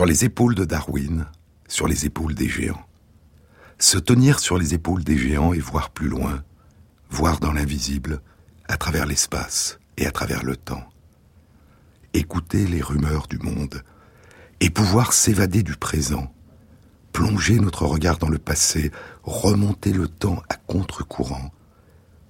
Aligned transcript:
Sur 0.00 0.06
les 0.06 0.24
épaules 0.24 0.54
de 0.54 0.64
Darwin, 0.64 1.26
sur 1.68 1.86
les 1.86 2.06
épaules 2.06 2.34
des 2.34 2.48
géants. 2.48 2.86
Se 3.78 3.98
tenir 3.98 4.40
sur 4.40 4.56
les 4.56 4.72
épaules 4.72 5.04
des 5.04 5.18
géants 5.18 5.52
et 5.52 5.58
voir 5.58 5.90
plus 5.90 6.08
loin, 6.08 6.42
voir 7.10 7.38
dans 7.38 7.52
l'invisible, 7.52 8.22
à 8.66 8.78
travers 8.78 9.04
l'espace 9.04 9.78
et 9.98 10.06
à 10.06 10.10
travers 10.10 10.42
le 10.42 10.56
temps. 10.56 10.88
Écouter 12.14 12.66
les 12.66 12.80
rumeurs 12.80 13.26
du 13.26 13.36
monde 13.40 13.82
et 14.60 14.70
pouvoir 14.70 15.12
s'évader 15.12 15.62
du 15.62 15.76
présent, 15.76 16.32
plonger 17.12 17.60
notre 17.60 17.84
regard 17.84 18.16
dans 18.16 18.30
le 18.30 18.38
passé, 18.38 18.92
remonter 19.22 19.92
le 19.92 20.08
temps 20.08 20.42
à 20.48 20.54
contre-courant, 20.56 21.52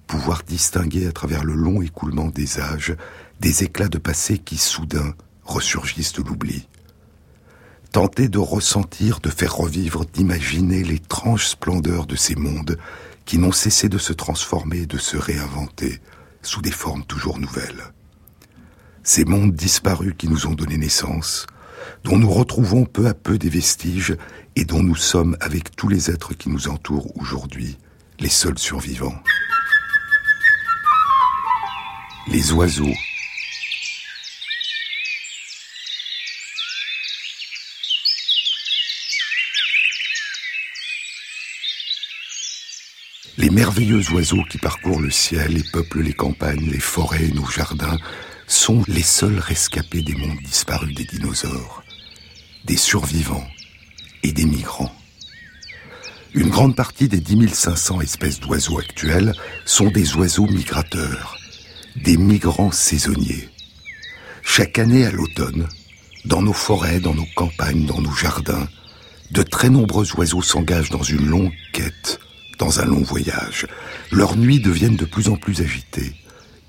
pouvoir 0.07 0.43
distinguer 0.43 1.07
à 1.07 1.13
travers 1.13 1.45
le 1.45 1.53
long 1.53 1.81
écoulement 1.81 2.27
des 2.27 2.59
âges 2.59 2.97
des 3.39 3.63
éclats 3.63 3.87
de 3.87 3.97
passé 3.97 4.39
qui 4.39 4.57
soudain 4.57 5.15
ressurgissent 5.45 6.11
de 6.11 6.21
l'oubli. 6.21 6.67
Tenter 7.91 8.29
de 8.29 8.39
ressentir, 8.39 9.19
de 9.19 9.29
faire 9.29 9.53
revivre, 9.53 10.05
d'imaginer 10.05 10.81
l'étrange 10.81 11.47
splendeur 11.47 12.05
de 12.05 12.15
ces 12.15 12.35
mondes 12.35 12.77
qui 13.25 13.37
n'ont 13.37 13.51
cessé 13.51 13.89
de 13.89 13.97
se 13.97 14.13
transformer, 14.13 14.85
de 14.85 14.97
se 14.97 15.17
réinventer 15.17 15.99
sous 16.41 16.61
des 16.61 16.71
formes 16.71 17.03
toujours 17.03 17.37
nouvelles. 17.37 17.83
Ces 19.03 19.25
mondes 19.25 19.53
disparus 19.53 20.13
qui 20.17 20.29
nous 20.29 20.47
ont 20.47 20.53
donné 20.53 20.77
naissance, 20.77 21.47
dont 22.05 22.17
nous 22.17 22.29
retrouvons 22.29 22.85
peu 22.85 23.07
à 23.07 23.13
peu 23.13 23.37
des 23.37 23.49
vestiges 23.49 24.15
et 24.55 24.63
dont 24.63 24.83
nous 24.83 24.95
sommes, 24.95 25.35
avec 25.41 25.75
tous 25.75 25.89
les 25.89 26.09
êtres 26.09 26.33
qui 26.33 26.49
nous 26.49 26.69
entourent 26.69 27.11
aujourd'hui, 27.17 27.77
les 28.19 28.29
seuls 28.29 28.59
survivants. 28.59 29.21
Les 32.27 32.53
oiseaux, 32.53 32.93
Les 43.37 43.49
merveilleux 43.49 44.11
oiseaux 44.11 44.43
qui 44.49 44.57
parcourent 44.57 44.99
le 44.99 45.09
ciel 45.09 45.57
et 45.57 45.63
peuplent 45.71 46.01
les 46.01 46.13
campagnes, 46.13 46.69
les 46.69 46.81
forêts 46.81 47.25
et 47.25 47.31
nos 47.31 47.45
jardins 47.45 47.97
sont 48.45 48.83
les 48.87 49.03
seuls 49.03 49.39
rescapés 49.39 50.01
des 50.01 50.15
mondes 50.15 50.41
disparus 50.43 50.93
des 50.93 51.05
dinosaures, 51.05 51.81
des 52.65 52.75
survivants 52.75 53.47
et 54.23 54.33
des 54.33 54.45
migrants. 54.45 54.93
Une 56.33 56.49
grande 56.49 56.75
partie 56.75 57.07
des 57.07 57.21
10 57.21 57.53
500 57.53 58.01
espèces 58.01 58.41
d'oiseaux 58.41 58.79
actuelles 58.79 59.33
sont 59.65 59.89
des 59.89 60.13
oiseaux 60.15 60.47
migrateurs, 60.47 61.37
des 61.95 62.17
migrants 62.17 62.71
saisonniers. 62.71 63.47
Chaque 64.43 64.77
année 64.77 65.05
à 65.05 65.11
l'automne, 65.11 65.69
dans 66.25 66.41
nos 66.41 66.53
forêts, 66.53 66.99
dans 66.99 67.15
nos 67.15 67.27
campagnes, 67.35 67.85
dans 67.85 68.01
nos 68.01 68.13
jardins, 68.13 68.67
de 69.31 69.41
très 69.41 69.69
nombreux 69.69 70.13
oiseaux 70.17 70.41
s'engagent 70.41 70.89
dans 70.89 71.03
une 71.03 71.27
longue 71.27 71.53
quête 71.71 72.19
dans 72.61 72.79
un 72.79 72.85
long 72.85 73.01
voyage. 73.01 73.65
Leurs 74.11 74.37
nuits 74.37 74.59
deviennent 74.59 74.95
de 74.95 75.05
plus 75.05 75.29
en 75.29 75.35
plus 75.35 75.61
agitées. 75.61 76.13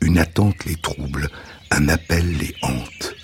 Une 0.00 0.16
attente 0.16 0.64
les 0.64 0.76
trouble, 0.76 1.28
un 1.70 1.86
appel 1.88 2.38
les 2.38 2.54
hante. 2.62 3.14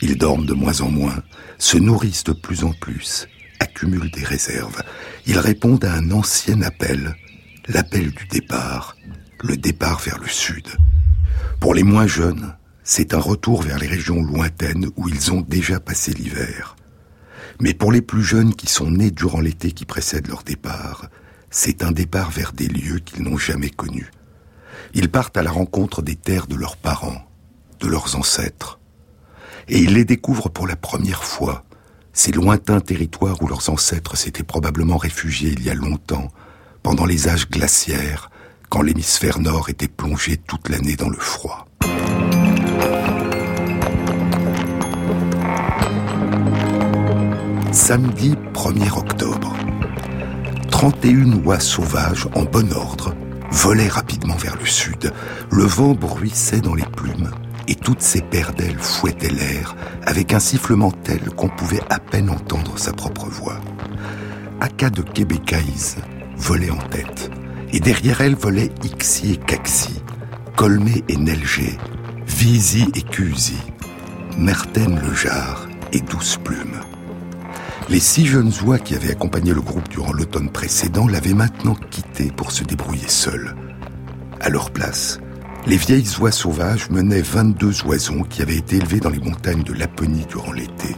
Ils 0.00 0.16
dorment 0.16 0.46
de 0.46 0.54
moins 0.54 0.80
en 0.80 0.90
moins, 0.90 1.22
se 1.58 1.76
nourrissent 1.76 2.24
de 2.24 2.32
plus 2.32 2.64
en 2.64 2.72
plus, 2.72 3.28
accumulent 3.60 4.10
des 4.10 4.24
réserves. 4.24 4.82
Ils 5.26 5.38
répondent 5.38 5.84
à 5.84 5.92
un 5.92 6.10
ancien 6.12 6.62
appel, 6.62 7.14
l'appel 7.68 8.10
du 8.10 8.26
départ, 8.26 8.96
le 9.42 9.58
départ 9.58 10.00
vers 10.00 10.18
le 10.18 10.28
sud. 10.28 10.68
Pour 11.60 11.74
les 11.74 11.82
moins 11.82 12.06
jeunes, 12.06 12.54
c'est 12.84 13.12
un 13.12 13.20
retour 13.20 13.60
vers 13.60 13.78
les 13.78 13.86
régions 13.86 14.22
lointaines 14.22 14.88
où 14.96 15.10
ils 15.10 15.30
ont 15.30 15.42
déjà 15.42 15.78
passé 15.78 16.12
l'hiver. 16.12 16.74
Mais 17.60 17.74
pour 17.74 17.92
les 17.92 18.02
plus 18.02 18.24
jeunes 18.24 18.54
qui 18.54 18.66
sont 18.66 18.90
nés 18.90 19.10
durant 19.10 19.40
l'été 19.40 19.72
qui 19.72 19.84
précède 19.84 20.26
leur 20.26 20.42
départ, 20.42 21.10
c'est 21.56 21.84
un 21.84 21.92
départ 21.92 22.32
vers 22.32 22.52
des 22.52 22.66
lieux 22.66 22.98
qu'ils 22.98 23.22
n'ont 23.22 23.38
jamais 23.38 23.70
connus. 23.70 24.10
Ils 24.92 25.08
partent 25.08 25.36
à 25.36 25.42
la 25.44 25.52
rencontre 25.52 26.02
des 26.02 26.16
terres 26.16 26.48
de 26.48 26.56
leurs 26.56 26.76
parents, 26.76 27.22
de 27.78 27.86
leurs 27.86 28.16
ancêtres. 28.16 28.80
Et 29.68 29.78
ils 29.78 29.94
les 29.94 30.04
découvrent 30.04 30.50
pour 30.50 30.66
la 30.66 30.74
première 30.74 31.22
fois, 31.22 31.64
ces 32.12 32.32
lointains 32.32 32.80
territoires 32.80 33.40
où 33.40 33.46
leurs 33.46 33.70
ancêtres 33.70 34.16
s'étaient 34.16 34.42
probablement 34.42 34.96
réfugiés 34.96 35.52
il 35.52 35.62
y 35.62 35.70
a 35.70 35.74
longtemps, 35.74 36.28
pendant 36.82 37.06
les 37.06 37.28
âges 37.28 37.48
glaciaires, 37.48 38.32
quand 38.68 38.82
l'hémisphère 38.82 39.38
nord 39.38 39.68
était 39.68 39.86
plongé 39.86 40.36
toute 40.36 40.68
l'année 40.68 40.96
dans 40.96 41.08
le 41.08 41.18
froid. 41.18 41.68
Samedi 47.70 48.34
1er 48.52 48.98
octobre. 48.98 49.53
31 50.84 51.46
oies 51.46 51.60
sauvages 51.60 52.28
en 52.34 52.42
bon 52.42 52.70
ordre 52.74 53.14
volaient 53.50 53.88
rapidement 53.88 54.36
vers 54.36 54.54
le 54.60 54.66
sud. 54.66 55.14
Le 55.50 55.64
vent 55.64 55.94
bruissait 55.94 56.60
dans 56.60 56.74
les 56.74 56.84
plumes 56.84 57.30
et 57.66 57.74
toutes 57.74 58.02
ces 58.02 58.20
paires 58.20 58.52
d'ailes 58.52 58.78
fouettaient 58.78 59.32
l'air 59.32 59.76
avec 60.02 60.34
un 60.34 60.40
sifflement 60.40 60.90
tel 60.90 61.20
qu'on 61.30 61.48
pouvait 61.48 61.80
à 61.88 61.98
peine 61.98 62.28
entendre 62.28 62.78
sa 62.78 62.92
propre 62.92 63.24
voix. 63.30 63.58
Aka 64.60 64.90
de 64.90 65.00
Québécaïs 65.00 65.96
volait 66.36 66.70
en 66.70 66.76
tête 66.90 67.30
et 67.72 67.80
derrière 67.80 68.20
elle 68.20 68.36
volaient 68.36 68.70
Ixi 68.84 69.32
et 69.32 69.36
Caxi, 69.38 70.02
Colmé 70.54 71.02
et 71.08 71.16
Nelgé, 71.16 71.78
Visi 72.26 72.90
et 72.94 73.00
Cusi, 73.00 73.56
Merten 74.36 75.00
le 75.02 75.14
Jar 75.14 75.66
et 75.94 76.00
Douce 76.00 76.36
Plume. 76.44 76.78
Les 77.90 78.00
six 78.00 78.26
jeunes 78.26 78.52
oies 78.64 78.78
qui 78.78 78.94
avaient 78.94 79.10
accompagné 79.10 79.52
le 79.52 79.60
groupe 79.60 79.88
durant 79.90 80.12
l'automne 80.12 80.50
précédent 80.50 81.06
l'avaient 81.06 81.34
maintenant 81.34 81.74
quitté 81.74 82.32
pour 82.34 82.50
se 82.50 82.64
débrouiller 82.64 83.08
seuls. 83.08 83.54
À 84.40 84.48
leur 84.48 84.70
place, 84.70 85.20
les 85.66 85.76
vieilles 85.76 86.08
oies 86.18 86.32
sauvages 86.32 86.88
menaient 86.88 87.20
22 87.20 87.84
oisons 87.84 88.22
qui 88.22 88.40
avaient 88.40 88.56
été 88.56 88.76
élevés 88.76 89.00
dans 89.00 89.10
les 89.10 89.18
montagnes 89.18 89.62
de 89.62 89.74
Laponie 89.74 90.24
durant 90.26 90.52
l'été. 90.52 90.96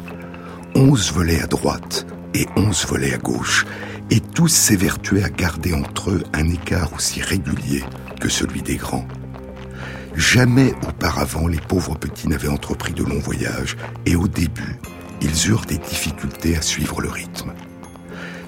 Onze 0.77 1.13
volaient 1.13 1.43
à 1.43 1.47
droite 1.47 2.07
et 2.35 2.47
onze 2.57 2.87
volaient 2.87 3.15
à 3.15 3.19
gauche, 3.19 3.67
et 4.11 4.21
tous 4.21 4.49
s'évertuaient 4.49 5.25
à 5.25 5.31
garder 5.31 5.75
entre 5.75 6.11
eux 6.11 6.23
un 6.35 6.49
écart 6.49 6.93
aussi 6.95 7.21
régulier 7.21 7.83
que 8.21 8.29
celui 8.29 8.63
des 8.63 8.77
grands. 8.77 9.07
Jamais 10.15 10.73
auparavant 10.89 11.49
les 11.49 11.61
pauvres 11.61 11.97
petits 11.97 12.29
n'avaient 12.29 12.49
entrepris 12.49 12.93
de 12.93 13.03
longs 13.03 13.19
voyages, 13.19 13.77
et 14.07 14.15
au 14.15 14.29
début, 14.29 14.79
ils 15.21 15.49
eurent 15.49 15.67
des 15.67 15.79
difficultés 15.79 16.57
à 16.57 16.63
suivre 16.63 17.01
le 17.01 17.09
rythme. 17.09 17.53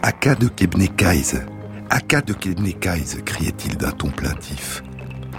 Aka 0.02 0.34
de 0.34 0.48
Kebnekaise, 0.48 1.42
Aka 1.90 2.20
de 2.20 2.32
Kebnekaise, 2.32 3.18
criait-il 3.24 3.76
d'un 3.76 3.90
ton 3.90 4.10
plaintif. 4.10 4.82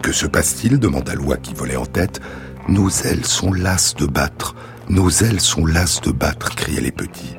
Que 0.01 0.11
se 0.11 0.25
passe-t-il 0.25 0.79
demanda 0.79 1.13
Loi 1.13 1.37
qui 1.37 1.53
volait 1.53 1.75
en 1.75 1.85
tête. 1.85 2.21
Nos 2.67 2.89
ailes 2.89 3.25
sont 3.25 3.51
lasses 3.51 3.95
de 3.95 4.05
battre, 4.05 4.55
nos 4.89 5.09
ailes 5.09 5.41
sont 5.41 5.65
lasses 5.65 6.01
de 6.01 6.11
battre, 6.11 6.55
criaient 6.55 6.81
les 6.81 6.91
petits. 6.91 7.35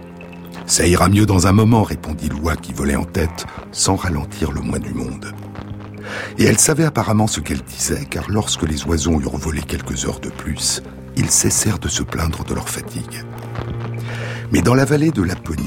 Ça 0.67 0.87
ira 0.87 1.09
mieux 1.09 1.27
dans 1.27 1.47
un 1.47 1.53
moment, 1.53 1.83
répondit 1.83 2.29
Loi 2.29 2.57
qui 2.57 2.73
volait 2.73 2.97
en 2.97 3.05
tête, 3.05 3.47
sans 3.73 3.97
ralentir 3.97 4.53
le 4.53 4.61
moins 4.61 4.79
du 4.79 4.95
monde. 4.95 5.33
Et 6.39 6.45
elle 6.45 6.59
savait 6.59 6.85
apparemment 6.85 7.27
ce 7.27 7.41
qu'elle 7.41 7.63
disait, 7.63 8.05
car 8.09 8.31
lorsque 8.31 8.63
les 8.63 8.85
oiseaux 8.85 9.21
eurent 9.21 9.37
volé 9.37 9.63
quelques 9.63 10.05
heures 10.05 10.21
de 10.21 10.31
plus, 10.31 10.83
ils 11.17 11.31
cessèrent 11.31 11.79
de 11.79 11.89
se 11.89 12.03
plaindre 12.03 12.45
de 12.45 12.55
leur 12.55 12.69
fatigue. 12.69 13.25
Mais 14.53 14.63
dans 14.63 14.75
la 14.75 14.85
vallée 14.85 15.11
de 15.11 15.23
Laponie, 15.23 15.63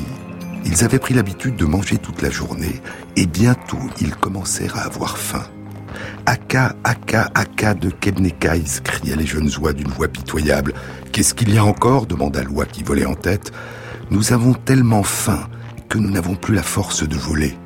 ils 0.66 0.84
avaient 0.84 1.00
pris 1.00 1.14
l'habitude 1.14 1.56
de 1.56 1.66
manger 1.66 1.98
toute 1.98 2.22
la 2.22 2.30
journée 2.30 2.82
et 3.16 3.26
bientôt 3.26 3.80
ils 4.02 4.16
commencèrent 4.16 4.78
à 4.78 4.82
avoir 4.82 5.18
faim. 5.18 5.44
Aka, 6.26 6.76
Aka, 6.84 7.30
Aka 7.34 7.74
de 7.76 7.90
Kebnekaïs, 7.90 8.82
criaient 8.82 9.16
les 9.16 9.26
jeunes 9.26 9.52
oies 9.62 9.74
d'une 9.74 9.90
voix 9.90 10.08
pitoyable. 10.08 10.74
Qu'est-ce 11.12 11.34
qu'il 11.34 11.54
y 11.54 11.58
a 11.58 11.64
encore 11.64 12.08
demanda 12.08 12.44
l'oie 12.44 12.66
qui 12.66 12.84
volait 12.84 13.06
en 13.06 13.16
tête. 13.16 13.52
Nous 14.12 14.34
avons 14.34 14.54
tellement 14.54 15.04
faim 15.04 15.48
que 15.90 15.98
nous 15.98 16.10
n'avons 16.10 16.36
plus 16.36 16.56
la 16.56 16.64
force 16.64 17.08
de 17.08 17.16
voler. 17.16 17.58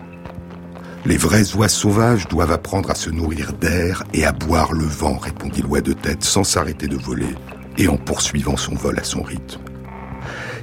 Les 1.05 1.17
vraies 1.17 1.55
oies 1.55 1.69
sauvages 1.69 2.27
doivent 2.27 2.51
apprendre 2.51 2.91
à 2.91 2.95
se 2.95 3.09
nourrir 3.09 3.53
d'air 3.53 4.03
et 4.13 4.25
à 4.25 4.33
boire 4.33 4.73
le 4.73 4.85
vent, 4.85 5.17
répondit 5.17 5.61
l'oie 5.61 5.81
de 5.81 5.93
tête 5.93 6.23
sans 6.23 6.43
s'arrêter 6.43 6.87
de 6.87 6.97
voler 6.97 7.33
et 7.77 7.87
en 7.87 7.97
poursuivant 7.97 8.57
son 8.57 8.75
vol 8.75 8.99
à 8.99 9.03
son 9.03 9.21
rythme. 9.21 9.61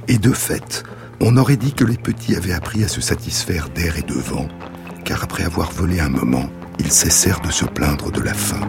Et 0.07 0.17
de 0.17 0.31
fait, 0.31 0.83
on 1.19 1.35
aurait 1.37 1.57
dit 1.57 1.73
que 1.73 1.83
les 1.83 1.97
petits 1.97 2.35
avaient 2.35 2.53
appris 2.53 2.83
à 2.83 2.87
se 2.87 3.01
satisfaire 3.01 3.69
d'air 3.69 3.97
et 3.97 4.03
de 4.03 4.13
vent, 4.13 4.47
car 5.03 5.23
après 5.23 5.43
avoir 5.43 5.71
volé 5.71 5.99
un 5.99 6.09
moment, 6.09 6.47
ils 6.79 6.91
cessèrent 6.91 7.41
de 7.41 7.51
se 7.51 7.65
plaindre 7.65 8.11
de 8.11 8.21
la 8.21 8.33
faim. 8.33 8.61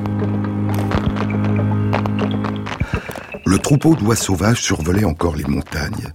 Le 3.45 3.59
troupeau 3.59 3.95
d'oies 3.95 4.17
sauvages 4.17 4.63
survolait 4.63 5.05
encore 5.05 5.37
les 5.37 5.45
montagnes, 5.45 6.11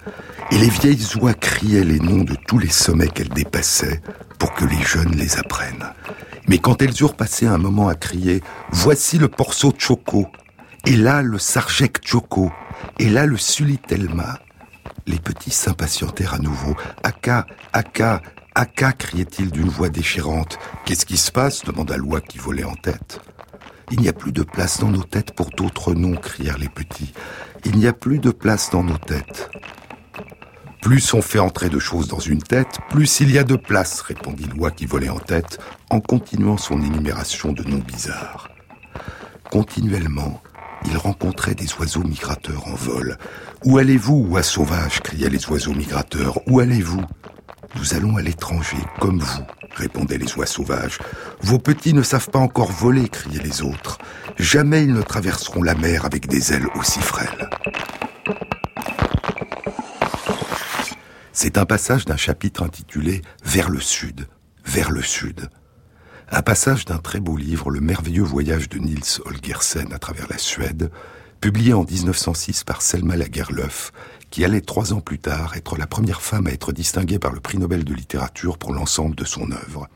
et 0.52 0.58
les 0.58 0.70
vieilles 0.70 1.16
oies 1.22 1.34
criaient 1.34 1.84
les 1.84 2.00
noms 2.00 2.24
de 2.24 2.36
tous 2.48 2.58
les 2.58 2.70
sommets 2.70 3.08
qu'elles 3.08 3.30
dépassaient 3.30 4.02
pour 4.40 4.54
que 4.54 4.66
les 4.66 4.82
jeunes 4.82 5.16
les 5.16 5.38
apprennent. 5.38 5.86
Mais 6.48 6.58
quand 6.58 6.82
elles 6.82 7.00
eurent 7.00 7.16
passé 7.16 7.46
un 7.46 7.60
moment 7.60 7.88
à 7.88 7.96
crier⁇ 7.96 8.40
Voici 8.72 9.20
le 9.20 9.28
Porceau 9.28 9.72
Choco!⁇ 9.78 10.22
et 10.92 10.98
là 10.98 11.22
le 11.22 11.38
Sarjek 11.38 12.00
Choco!⁇ 12.04 12.48
et 13.00 13.10
là 13.10 13.28
le 13.28 13.38
Sulitelma⁇ 13.38 14.24
Les 15.08 15.20
petits 15.20 15.52
s'impatientèrent 15.52 16.36
à 16.36 16.40
nouveau. 16.40 16.76
Aka, 17.04 17.46
Aka, 17.74 18.22
Aka, 18.56 18.92
criait-il 18.94 19.52
d'une 19.52 19.70
voix 19.70 19.90
déchirante. 19.90 20.60
Qu'est-ce 20.86 21.06
qui 21.06 21.18
se 21.18 21.32
passe 21.32 21.64
demanda 21.64 21.98
Loi 21.98 22.22
qui 22.22 22.38
volait 22.38 22.64
en 22.64 22.76
tête. 22.76 23.20
Il 23.92 24.00
n'y 24.00 24.10
a 24.10 24.14
plus 24.14 24.32
de 24.32 24.44
place 24.44 24.80
dans 24.80 24.90
nos 24.90 25.04
têtes 25.04 25.34
pour 25.34 25.50
d'autres 25.50 25.94
noms, 25.94 26.16
crièrent 26.16 26.58
les 26.58 26.70
petits. 26.70 27.14
Il 27.66 27.78
n'y 27.78 27.88
a 27.88 27.94
plus 27.94 28.20
de 28.20 28.32
place 28.32 28.70
dans 28.70 28.84
nos 28.84 28.98
têtes. 28.98 29.50
Plus 30.82 31.14
on 31.14 31.22
fait 31.22 31.40
entrer 31.40 31.70
de 31.70 31.78
choses 31.78 32.08
dans 32.08 32.20
une 32.20 32.42
tête, 32.42 32.80
plus 32.90 33.20
il 33.20 33.32
y 33.32 33.38
a 33.38 33.44
de 33.44 33.56
place, 33.56 34.02
répondit 34.02 34.48
Loi 34.48 34.72
qui 34.72 34.86
volait 34.86 35.10
en 35.10 35.20
tête, 35.20 35.60
en 35.90 36.00
continuant 36.00 36.58
son 36.58 36.82
énumération 36.82 37.52
de 37.52 37.64
noms 37.64 37.84
bizarres. 37.86 38.50
Continuellement, 39.52 40.42
il 40.86 40.98
rencontrait 40.98 41.56
des 41.56 41.74
oiseaux 41.80 42.04
migrateurs 42.04 42.68
en 42.68 42.76
vol. 42.76 43.18
Où 43.66 43.78
allez-vous, 43.78 44.28
oies 44.30 44.44
sauvages? 44.44 45.00
criaient 45.02 45.30
les 45.30 45.46
oiseaux 45.50 45.74
migrateurs. 45.74 46.40
Où 46.48 46.60
allez-vous 46.60 47.04
Nous 47.76 47.94
allons 47.94 48.18
à 48.18 48.22
l'étranger, 48.22 48.78
comme 49.00 49.20
vous, 49.20 49.44
répondaient 49.76 50.18
les 50.18 50.34
oies 50.36 50.46
sauvages. 50.46 51.00
Vos 51.42 51.60
petits 51.60 51.94
ne 51.94 52.02
savent 52.02 52.30
pas 52.30 52.40
encore 52.40 52.72
voler, 52.72 53.10
criaient 53.10 53.44
les 53.44 53.62
autres. 53.62 53.98
Jamais 54.38 54.84
ils 54.84 54.94
ne 54.94 55.02
traverseront 55.02 55.64
la 55.64 55.76
mer 55.76 56.06
avec 56.06 56.28
des 56.28 56.54
ailes 56.54 56.68
aussi 56.76 57.00
frêles. 57.00 57.50
C'est 61.34 61.58
un 61.58 61.66
passage 61.66 62.06
d'un 62.06 62.18
chapitre 62.18 62.64
intitulé 62.64 63.22
Vers 63.44 63.70
le 63.70 63.80
sud, 63.80 64.28
vers 64.66 64.92
le 64.92 65.02
sud. 65.02 65.50
Un 66.34 66.44
passage 66.44 66.86
d'un 66.86 66.98
très 66.98 67.20
beau 67.20 67.36
livre, 67.36 67.70
Le 67.70 67.82
merveilleux 67.82 68.24
voyage 68.24 68.70
de 68.70 68.78
Niels 68.78 69.20
Holgersen 69.26 69.92
à 69.92 70.00
travers 70.00 70.28
la 70.30 70.38
Suède, 70.38 70.90
publié 71.42 71.74
en 71.74 71.84
1906 71.84 72.64
par 72.64 72.82
Selma 72.82 73.18
Lagerlöf, 73.18 73.92
qui 74.30 74.46
allait 74.46 74.62
trois 74.62 74.94
ans 74.94 75.02
plus 75.02 75.20
tard 75.20 75.58
être 75.58 75.78
la 75.78 75.88
première 75.88 76.22
femme 76.22 76.48
à 76.48 76.52
être 76.52 76.72
distinguée 76.72 77.20
par 77.20 77.34
le 77.34 77.42
prix 77.42 77.58
Nobel 77.58 77.84
de 77.84 77.94
littérature 77.94 78.58
pour 78.58 78.74
l'ensemble 78.74 79.14
de 79.16 79.26
son 79.26 79.52
œuvre. 79.52 79.90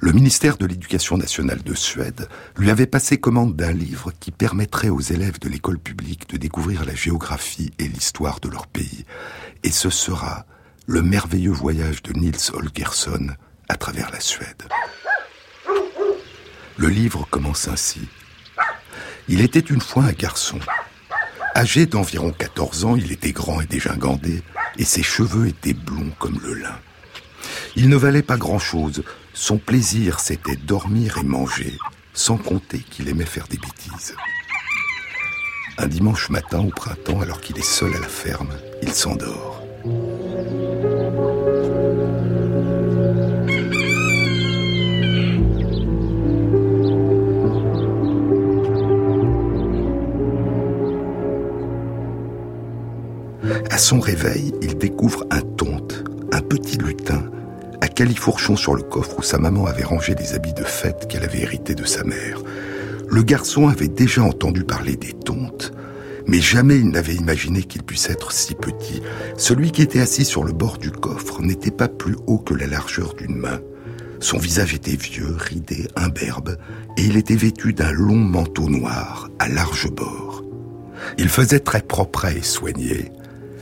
Le 0.00 0.10
ministère 0.10 0.56
de 0.56 0.66
l'Éducation 0.66 1.16
nationale 1.16 1.62
de 1.62 1.74
Suède 1.74 2.28
lui 2.56 2.68
avait 2.68 2.88
passé 2.88 3.16
commande 3.16 3.54
d'un 3.54 3.72
livre 3.72 4.12
qui 4.18 4.32
permettrait 4.32 4.88
aux 4.88 5.00
élèves 5.00 5.38
de 5.38 5.48
l'école 5.48 5.78
publique 5.78 6.28
de 6.30 6.36
découvrir 6.36 6.84
la 6.84 6.96
géographie 6.96 7.70
et 7.78 7.86
l'histoire 7.86 8.40
de 8.40 8.48
leur 8.48 8.66
pays. 8.66 9.04
Et 9.62 9.70
ce 9.70 9.88
sera 9.88 10.46
le 10.86 11.00
merveilleux 11.00 11.52
voyage 11.52 12.02
de 12.02 12.12
Nils 12.12 12.50
Holgersson 12.52 13.36
à 13.68 13.76
travers 13.76 14.10
la 14.10 14.20
Suède. 14.20 14.68
Le 16.76 16.88
livre 16.88 17.26
commence 17.30 17.68
ainsi. 17.68 18.08
Il 19.28 19.40
était 19.40 19.60
une 19.60 19.80
fois 19.80 20.04
un 20.04 20.12
garçon. 20.12 20.58
Âgé 21.54 21.86
d'environ 21.86 22.32
14 22.32 22.84
ans, 22.84 22.96
il 22.96 23.12
était 23.12 23.32
grand 23.32 23.60
et 23.60 23.66
dégingandé, 23.66 24.42
et 24.78 24.84
ses 24.84 25.02
cheveux 25.02 25.48
étaient 25.48 25.72
blonds 25.72 26.12
comme 26.18 26.38
le 26.44 26.54
lin. 26.54 26.78
Il 27.76 27.88
ne 27.88 27.96
valait 27.96 28.22
pas 28.22 28.36
grand-chose, 28.36 29.02
son 29.32 29.58
plaisir, 29.58 30.20
c'était 30.20 30.56
dormir 30.56 31.18
et 31.18 31.24
manger, 31.24 31.78
sans 32.12 32.36
compter 32.36 32.80
qu'il 32.80 33.08
aimait 33.08 33.24
faire 33.24 33.48
des 33.48 33.58
bêtises. 33.58 34.14
Un 35.78 35.86
dimanche 35.86 36.30
matin 36.30 36.60
au 36.60 36.70
printemps, 36.70 37.20
alors 37.20 37.40
qu'il 37.40 37.58
est 37.58 37.64
seul 37.64 37.94
à 37.94 38.00
la 38.00 38.08
ferme, 38.08 38.54
il 38.82 38.92
s'endort. 38.92 39.62
À 53.76 53.78
son 53.78 54.00
réveil, 54.00 54.54
il 54.62 54.78
découvre 54.78 55.26
un 55.30 55.42
tonte, 55.42 56.02
un 56.32 56.40
petit 56.40 56.78
lutin, 56.78 57.24
à 57.82 57.88
califourchon 57.88 58.56
sur 58.56 58.74
le 58.74 58.82
coffre 58.82 59.18
où 59.18 59.22
sa 59.22 59.36
maman 59.36 59.66
avait 59.66 59.84
rangé 59.84 60.14
des 60.14 60.32
habits 60.32 60.54
de 60.54 60.64
fête 60.64 61.06
qu'elle 61.06 61.24
avait 61.24 61.42
hérités 61.42 61.74
de 61.74 61.84
sa 61.84 62.02
mère. 62.02 62.40
Le 63.06 63.22
garçon 63.22 63.68
avait 63.68 63.88
déjà 63.88 64.22
entendu 64.22 64.64
parler 64.64 64.96
des 64.96 65.12
tontes, 65.12 65.74
mais 66.26 66.40
jamais 66.40 66.78
il 66.78 66.88
n'avait 66.88 67.16
imaginé 67.16 67.64
qu'il 67.64 67.82
puisse 67.82 68.08
être 68.08 68.32
si 68.32 68.54
petit. 68.54 69.02
Celui 69.36 69.72
qui 69.72 69.82
était 69.82 70.00
assis 70.00 70.24
sur 70.24 70.42
le 70.42 70.54
bord 70.54 70.78
du 70.78 70.90
coffre 70.90 71.42
n'était 71.42 71.70
pas 71.70 71.88
plus 71.88 72.16
haut 72.26 72.38
que 72.38 72.54
la 72.54 72.66
largeur 72.66 73.12
d'une 73.12 73.36
main. 73.36 73.60
Son 74.20 74.38
visage 74.38 74.72
était 74.72 74.96
vieux, 74.96 75.36
ridé, 75.36 75.86
imberbe, 75.96 76.56
et 76.96 77.02
il 77.02 77.18
était 77.18 77.36
vêtu 77.36 77.74
d'un 77.74 77.92
long 77.92 78.16
manteau 78.16 78.70
noir 78.70 79.28
à 79.38 79.50
large 79.50 79.90
bord. 79.90 80.42
Il 81.18 81.28
faisait 81.28 81.60
très 81.60 81.82
propre 81.82 82.24
et 82.24 82.42
soigné, 82.42 83.12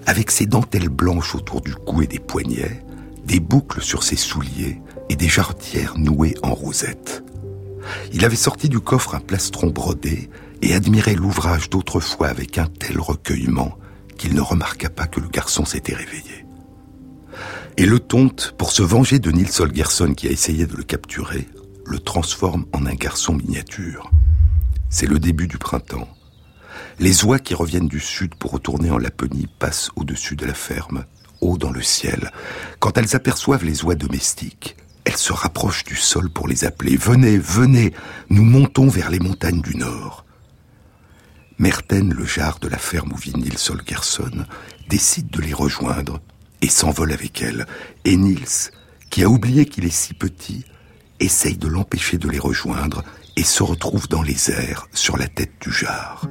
avec 0.07 0.31
ses 0.31 0.47
dentelles 0.47 0.89
blanches 0.89 1.35
autour 1.35 1.61
du 1.61 1.75
cou 1.75 2.03
et 2.03 2.07
des 2.07 2.19
poignets, 2.19 2.85
des 3.25 3.41
boucles 3.41 3.83
sur 3.83 4.03
ses 4.03 4.17
souliers 4.17 4.81
et 5.09 5.17
des 5.17 5.29
jarretières 5.29 5.99
nouées 5.99 6.35
en 6.43 6.55
rosette. 6.55 7.25
Il 8.13 8.25
avait 8.25 8.37
sorti 8.37 8.69
du 8.69 8.81
coffre 8.81 9.15
un 9.15 9.21
plastron 9.21 9.69
brodé 9.69 10.31
et 10.63 10.75
admirait 10.75 11.15
l'ouvrage 11.15 11.71
d'autrefois 11.71 12.29
avec 12.29 12.59
un 12.59 12.67
tel 12.67 12.99
recueillement 12.99 13.77
qu'il 14.17 14.35
ne 14.35 14.41
remarqua 14.41 14.91
pas 14.91 15.07
que 15.07 15.21
le 15.21 15.29
garçon 15.29 15.65
s'était 15.65 15.95
réveillé. 15.95 16.47
Et 17.77 17.87
le 17.87 17.99
tonte, 17.99 18.55
pour 18.57 18.71
se 18.71 18.83
venger 18.83 19.19
de 19.19 19.33
Nils 19.33 19.61
Holgersson 19.61 20.15
qui 20.15 20.29
a 20.29 20.31
essayé 20.31 20.67
de 20.67 20.77
le 20.77 20.85
capturer, 20.85 21.49
le 21.85 21.99
transforme 21.99 22.67
en 22.73 22.87
un 22.87 22.95
garçon 22.95 23.35
miniature. 23.35 24.11
C'est 24.89 25.07
le 25.07 25.19
début 25.19 25.49
du 25.49 25.59
printemps. 25.59 26.09
Les 26.99 27.25
oies 27.25 27.39
qui 27.39 27.55
reviennent 27.55 27.89
du 27.89 28.01
sud 28.01 28.35
pour 28.37 28.53
retourner 28.53 28.91
en 28.91 28.99
Laponie 28.99 29.49
passent 29.59 29.91
au-dessus 29.97 30.37
de 30.37 30.47
la 30.47 30.55
ferme 30.55 31.05
haut 31.41 31.59
dans 31.59 31.71
le 31.71 31.83
ciel. 31.83 32.31
Quand 32.79 32.97
elles 32.97 33.15
aperçoivent 33.15 33.65
les 33.65 33.85
oies 33.85 33.95
domestiques, 33.95 34.77
elles 35.05 35.17
se 35.17 35.33
rapprochent 35.33 35.85
du 35.85 35.97
sol 35.97 36.31
pour 36.31 36.49
les 36.49 36.65
appeler. 36.65 36.97
Venez, 36.97 37.37
venez, 37.37 37.93
nous 38.31 38.45
montons 38.45 38.89
vers 38.89 39.11
les 39.11 39.21
montagnes 39.21 39.61
du 39.61 39.77
nord. 39.77 40.25
Merten, 41.59 42.13
le 42.13 42.25
jarre 42.25 42.59
de 42.59 42.69
la 42.69 42.79
ferme 42.79 43.13
où 43.13 43.17
vit 43.17 43.35
Nils 43.37 43.71
Holgersson, 43.71 44.47
décide 44.89 45.31
de 45.31 45.41
les 45.41 45.53
rejoindre 45.53 46.21
et 46.63 46.69
s'envole 46.69 47.13
avec 47.13 47.43
elles. 47.43 47.67
Et 48.05 48.17
Nils, 48.17 48.71
qui 49.11 49.23
a 49.23 49.29
oublié 49.29 49.67
qu'il 49.67 49.85
est 49.85 49.91
si 49.91 50.15
petit, 50.15 50.65
essaye 51.21 51.59
de 51.59 51.69
l'empêcher 51.69 52.19
de 52.19 52.29
les 52.29 52.41
rejoindre 52.41 53.05
et 53.37 53.45
se 53.45 53.63
retrouve 53.63 54.09
dans 54.09 54.23
les 54.23 54.51
airs 54.51 54.89
sur 54.93 55.17
la 55.17 55.29
tête 55.29 55.53
du 55.61 55.71
jarre. 55.71 56.27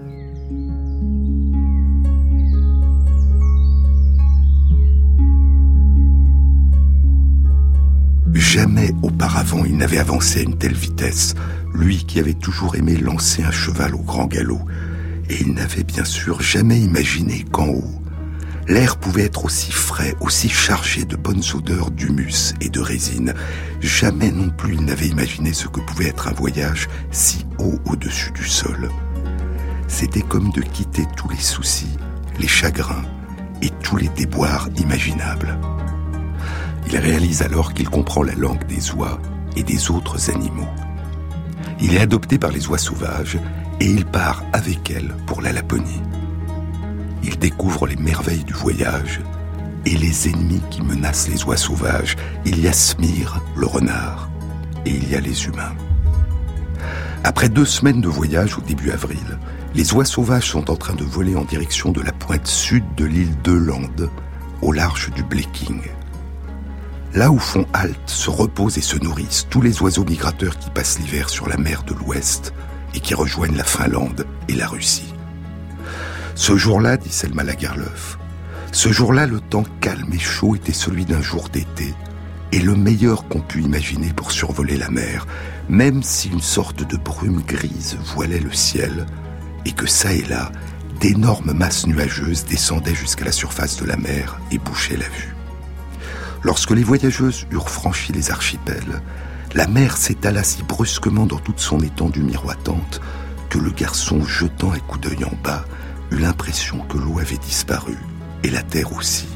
Jamais 8.34 8.92
auparavant 9.04 9.64
il 9.64 9.78
n'avait 9.78 10.00
avancé 10.00 10.40
à 10.40 10.44
une 10.44 10.58
telle 10.58 10.74
vitesse, 10.74 11.36
lui 11.74 12.04
qui 12.06 12.20
avait 12.20 12.34
toujours 12.34 12.76
aimé 12.76 12.96
lancer 12.96 13.44
un 13.44 13.52
cheval 13.52 13.94
au 13.94 14.02
grand 14.02 14.26
galop. 14.26 14.62
Et 15.30 15.42
il 15.42 15.54
n'avait 15.54 15.84
bien 15.84 16.04
sûr 16.04 16.42
jamais 16.42 16.80
imaginé 16.80 17.46
qu'en 17.52 17.68
haut, 17.68 18.02
l'air 18.68 18.98
pouvait 18.98 19.24
être 19.24 19.46
aussi 19.46 19.72
frais, 19.72 20.16
aussi 20.20 20.50
chargé 20.50 21.06
de 21.06 21.16
bonnes 21.16 21.44
odeurs 21.54 21.92
d'humus 21.92 22.54
et 22.60 22.70
de 22.70 22.80
résine. 22.80 23.34
Jamais 23.82 24.32
non 24.32 24.50
plus 24.50 24.76
il 24.76 24.86
n'avait 24.86 25.08
imaginé 25.08 25.54
ce 25.54 25.68
que 25.68 25.80
pouvait 25.80 26.08
être 26.08 26.28
un 26.28 26.34
voyage 26.34 26.90
si 27.12 27.46
haut 27.60 27.80
au-dessus 27.86 28.32
du 28.32 28.48
sol. 28.48 28.90
C'était 29.88 30.22
comme 30.22 30.52
de 30.52 30.62
quitter 30.62 31.06
tous 31.16 31.30
les 31.30 31.38
soucis, 31.38 31.98
les 32.40 32.48
chagrins 32.48 33.06
et 33.62 33.70
tous 33.84 33.98
les 33.98 34.10
déboires 34.10 34.70
imaginables. 34.78 35.58
Il 36.88 36.98
réalise 36.98 37.42
alors 37.42 37.74
qu'il 37.74 37.90
comprend 37.90 38.24
la 38.24 38.36
langue 38.36 38.66
des 38.68 38.92
oies 38.92 39.20
et 39.56 39.64
des 39.64 39.92
autres 39.92 40.30
animaux. 40.30 40.68
Il 41.82 41.96
est 41.96 42.00
adopté 42.00 42.38
par 42.38 42.52
les 42.52 42.68
oies 42.68 42.78
sauvages 42.78 43.38
et 43.80 43.86
il 43.86 44.06
part 44.06 44.44
avec 44.54 44.90
elles 44.92 45.16
pour 45.26 45.42
la 45.42 45.52
Laponie. 45.52 46.02
Il 47.24 47.38
découvre 47.38 47.88
les 47.88 47.96
merveilles 47.96 48.44
du 48.44 48.54
voyage 48.54 49.22
et 49.86 49.98
les 49.98 50.30
ennemis 50.30 50.62
qui 50.70 50.82
menacent 50.82 51.28
les 51.30 51.44
oies 51.44 51.58
sauvages. 51.58 52.16
Il 52.46 52.60
y 52.60 52.68
a 52.68 52.74
Smir, 52.74 53.42
le 53.56 53.66
renard, 53.66 54.30
et 54.86 54.92
il 54.92 55.10
y 55.10 55.16
a 55.16 55.20
les 55.20 55.46
humains. 55.46 55.76
Après 57.24 57.50
deux 57.50 57.66
semaines 57.66 58.02
de 58.02 58.08
voyage 58.08 58.58
au 58.58 58.62
début 58.62 58.92
avril, 58.92 59.40
les 59.76 59.94
oies 59.94 60.06
sauvages 60.06 60.50
sont 60.50 60.70
en 60.70 60.76
train 60.76 60.94
de 60.94 61.04
voler 61.04 61.36
en 61.36 61.46
direction 61.46 61.92
de 61.92 62.02
la 62.02 62.12
pointe 62.12 62.48
sud 62.48 62.84
de 62.98 63.06
l'île 63.06 63.36
d'Euland, 63.44 64.10
au 64.62 64.72
large 64.72 65.12
du 65.12 65.24
Bleking. 65.24 65.82
Là 67.16 67.30
où 67.30 67.38
font 67.38 67.68
halte, 67.74 68.10
se 68.10 68.32
reposent 68.32 68.80
et 68.80 68.82
se 68.82 68.98
nourrissent 68.98 69.46
tous 69.50 69.62
les 69.62 69.84
oiseaux 69.84 70.04
migrateurs 70.04 70.58
qui 70.58 70.72
passent 70.72 70.98
l'hiver 70.98 71.30
sur 71.30 71.48
la 71.48 71.58
mer 71.58 71.84
de 71.84 71.94
l'Ouest 71.94 72.54
et 72.96 73.00
qui 73.00 73.14
rejoignent 73.14 73.56
la 73.56 73.64
Finlande 73.64 74.26
et 74.48 74.54
la 74.54 74.68
Russie. 74.68 75.14
Ce 76.34 76.58
jour-là, 76.58 76.98
dit 76.98 77.12
Selma 77.12 77.44
Lagerlöf, 77.44 78.18
ce 78.72 78.92
jour-là, 78.92 79.28
le 79.28 79.40
temps 79.40 79.66
calme 79.80 80.12
et 80.12 80.20
chaud 80.20 80.56
était 80.56 80.74
celui 80.74 81.06
d'un 81.06 81.22
jour 81.22 81.50
d'été, 81.50 81.94
et 82.52 82.60
le 82.60 82.76
meilleur 82.76 83.28
qu'on 83.28 83.42
pût 83.42 83.62
imaginer 83.62 84.12
pour 84.14 84.32
survoler 84.32 84.78
la 84.78 84.90
mer, 84.90 85.28
même 85.70 86.02
si 86.02 86.30
une 86.30 86.42
sorte 86.42 86.84
de 86.84 86.98
brume 86.98 87.44
grise 87.48 87.96
voilait 88.16 88.40
le 88.40 88.52
ciel, 88.52 89.06
et 89.66 89.72
que 89.72 89.86
ça 89.86 90.12
et 90.12 90.24
là, 90.24 90.52
d'énormes 91.00 91.54
masses 91.54 91.86
nuageuses 91.86 92.46
descendaient 92.46 92.96
jusqu'à 92.96 93.26
la 93.26 93.32
surface 93.32 93.80
de 93.80 93.86
la 93.86 93.98
mer 93.98 94.40
et 94.52 94.58
bouchaient 94.58 94.98
la 94.98 95.10
vue. 95.10 95.36
Lorsque 96.44 96.72
les 96.72 96.84
voyageuses 96.84 97.46
eurent 97.52 97.70
franchi 97.70 98.12
les 98.12 98.30
archipels, 98.30 99.02
la 99.56 99.68
mer 99.68 99.96
s'étala 99.96 100.44
si 100.44 100.64
brusquement 100.64 101.26
dans 101.26 101.40
toute 101.40 101.60
son 101.60 101.80
étendue 101.80 102.24
miroitante 102.24 103.00
que 103.50 103.60
le 103.60 103.72
garçon, 103.72 104.26
jetant 104.26 104.72
un 104.72 104.80
coup 104.80 104.98
d'œil 104.98 105.24
en 105.24 105.34
bas, 105.44 105.64
eut 106.12 106.18
l'impression 106.18 106.80
que 106.80 106.98
l'eau 106.98 107.20
avait 107.20 107.38
disparu, 107.38 107.98
et 108.44 108.50
la 108.50 108.62
terre 108.62 108.94
aussi. 108.94 109.28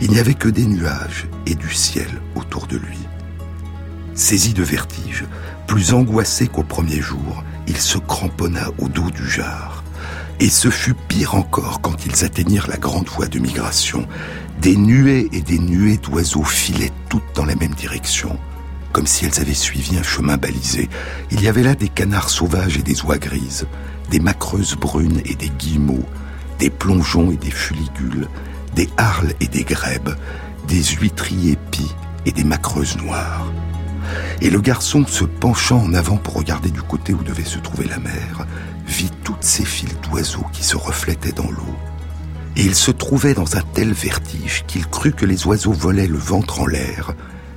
Il 0.00 0.10
n'y 0.10 0.18
avait 0.18 0.34
que 0.34 0.48
des 0.48 0.66
nuages 0.66 1.28
et 1.46 1.54
du 1.54 1.72
ciel 1.72 2.08
autour 2.34 2.66
de 2.66 2.76
lui. 2.76 2.98
Saisi 4.14 4.52
de 4.52 4.62
vertige, 4.62 5.24
plus 5.66 5.92
angoissé 5.92 6.48
qu'au 6.48 6.64
premier 6.64 7.00
jour, 7.00 7.44
il 7.68 7.76
se 7.76 7.98
cramponna 7.98 8.70
au 8.78 8.88
dos 8.88 9.10
du 9.10 9.30
jar. 9.30 9.84
Et 10.40 10.48
ce 10.48 10.70
fut 10.70 10.94
pire 10.94 11.34
encore 11.34 11.82
quand 11.82 12.06
ils 12.06 12.24
atteignirent 12.24 12.66
la 12.66 12.78
grande 12.78 13.08
voie 13.08 13.28
de 13.28 13.38
migration. 13.38 14.08
Des 14.60 14.76
nuées 14.76 15.26
et 15.32 15.40
des 15.40 15.58
nuées 15.58 15.96
d'oiseaux 15.96 16.44
filaient 16.44 16.92
toutes 17.08 17.34
dans 17.34 17.46
la 17.46 17.54
même 17.54 17.74
direction, 17.74 18.38
comme 18.92 19.06
si 19.06 19.24
elles 19.24 19.40
avaient 19.40 19.54
suivi 19.54 19.96
un 19.96 20.02
chemin 20.02 20.36
balisé. 20.36 20.90
Il 21.30 21.40
y 21.40 21.48
avait 21.48 21.62
là 21.62 21.74
des 21.74 21.88
canards 21.88 22.28
sauvages 22.28 22.76
et 22.76 22.82
des 22.82 23.00
oies 23.00 23.16
grises, 23.16 23.66
des 24.10 24.20
macreuses 24.20 24.76
brunes 24.76 25.22
et 25.24 25.34
des 25.34 25.48
guillemots, 25.48 26.04
des 26.58 26.68
plongeons 26.68 27.30
et 27.30 27.38
des 27.38 27.50
fuligules, 27.50 28.28
des 28.74 28.90
harles 28.98 29.32
et 29.40 29.48
des 29.48 29.64
grèbes, 29.64 30.14
des 30.68 30.82
huîtries 30.82 31.52
épis 31.52 31.94
et 32.26 32.32
des 32.32 32.44
macreuses 32.44 32.98
noires. 32.98 33.50
Et 34.42 34.50
le 34.50 34.60
garçon, 34.60 35.06
se 35.06 35.24
penchant 35.24 35.78
en 35.78 35.94
avant 35.94 36.18
pour 36.18 36.34
regarder 36.34 36.70
du 36.70 36.82
côté 36.82 37.14
où 37.14 37.22
devait 37.22 37.44
se 37.44 37.58
trouver 37.58 37.86
la 37.88 37.98
mer, 37.98 38.46
vit 38.86 39.10
toutes 39.24 39.42
ces 39.42 39.64
files 39.64 39.98
d'oiseaux 40.02 40.46
qui 40.52 40.64
se 40.64 40.76
reflétaient 40.76 41.32
dans 41.32 41.50
l'eau. 41.50 41.76
Et 42.56 42.62
il 42.62 42.74
se 42.74 42.90
trouvait 42.90 43.34
dans 43.34 43.56
un 43.56 43.62
tel 43.74 43.92
vertige 43.92 44.64
qu'il 44.66 44.86
crut 44.86 45.14
que 45.14 45.26
les 45.26 45.46
oiseaux 45.46 45.72
volaient 45.72 46.06
le 46.06 46.18
ventre 46.18 46.60
en 46.60 46.66
l'air, 46.66 47.14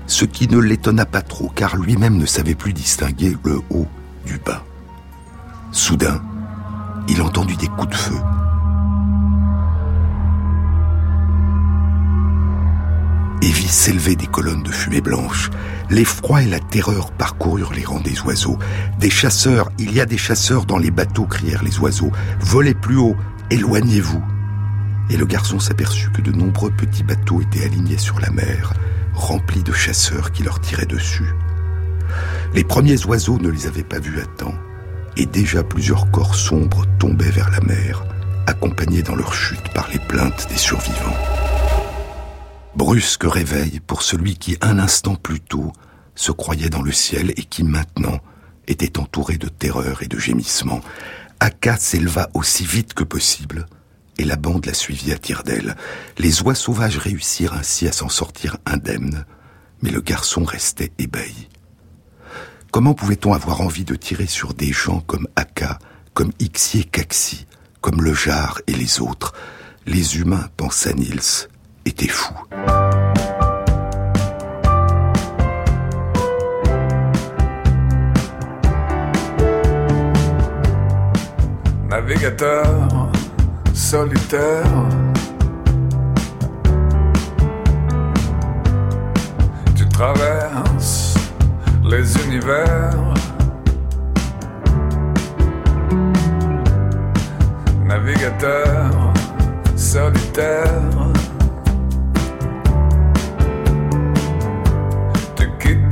ce 0.08 0.26
qui 0.26 0.48
ne 0.48 0.60
l'étonna 0.60 1.06
pas 1.06 1.22
trop 1.22 1.50
car 1.50 1.78
lui-même 1.78 2.18
ne 2.18 2.26
savait 2.26 2.56
plus 2.56 2.74
distinguer 2.74 3.36
le 3.44 3.60
haut 3.70 3.88
du 4.26 4.38
bas. 4.38 4.64
Soudain, 5.72 6.22
il 7.08 7.22
entendit 7.22 7.58
des 7.58 7.68
coups 7.68 7.90
de 7.90 7.96
feu. 7.96 8.20
et 13.44 13.52
vit 13.52 13.68
s'élever 13.68 14.16
des 14.16 14.26
colonnes 14.26 14.64
de 14.64 14.72
fumée 14.72 15.02
blanche. 15.02 15.50
L'effroi 15.90 16.44
et 16.44 16.48
la 16.48 16.62
terreur 16.62 17.12
parcoururent 17.12 17.74
les 17.74 17.84
rangs 17.84 18.00
des 18.00 18.22
oiseaux. 18.22 18.58
Des 19.00 19.10
chasseurs, 19.10 19.70
il 19.78 19.94
y 19.94 20.00
a 20.00 20.06
des 20.06 20.18
chasseurs 20.18 20.66
dans 20.66 20.78
les 20.78 20.92
bateaux, 20.92 21.26
crièrent 21.26 21.64
les 21.64 21.78
oiseaux. 21.80 22.12
Volez 22.40 22.74
plus 22.74 22.96
haut, 22.96 23.18
éloignez-vous. 23.50 24.24
Et 25.10 25.18
le 25.18 25.26
garçon 25.26 25.60
s'aperçut 25.60 26.10
que 26.12 26.22
de 26.22 26.32
nombreux 26.32 26.72
petits 26.72 27.04
bateaux 27.04 27.42
étaient 27.42 27.66
alignés 27.66 27.98
sur 27.98 28.20
la 28.20 28.30
mer, 28.32 28.74
remplis 29.14 29.64
de 29.64 29.74
chasseurs 29.74 30.32
qui 30.32 30.44
leur 30.44 30.60
tiraient 30.60 30.86
dessus. 30.86 31.34
Les 32.54 32.64
premiers 32.64 33.04
oiseaux 33.06 33.40
ne 33.40 33.50
les 33.50 33.68
avaient 33.68 33.84
pas 33.84 34.00
vus 34.00 34.20
à 34.20 34.26
temps, 34.26 34.56
et 35.18 35.26
déjà 35.26 35.64
plusieurs 35.64 36.10
corps 36.12 36.36
sombres 36.36 36.86
tombaient 37.00 37.32
vers 37.32 37.50
la 37.52 37.62
mer, 37.62 38.04
accompagnés 38.48 39.04
dans 39.04 39.16
leur 39.16 39.34
chute 39.34 39.74
par 39.74 39.90
les 39.90 40.00
plaintes 40.00 40.48
des 40.50 40.58
survivants. 40.58 41.18
Brusque 42.76 43.24
réveil 43.24 43.80
pour 43.80 44.02
celui 44.02 44.36
qui 44.36 44.58
un 44.62 44.80
instant 44.80 45.16
plus 45.16 45.40
tôt 45.40 45.72
se 46.16 46.32
croyait 46.32 46.70
dans 46.70 46.82
le 46.82 46.92
ciel 46.92 47.32
et 47.38 47.44
qui 47.44 47.64
maintenant 47.64 48.20
était 48.68 49.00
entouré 49.00 49.38
de 49.38 49.48
terreur 49.48 50.02
et 50.02 50.08
de 50.08 50.18
gémissements. 50.18 50.82
Aka 51.40 51.78
s'éleva 51.78 52.30
aussi 52.34 52.66
vite 52.66 52.94
que 52.94 53.04
possible 53.04 53.68
et 54.18 54.24
la 54.24 54.36
bande 54.36 54.66
la 54.66 54.74
suivit 54.74 55.12
à 55.12 55.18
tire 55.18 55.44
d'aile. 55.44 55.76
Les 56.18 56.42
oies 56.42 56.56
sauvages 56.56 56.98
réussirent 56.98 57.54
ainsi 57.54 57.88
à 57.88 57.92
s'en 57.92 58.10
sortir 58.10 58.58
indemnes, 58.66 59.26
mais 59.82 59.90
le 59.90 60.02
garçon 60.02 60.44
restait 60.44 60.92
ébahi. 61.00 61.50
Comment 62.72 62.94
pouvait-on 62.94 63.34
avoir 63.34 63.62
envie 63.62 63.86
de 63.86 63.96
tirer 63.96 64.28
sur 64.28 64.54
des 64.54 64.72
gens 64.72 65.02
comme 65.02 65.28
Aka, 65.36 65.78
comme 66.14 66.32
Ixi 66.40 66.86
Kaxi, 66.86 67.46
comme 67.82 68.02
le 68.02 68.14
Jar 68.14 68.62
et 68.68 68.74
les 68.74 69.00
autres? 69.00 69.34
Les 69.86 70.18
humains, 70.18 70.50
pensa 70.58 70.94
Nils, 70.94 71.50
était 71.86 72.08
fou. 72.08 72.34
Navigateur 81.90 83.03
solitaire. 83.74 84.64
Tu 89.76 89.88
traverses 89.90 91.16
les 91.84 92.16
univers. 92.26 92.96
Navigateur 97.86 99.14
solitaire. 99.76 101.14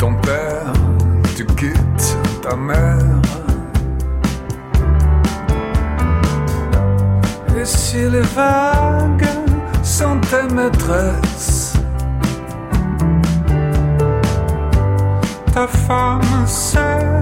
ton 0.01 0.15
père, 0.15 0.73
tu 1.35 1.45
quittes 1.45 2.17
ta 2.41 2.55
mère. 2.55 3.20
Et 7.61 7.65
si 7.65 7.97
les 8.09 8.27
vagues 8.35 9.27
sont 9.83 10.19
tes 10.21 10.51
maîtresses, 10.51 11.73
ta 15.53 15.67
femme 15.67 16.45
c'est 16.47 17.21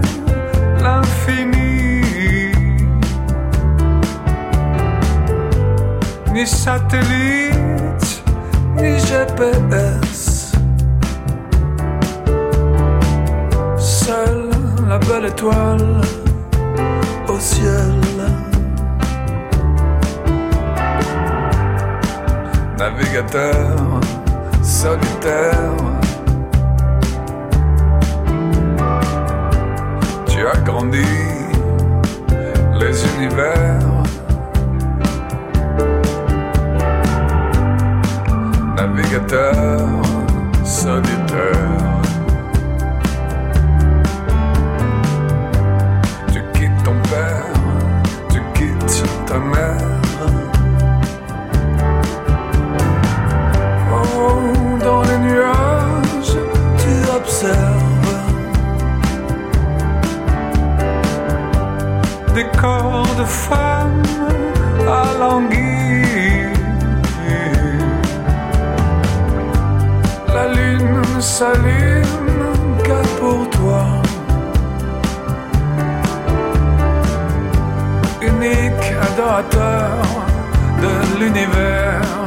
l'infini. 0.82 2.00
Ni 6.32 6.46
satellite, 6.46 8.22
ni 8.76 8.98
GPS. 8.98 10.30
la 14.88 14.98
belle 14.98 15.26
étoile 15.26 16.00
au 17.28 17.38
ciel. 17.38 17.99
Navigateur 22.80 24.00
solitaire, 24.62 25.76
tu 30.26 30.46
as 30.46 30.58
grandi 30.64 31.04
les 32.80 33.04
univers. 33.16 33.80
Navigateur 38.78 39.86
solitaire. 40.64 41.79
Des 62.34 62.44
corps 62.60 63.14
de 63.18 63.24
femmes 63.24 64.02
alanguis. 64.86 66.06
La 70.34 70.46
lune 70.54 71.20
s'allume 71.20 72.06
qu'à 72.84 73.02
pour 73.18 73.48
toi. 73.50 73.84
Unique 78.22 78.86
adorateur 79.08 80.04
de 80.82 80.92
l'univers. 81.18 82.19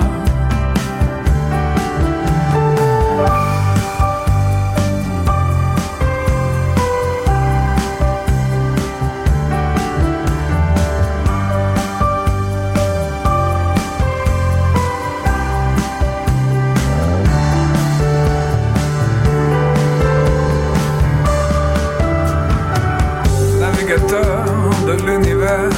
De 24.01 24.93
l'univers, 25.05 25.69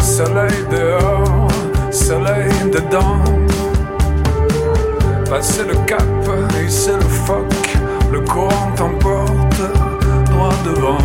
soleil 0.00 0.64
dehors, 0.70 1.48
soleil 1.92 2.50
dedans. 2.72 3.22
Passer 5.28 5.62
le 5.64 5.74
cap, 5.86 6.02
c'est 6.68 6.96
le 6.96 7.08
phoque, 7.26 7.76
le 8.12 8.20
courant 8.22 8.72
t'emporte 8.74 9.60
droit 10.30 10.54
devant. 10.64 10.98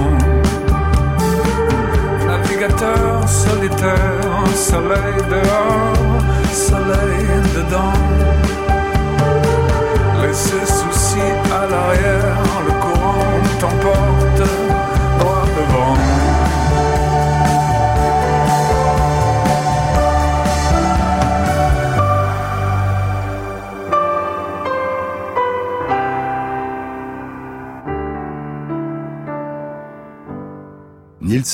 Navigateur 2.26 3.30
solitaire, 3.30 4.48
soleil 4.56 5.18
dehors, 5.30 5.75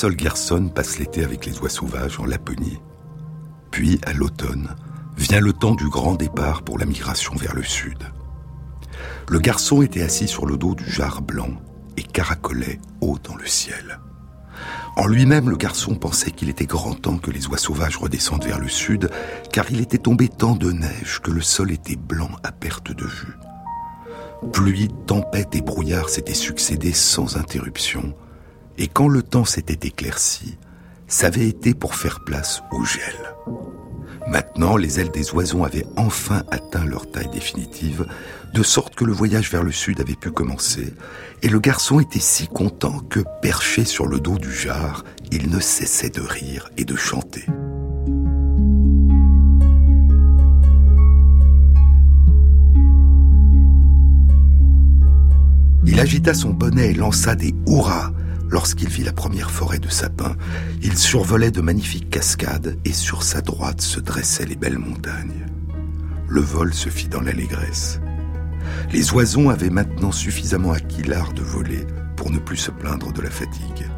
Nils 0.02 0.06
Holgersson 0.06 0.68
passe 0.68 0.98
l'été 0.98 1.22
avec 1.22 1.46
les 1.46 1.60
oies 1.60 1.68
sauvages 1.68 2.18
en 2.18 2.24
Laponie. 2.24 2.80
Puis, 3.70 4.00
à 4.04 4.12
l'automne, 4.12 4.74
vient 5.16 5.40
le 5.40 5.52
temps 5.52 5.76
du 5.76 5.88
grand 5.88 6.14
départ 6.14 6.62
pour 6.62 6.78
la 6.78 6.86
migration 6.86 7.34
vers 7.36 7.54
le 7.54 7.62
sud. 7.62 7.98
Le 9.28 9.38
garçon 9.38 9.80
était 9.80 10.02
assis 10.02 10.26
sur 10.26 10.44
le 10.44 10.56
dos 10.56 10.74
du 10.74 10.90
jar 10.90 11.22
blanc 11.22 11.50
et 11.96 12.02
caracolait 12.02 12.80
haut 13.00 13.18
dans 13.22 13.36
le 13.36 13.46
ciel. 13.46 14.00
En 14.96 15.06
lui-même, 15.06 15.48
le 15.48 15.56
garçon 15.56 15.94
pensait 15.94 16.32
qu'il 16.32 16.48
était 16.48 16.66
grand 16.66 16.94
temps 16.94 17.18
que 17.18 17.30
les 17.30 17.46
oies 17.46 17.58
sauvages 17.58 17.96
redescendent 17.96 18.44
vers 18.44 18.58
le 18.58 18.68
sud, 18.68 19.08
car 19.52 19.70
il 19.70 19.80
était 19.80 19.98
tombé 19.98 20.28
tant 20.28 20.56
de 20.56 20.72
neige 20.72 21.20
que 21.22 21.30
le 21.30 21.42
sol 21.42 21.70
était 21.70 21.96
blanc 21.96 22.30
à 22.42 22.50
perte 22.50 22.92
de 22.92 23.06
vue. 23.06 23.36
Pluie, 24.52 24.88
tempête 25.06 25.54
et 25.54 25.62
brouillard 25.62 26.08
s'étaient 26.08 26.34
succédés 26.34 26.92
sans 26.92 27.36
interruption, 27.36 28.14
et 28.78 28.88
quand 28.88 29.08
le 29.08 29.22
temps 29.22 29.44
s'était 29.44 29.86
éclairci, 29.86 30.56
ça 31.06 31.26
avait 31.26 31.46
été 31.46 31.74
pour 31.74 31.94
faire 31.94 32.20
place 32.24 32.62
au 32.72 32.84
gel. 32.84 33.34
Maintenant, 34.28 34.76
les 34.76 35.00
ailes 35.00 35.10
des 35.10 35.32
oiseaux 35.32 35.64
avaient 35.64 35.86
enfin 35.96 36.42
atteint 36.50 36.84
leur 36.84 37.10
taille 37.10 37.28
définitive, 37.30 38.06
de 38.54 38.62
sorte 38.62 38.94
que 38.94 39.04
le 39.04 39.12
voyage 39.12 39.50
vers 39.50 39.62
le 39.62 39.72
sud 39.72 40.00
avait 40.00 40.14
pu 40.14 40.30
commencer, 40.30 40.94
et 41.42 41.48
le 41.48 41.58
garçon 41.58 42.00
était 42.00 42.20
si 42.20 42.46
content 42.46 43.00
que, 43.10 43.20
perché 43.42 43.84
sur 43.84 44.06
le 44.06 44.20
dos 44.20 44.38
du 44.38 44.52
jar, 44.52 45.04
il 45.30 45.50
ne 45.50 45.60
cessait 45.60 46.10
de 46.10 46.20
rire 46.20 46.70
et 46.76 46.84
de 46.84 46.96
chanter. 46.96 47.46
Il 55.84 55.98
agita 56.00 56.32
son 56.32 56.50
bonnet 56.50 56.92
et 56.92 56.94
lança 56.94 57.34
des 57.34 57.54
hurrahs 57.66 58.12
Lorsqu'il 58.52 58.90
vit 58.90 59.02
la 59.02 59.14
première 59.14 59.50
forêt 59.50 59.78
de 59.78 59.88
sapins, 59.88 60.36
il 60.82 60.98
survolait 60.98 61.50
de 61.50 61.62
magnifiques 61.62 62.10
cascades 62.10 62.76
et 62.84 62.92
sur 62.92 63.22
sa 63.22 63.40
droite 63.40 63.80
se 63.80 63.98
dressaient 63.98 64.44
les 64.44 64.56
belles 64.56 64.78
montagnes. 64.78 65.46
Le 66.28 66.42
vol 66.42 66.74
se 66.74 66.90
fit 66.90 67.08
dans 67.08 67.22
l'allégresse. 67.22 67.98
Les 68.92 69.10
oiseaux 69.14 69.48
avaient 69.48 69.70
maintenant 69.70 70.12
suffisamment 70.12 70.72
acquis 70.72 71.02
l'art 71.02 71.32
de 71.32 71.40
voler 71.40 71.86
pour 72.14 72.30
ne 72.30 72.38
plus 72.38 72.58
se 72.58 72.70
plaindre 72.70 73.10
de 73.14 73.22
la 73.22 73.30
fatigue. 73.30 73.88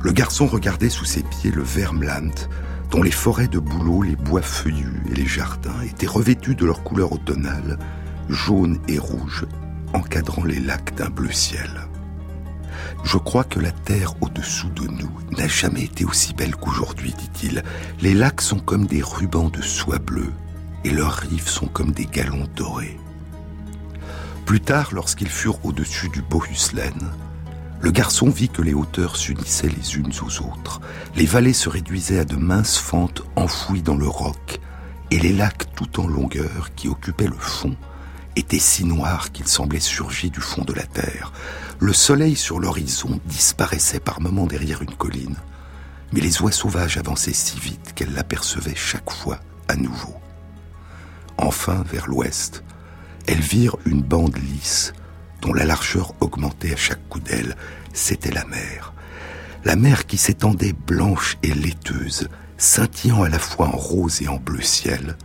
Le 0.00 0.12
garçon 0.12 0.46
regardait 0.46 0.88
sous 0.88 1.04
ses 1.04 1.24
pieds 1.24 1.50
le 1.50 1.64
Vermland, 1.64 2.48
dont 2.92 3.02
les 3.02 3.10
forêts 3.10 3.48
de 3.48 3.58
bouleaux, 3.58 4.02
les 4.02 4.14
bois 4.14 4.42
feuillus 4.42 5.02
et 5.10 5.14
les 5.16 5.26
jardins 5.26 5.82
étaient 5.84 6.06
revêtus 6.06 6.54
de 6.54 6.66
leur 6.66 6.84
couleur 6.84 7.10
automnale, 7.10 7.80
jaune 8.28 8.78
et 8.86 9.00
rouge, 9.00 9.44
encadrant 9.92 10.44
les 10.44 10.60
lacs 10.60 10.94
d'un 10.94 11.10
bleu 11.10 11.32
ciel. 11.32 11.88
Je 13.04 13.18
crois 13.18 13.44
que 13.44 13.60
la 13.60 13.72
terre 13.72 14.14
au-dessous 14.20 14.70
de 14.70 14.86
nous 14.86 15.10
n'a 15.36 15.48
jamais 15.48 15.84
été 15.84 16.04
aussi 16.04 16.34
belle 16.34 16.56
qu'aujourd'hui, 16.56 17.14
dit-il. 17.16 17.62
Les 18.00 18.14
lacs 18.14 18.40
sont 18.40 18.58
comme 18.58 18.86
des 18.86 19.02
rubans 19.02 19.50
de 19.50 19.62
soie 19.62 19.98
bleue 19.98 20.32
et 20.84 20.90
leurs 20.90 21.14
rives 21.14 21.48
sont 21.48 21.66
comme 21.66 21.92
des 21.92 22.06
galons 22.06 22.46
dorés. 22.54 22.98
Plus 24.44 24.60
tard, 24.60 24.90
lorsqu'ils 24.92 25.28
furent 25.28 25.64
au-dessus 25.64 26.08
du 26.08 26.22
Bohuslän, 26.22 27.12
le 27.80 27.90
garçon 27.90 28.30
vit 28.30 28.48
que 28.48 28.62
les 28.62 28.74
hauteurs 28.74 29.16
s'unissaient 29.16 29.68
les 29.68 29.96
unes 29.96 30.12
aux 30.22 30.42
autres. 30.42 30.80
Les 31.14 31.26
vallées 31.26 31.52
se 31.52 31.68
réduisaient 31.68 32.20
à 32.20 32.24
de 32.24 32.36
minces 32.36 32.78
fentes 32.78 33.22
enfouies 33.36 33.82
dans 33.82 33.96
le 33.96 34.08
roc, 34.08 34.60
et 35.10 35.18
les 35.18 35.32
lacs 35.32 35.74
tout 35.74 36.00
en 36.00 36.06
longueur 36.06 36.70
qui 36.74 36.88
occupaient 36.88 37.26
le 37.26 37.36
fond 37.38 37.76
étaient 38.36 38.58
si 38.58 38.84
noirs 38.84 39.32
qu'ils 39.32 39.48
semblaient 39.48 39.80
surgis 39.80 40.30
du 40.30 40.40
fond 40.40 40.62
de 40.62 40.72
la 40.72 40.84
terre. 40.84 41.32
Le 41.78 41.92
soleil 41.92 42.36
sur 42.36 42.58
l'horizon 42.58 43.20
disparaissait 43.26 44.00
par 44.00 44.22
moments 44.22 44.46
derrière 44.46 44.80
une 44.80 44.94
colline, 44.94 45.36
mais 46.12 46.20
les 46.20 46.40
oies 46.40 46.52
sauvages 46.52 46.96
avançaient 46.96 47.34
si 47.34 47.58
vite 47.58 47.92
qu'elles 47.94 48.14
l'apercevaient 48.14 48.74
chaque 48.74 49.10
fois 49.10 49.40
à 49.68 49.76
nouveau. 49.76 50.14
Enfin, 51.36 51.84
vers 51.92 52.06
l'ouest, 52.06 52.64
elles 53.26 53.40
virent 53.40 53.76
une 53.84 54.02
bande 54.02 54.38
lisse 54.38 54.94
dont 55.42 55.52
la 55.52 55.66
largeur 55.66 56.14
augmentait 56.20 56.72
à 56.72 56.76
chaque 56.76 57.06
coup 57.10 57.20
d'aile. 57.20 57.56
C'était 57.92 58.32
la 58.32 58.46
mer. 58.46 58.94
La 59.64 59.76
mer 59.76 60.06
qui 60.06 60.16
s'étendait 60.16 60.72
blanche 60.72 61.36
et 61.42 61.52
laiteuse, 61.52 62.28
scintillant 62.56 63.22
à 63.22 63.28
la 63.28 63.38
fois 63.38 63.66
en 63.66 63.76
rose 63.76 64.22
et 64.22 64.28
en 64.28 64.36
bleu 64.36 64.62
ciel, 64.62 65.16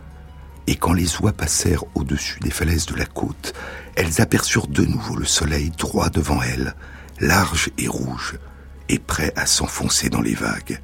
et 0.66 0.76
quand 0.76 0.92
les 0.92 1.16
oies 1.20 1.32
passèrent 1.32 1.84
au-dessus 1.94 2.40
des 2.40 2.50
falaises 2.50 2.86
de 2.86 2.94
la 2.94 3.06
côte, 3.06 3.54
elles 3.96 4.20
aperçurent 4.20 4.68
de 4.68 4.84
nouveau 4.84 5.16
le 5.16 5.24
soleil 5.24 5.70
droit 5.70 6.08
devant 6.08 6.42
elles, 6.42 6.74
large 7.20 7.70
et 7.78 7.88
rouge, 7.88 8.38
et 8.88 8.98
prêt 8.98 9.32
à 9.36 9.46
s'enfoncer 9.46 10.08
dans 10.08 10.20
les 10.20 10.34
vagues. 10.34 10.80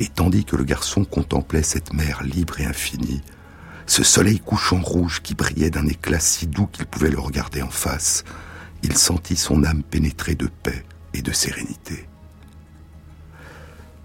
Et 0.00 0.08
tandis 0.08 0.44
que 0.44 0.56
le 0.56 0.64
garçon 0.64 1.04
contemplait 1.04 1.62
cette 1.62 1.92
mer 1.92 2.22
libre 2.22 2.60
et 2.60 2.66
infinie, 2.66 3.22
ce 3.86 4.02
soleil 4.02 4.40
couchant 4.40 4.80
rouge 4.80 5.20
qui 5.22 5.34
brillait 5.34 5.70
d'un 5.70 5.86
éclat 5.86 6.20
si 6.20 6.46
doux 6.46 6.66
qu'il 6.66 6.86
pouvait 6.86 7.10
le 7.10 7.18
regarder 7.18 7.62
en 7.62 7.70
face, 7.70 8.24
il 8.82 8.96
sentit 8.96 9.36
son 9.36 9.64
âme 9.64 9.82
pénétrée 9.82 10.34
de 10.34 10.46
paix 10.46 10.84
et 11.12 11.22
de 11.22 11.32
sérénité. 11.32 12.08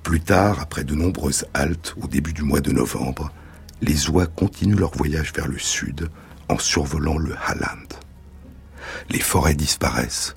Plus 0.04 0.22
tard, 0.22 0.60
après 0.60 0.84
de 0.84 0.96
nombreuses 0.96 1.46
haltes 1.54 1.96
au 2.02 2.08
début 2.08 2.34
du 2.34 2.44
mois 2.44 2.62
de 2.62 2.72
novembre, 2.72 3.32
les 3.82 4.10
oies 4.10 4.28
continuent 4.28 4.80
leur 4.80 4.96
voyage 4.96 5.34
vers 5.34 5.48
le 5.48 5.60
sud 5.60 6.10
en 6.50 6.58
survolant 6.58 7.18
le 7.18 7.36
Halland. 7.46 7.88
Les 9.10 9.20
forêts 9.20 9.56
disparaissent, 9.56 10.36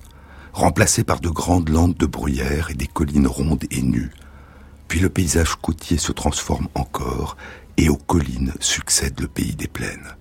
remplacées 0.53 1.03
par 1.03 1.19
de 1.19 1.29
grandes 1.29 1.69
landes 1.69 1.97
de 1.97 2.05
bruyère 2.05 2.69
et 2.69 2.75
des 2.75 2.87
collines 2.87 3.27
rondes 3.27 3.65
et 3.71 3.81
nues. 3.81 4.11
Puis 4.87 4.99
le 4.99 5.09
paysage 5.09 5.55
côtier 5.55 5.97
se 5.97 6.11
transforme 6.11 6.69
encore 6.75 7.35
et 7.77 7.89
aux 7.89 7.97
collines 7.97 8.53
succède 8.59 9.19
le 9.19 9.27
pays 9.27 9.55
des 9.55 9.67
plaines. 9.67 10.15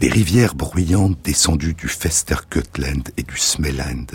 Des 0.00 0.08
rivières 0.08 0.54
bruyantes 0.54 1.18
descendues 1.22 1.74
du 1.74 1.88
Festerkötland 1.88 3.10
et 3.16 3.22
du 3.22 3.36
Smeland 3.36 4.06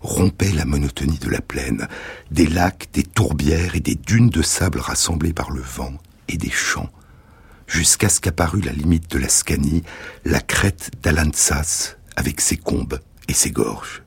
rompaient 0.00 0.52
la 0.52 0.64
monotonie 0.64 1.18
de 1.18 1.30
la 1.30 1.40
plaine, 1.40 1.88
des 2.30 2.46
lacs, 2.46 2.88
des 2.92 3.02
tourbières 3.02 3.74
et 3.74 3.80
des 3.80 3.96
dunes 3.96 4.30
de 4.30 4.42
sable 4.42 4.78
rassemblées 4.78 5.32
par 5.32 5.50
le 5.50 5.60
vent 5.60 5.94
et 6.28 6.36
des 6.36 6.50
champs 6.50 6.90
jusqu'à 7.66 8.08
ce 8.08 8.20
qu'apparut 8.20 8.60
la 8.60 8.72
limite 8.72 9.10
de 9.10 9.18
la 9.18 9.28
Scanie, 9.28 9.82
la 10.24 10.40
crête 10.40 10.90
d'Alantsas, 11.02 11.96
avec 12.16 12.40
ses 12.40 12.56
combes 12.56 13.00
et 13.28 13.34
ses 13.34 13.50
gorges. 13.50 14.02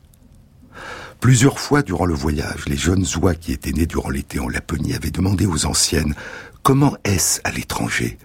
Plusieurs 1.20 1.60
fois 1.60 1.82
durant 1.82 2.06
le 2.06 2.14
voyage, 2.14 2.66
les 2.68 2.78
jeunes 2.78 3.06
oies 3.22 3.36
qui 3.36 3.52
étaient 3.52 3.74
nées 3.74 3.86
durant 3.86 4.10
l'été 4.10 4.40
en 4.40 4.48
Laponie 4.48 4.96
avaient 4.96 5.12
demandé 5.12 5.46
aux 5.46 5.66
anciennes 5.66 6.16
Comment 6.64 6.96
est-ce 7.04 7.42
à 7.44 7.52
l'étranger 7.52 8.18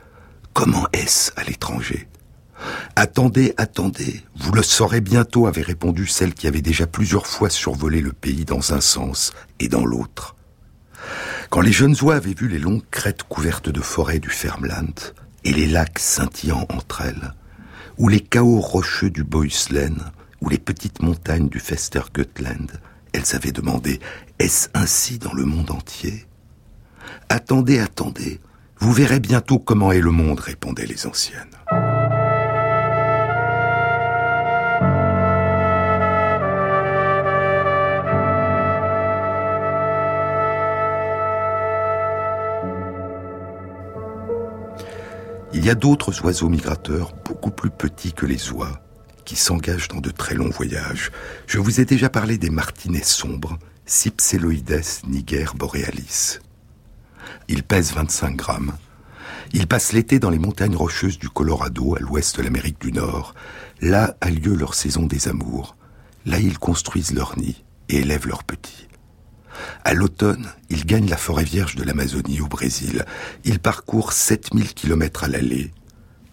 Comment 0.53 0.87
est-ce 0.92 1.33
à 1.37 1.42
l'étranger 1.42 2.09
Attendez, 2.94 3.53
attendez, 3.57 4.23
vous 4.37 4.53
le 4.53 4.62
saurez 4.62 5.01
bientôt, 5.01 5.47
avait 5.47 5.62
répondu 5.62 6.07
celle 6.07 6.35
qui 6.35 6.47
avait 6.47 6.62
déjà 6.62 6.87
plusieurs 6.87 7.27
fois 7.27 7.51
survolé 7.51 8.01
le 8.01 8.12
pays 8.12 8.44
dans 8.44 8.73
un 8.73 8.81
sens 8.81 9.33
et 9.59 9.68
dans 9.68 9.85
l'autre. 9.85 10.37
Quand 11.51 11.61
les 11.61 11.73
jeunes 11.73 11.97
oies 12.03 12.16
avaient 12.16 12.35
vu 12.35 12.49
les 12.49 12.59
longues 12.59 12.88
crêtes 12.90 13.25
couvertes 13.25 13.68
de 13.68 13.81
forêts 13.81 14.20
du 14.20 14.31
Fermland, 14.31 14.94
et 15.44 15.52
les 15.52 15.66
lacs 15.66 15.98
scintillant 15.98 16.66
entre 16.70 17.02
elles, 17.02 17.33
ou 17.98 18.09
les 18.09 18.20
chaos 18.20 18.61
rocheux 18.61 19.11
du 19.11 19.24
Bohuslän, 19.24 19.96
ou 20.40 20.48
les 20.48 20.59
petites 20.59 21.02
montagnes 21.02 21.48
du 21.48 21.61
Festergötland, 21.61 22.70
elles 23.12 23.35
avaient 23.37 23.52
demandé 23.52 24.00
Est-ce 24.38 24.68
ainsi 24.74 25.18
dans 25.18 25.33
le 25.33 25.44
monde 25.44 25.70
entier? 25.70 26.26
Attendez, 27.28 27.78
attendez, 27.78 28.40
vous 28.78 28.92
verrez 28.92 29.20
bientôt 29.20 29.59
comment 29.59 29.92
est 29.92 30.00
le 30.00 30.11
monde, 30.11 30.40
répondaient 30.40 30.87
les 30.87 31.07
anciennes. 31.07 31.54
Il 45.55 45.64
y 45.64 45.71
a 45.71 45.77
d'autres 45.77 46.25
oiseaux 46.25 46.49
migrateurs 46.49 47.12
beaucoup 47.25 47.53
plus 47.53 47.71
petits 47.71 48.12
que 48.12 48.27
les 48.27 48.51
oies 48.51 48.81
qui 49.25 49.37
s'engagent 49.37 49.87
dans 49.87 50.01
de 50.01 50.11
très 50.11 50.35
longs 50.35 50.51
voyages. 50.51 51.12
Je 51.47 51.61
vous 51.61 51.81
ai 51.81 51.85
déjà 51.85 52.11
parlé 52.11 52.38
des 52.38 52.51
martinets 52.51 53.05
sombres, 53.05 53.57
Cypseloides 53.87 55.07
niger 55.07 55.55
borealis. 55.55 56.40
Ils 57.47 57.62
pèsent 57.62 57.95
25 57.95 58.35
grammes. 58.35 58.73
Ils 59.53 59.69
passent 59.69 59.93
l'été 59.93 60.19
dans 60.19 60.31
les 60.31 60.40
montagnes 60.40 60.77
rocheuses 60.77 61.19
du 61.19 61.29
Colorado, 61.29 61.95
à 61.95 62.01
l'ouest 62.01 62.37
de 62.37 62.43
l'Amérique 62.43 62.81
du 62.81 62.90
Nord. 62.93 63.35
Là 63.81 64.17
a 64.21 64.31
lieu 64.31 64.55
leur 64.55 64.75
saison 64.75 65.07
des 65.07 65.29
amours. 65.29 65.77
Là, 66.27 66.40
ils 66.40 66.59
construisent 66.59 67.14
leur 67.14 67.38
nid 67.38 67.62
et 67.88 67.99
élèvent 67.99 68.27
leurs 68.27 68.45
petits. 68.45 68.88
À 69.85 69.95
l'automne, 69.95 70.47
ils 70.71 70.87
gagnent 70.87 71.09
la 71.09 71.17
forêt 71.17 71.45
vierge 71.45 71.77
de 71.77 71.83
l'Amazonie 71.83 72.40
au 72.40 72.47
Brésil. 72.47 73.05
Ils 73.45 73.59
parcourent 73.59 74.12
7000 74.12 74.75
km 74.75 75.25
à 75.25 75.29
l'aller, 75.29 75.73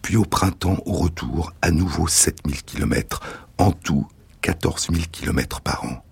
puis 0.02 0.16
au 0.16 0.24
printemps, 0.24 0.82
au 0.86 0.94
retour, 0.94 1.52
à 1.62 1.70
nouveau 1.70 2.08
7000 2.08 2.62
km, 2.62 3.20
en 3.58 3.72
tout 3.72 4.06
14 4.42 4.88
000 4.90 5.04
km 5.12 5.60
par 5.60 5.84
an. 5.84 6.04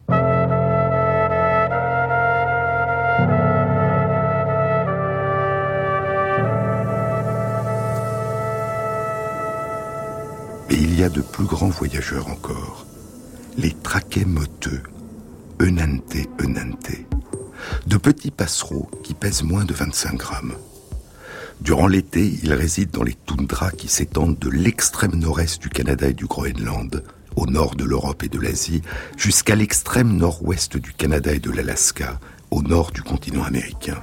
Mais 10.68 10.77
il 10.77 10.99
y 10.99 11.03
a 11.03 11.09
de 11.09 11.20
plus 11.20 11.44
grands 11.44 11.68
voyageurs 11.68 12.29
encore, 12.29 12.87
les 13.57 13.73
traquets 13.73 14.25
moteux, 14.25 14.83
Eunante 15.61 16.16
Eunante, 16.40 16.92
de 17.87 17.99
petits 17.99 18.31
passereaux 18.31 18.90
qui 19.05 19.12
pèsent 19.12 19.42
moins 19.42 19.66
de 19.66 19.75
25 19.75 20.16
grammes. 20.16 20.55
Durant 21.61 21.87
l'été, 21.87 22.33
ils 22.42 22.55
résident 22.55 22.92
dans 22.94 23.03
les 23.03 23.12
toundras 23.12 23.70
qui 23.70 23.88
s'étendent 23.88 24.38
de 24.38 24.49
l'extrême 24.49 25.16
nord-est 25.16 25.61
du 25.61 25.68
Canada 25.68 26.09
et 26.09 26.14
du 26.14 26.25
Groenland, 26.25 27.05
au 27.37 27.44
nord 27.44 27.75
de 27.75 27.85
l'Europe 27.85 28.23
et 28.23 28.31
de 28.31 28.38
l'Asie, 28.38 28.81
jusqu'à 29.18 29.55
l'extrême 29.55 30.16
nord-ouest 30.16 30.79
du 30.79 30.94
Canada 30.94 31.35
et 31.35 31.40
de 31.40 31.51
l'Alaska, 31.51 32.18
au 32.51 32.62
nord 32.62 32.90
du 32.90 33.03
continent 33.03 33.44
américain. 33.44 34.03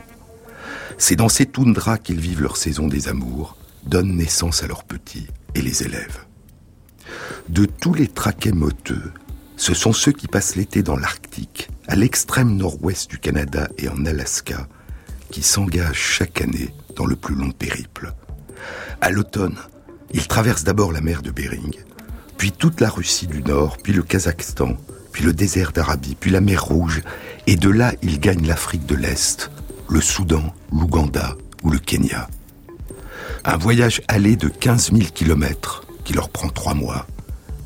C'est 0.99 1.15
dans 1.15 1.29
ces 1.29 1.47
toundras 1.47 1.97
qu'ils 1.97 2.19
vivent 2.19 2.43
leur 2.43 2.57
saison 2.57 2.87
des 2.87 3.07
amours, 3.07 3.57
donnent 3.83 4.15
naissance 4.15 4.61
à 4.61 4.67
leurs 4.67 4.83
petits 4.83 5.25
et 5.55 5.63
les 5.63 5.81
élèvent. 5.81 6.23
De 7.49 7.65
tous 7.65 7.95
les 7.95 8.07
traquets 8.07 8.51
moteux, 8.51 9.11
ce 9.57 9.73
sont 9.73 9.91
ceux 9.91 10.11
qui 10.11 10.27
passent 10.27 10.55
l'été 10.55 10.83
dans 10.83 10.95
l'Arctique, 10.95 11.69
à 11.87 11.95
l'extrême 11.95 12.55
nord-ouest 12.55 13.09
du 13.09 13.17
Canada 13.17 13.67
et 13.77 13.89
en 13.89 14.05
Alaska, 14.05 14.67
qui 15.31 15.41
s'engagent 15.41 15.97
chaque 15.97 16.41
année 16.41 16.73
dans 16.95 17.05
le 17.05 17.15
plus 17.15 17.35
long 17.35 17.51
périple. 17.51 18.13
À 19.01 19.09
l'automne, 19.09 19.57
ils 20.13 20.27
traversent 20.27 20.63
d'abord 20.63 20.91
la 20.91 21.01
mer 21.01 21.21
de 21.21 21.31
Bering, 21.31 21.73
puis 22.37 22.51
toute 22.51 22.79
la 22.79 22.89
Russie 22.89 23.27
du 23.27 23.41
Nord, 23.41 23.77
puis 23.77 23.93
le 23.93 24.03
Kazakhstan, 24.03 24.77
puis 25.11 25.23
le 25.23 25.33
désert 25.33 25.71
d'Arabie, 25.71 26.15
puis 26.15 26.31
la 26.31 26.41
mer 26.41 26.63
Rouge, 26.63 27.01
et 27.47 27.55
de 27.55 27.69
là 27.69 27.93
ils 28.03 28.19
gagnent 28.19 28.47
l'Afrique 28.47 28.85
de 28.85 28.95
l'Est, 28.95 29.49
le 29.89 30.01
Soudan, 30.01 30.53
l'Ouganda 30.71 31.35
ou 31.63 31.71
le 31.71 31.79
Kenya. 31.79 32.29
Un 33.43 33.57
voyage 33.57 34.01
aller 34.07 34.35
de 34.35 34.49
15 34.49 34.91
000 34.91 35.03
kilomètres 35.13 35.83
qui 36.03 36.13
leur 36.13 36.29
prend 36.29 36.49
trois 36.49 36.73
mois, 36.73 37.07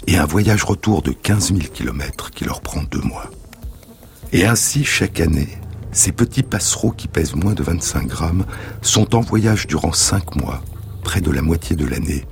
et 0.07 0.17
un 0.17 0.25
voyage 0.25 0.63
retour 0.63 1.01
de 1.01 1.11
15 1.11 1.53
000 1.53 1.59
kilomètres 1.73 2.31
qui 2.31 2.45
leur 2.45 2.61
prend 2.61 2.83
deux 2.83 3.01
mois. 3.01 3.29
Et 4.33 4.45
ainsi, 4.45 4.83
chaque 4.83 5.19
année, 5.19 5.49
ces 5.91 6.11
petits 6.11 6.43
passereaux 6.43 6.91
qui 6.91 7.07
pèsent 7.07 7.35
moins 7.35 7.53
de 7.53 7.63
25 7.63 8.07
grammes 8.07 8.45
sont 8.81 9.15
en 9.15 9.19
voyage 9.19 9.67
durant 9.67 9.91
5 9.91 10.37
mois, 10.37 10.61
près 11.03 11.21
de 11.21 11.31
la 11.31 11.41
moitié 11.41 11.75
de 11.75 11.85
l'année. 11.85 12.25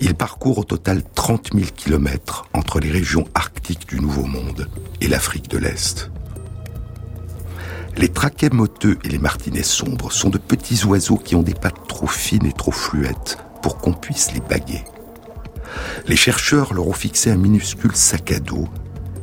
Ils 0.00 0.14
parcourent 0.14 0.58
au 0.58 0.64
total 0.64 1.02
30 1.14 1.50
000 1.54 1.66
kilomètres 1.76 2.46
entre 2.54 2.80
les 2.80 2.90
régions 2.90 3.26
arctiques 3.34 3.88
du 3.88 4.00
Nouveau 4.00 4.24
Monde 4.24 4.68
et 5.00 5.08
l'Afrique 5.08 5.48
de 5.48 5.58
l'Est. 5.58 6.10
Les 7.96 8.08
traquets 8.08 8.50
moteux 8.50 8.98
et 9.04 9.08
les 9.08 9.18
martinets 9.18 9.62
sombres 9.62 10.10
sont 10.10 10.30
de 10.30 10.38
petits 10.38 10.84
oiseaux 10.84 11.16
qui 11.16 11.36
ont 11.36 11.42
des 11.42 11.54
pattes 11.54 11.86
trop 11.86 12.08
fines 12.08 12.46
et 12.46 12.52
trop 12.52 12.72
fluettes 12.72 13.38
pour 13.62 13.78
qu'on 13.78 13.92
puisse 13.92 14.32
les 14.32 14.40
baguer. 14.40 14.82
Les 16.06 16.16
chercheurs 16.16 16.74
leur 16.74 16.88
ont 16.88 16.92
fixé 16.92 17.30
un 17.30 17.36
minuscule 17.36 17.94
sac 17.94 18.32
à 18.32 18.40
dos 18.40 18.68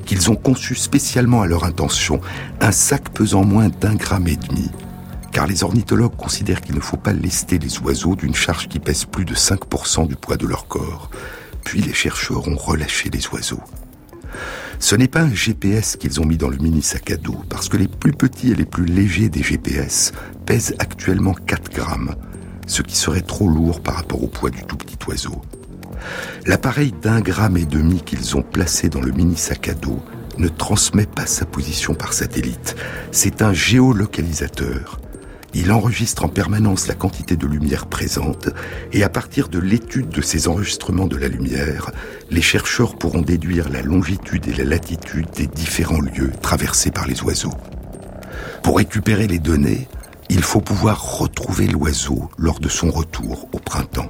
qu'ils 0.05 0.29
ont 0.29 0.35
conçu 0.35 0.75
spécialement 0.75 1.41
à 1.41 1.47
leur 1.47 1.63
intention, 1.63 2.19
un 2.59 2.71
sac 2.71 3.09
pesant 3.09 3.45
moins 3.45 3.69
d'un 3.69 3.95
gramme 3.95 4.27
et 4.27 4.35
demi, 4.35 4.69
car 5.31 5.47
les 5.47 5.63
ornithologues 5.63 6.15
considèrent 6.15 6.61
qu'il 6.61 6.75
ne 6.75 6.81
faut 6.81 6.97
pas 6.97 7.13
lester 7.13 7.57
les 7.59 7.79
oiseaux 7.79 8.15
d'une 8.15 8.35
charge 8.35 8.67
qui 8.67 8.79
pèse 8.79 9.05
plus 9.05 9.25
de 9.25 9.35
5% 9.35 10.07
du 10.07 10.15
poids 10.15 10.37
de 10.37 10.47
leur 10.47 10.67
corps. 10.67 11.09
Puis 11.63 11.81
les 11.81 11.93
chercheurs 11.93 12.47
ont 12.47 12.57
relâché 12.57 13.09
les 13.09 13.25
oiseaux. 13.29 13.61
Ce 14.79 14.95
n'est 14.95 15.07
pas 15.07 15.21
un 15.21 15.33
GPS 15.33 15.95
qu'ils 15.95 16.19
ont 16.19 16.25
mis 16.25 16.37
dans 16.37 16.49
le 16.49 16.57
mini 16.57 16.81
sac 16.81 17.11
à 17.11 17.17
dos, 17.17 17.37
parce 17.49 17.69
que 17.69 17.77
les 17.77 17.87
plus 17.87 18.13
petits 18.13 18.51
et 18.51 18.55
les 18.55 18.65
plus 18.65 18.85
légers 18.85 19.29
des 19.29 19.43
GPS 19.43 20.11
pèsent 20.45 20.75
actuellement 20.79 21.33
4 21.33 21.71
grammes, 21.71 22.15
ce 22.65 22.81
qui 22.81 22.97
serait 22.97 23.21
trop 23.21 23.47
lourd 23.47 23.81
par 23.81 23.95
rapport 23.95 24.23
au 24.23 24.27
poids 24.27 24.49
du 24.49 24.63
tout 24.63 24.75
petit 24.75 24.97
oiseau. 25.07 25.41
L'appareil 26.45 26.93
d'un 27.01 27.21
gramme 27.21 27.57
et 27.57 27.65
demi 27.65 28.01
qu'ils 28.01 28.35
ont 28.37 28.41
placé 28.41 28.89
dans 28.89 29.01
le 29.01 29.11
mini 29.11 29.37
sac 29.37 29.69
à 29.69 29.73
dos 29.73 30.01
ne 30.37 30.47
transmet 30.47 31.05
pas 31.05 31.25
sa 31.25 31.45
position 31.45 31.93
par 31.93 32.13
satellite. 32.13 32.75
C'est 33.11 33.41
un 33.41 33.53
géolocalisateur. 33.53 34.99
Il 35.53 35.71
enregistre 35.71 36.23
en 36.23 36.29
permanence 36.29 36.87
la 36.87 36.95
quantité 36.95 37.35
de 37.35 37.45
lumière 37.45 37.87
présente 37.87 38.49
et 38.93 39.03
à 39.03 39.09
partir 39.09 39.49
de 39.49 39.59
l'étude 39.59 40.09
de 40.09 40.21
ces 40.21 40.47
enregistrements 40.47 41.07
de 41.07 41.17
la 41.17 41.27
lumière, 41.27 41.91
les 42.29 42.41
chercheurs 42.41 42.95
pourront 42.95 43.21
déduire 43.21 43.69
la 43.69 43.81
longitude 43.81 44.47
et 44.47 44.53
la 44.53 44.63
latitude 44.63 45.27
des 45.35 45.47
différents 45.47 45.99
lieux 45.99 46.31
traversés 46.41 46.91
par 46.91 47.05
les 47.05 47.21
oiseaux. 47.21 47.53
Pour 48.63 48.77
récupérer 48.77 49.27
les 49.27 49.39
données, 49.39 49.89
il 50.29 50.43
faut 50.43 50.61
pouvoir 50.61 51.17
retrouver 51.17 51.67
l'oiseau 51.67 52.29
lors 52.37 52.61
de 52.61 52.69
son 52.69 52.89
retour 52.89 53.49
au 53.51 53.59
printemps. 53.59 54.09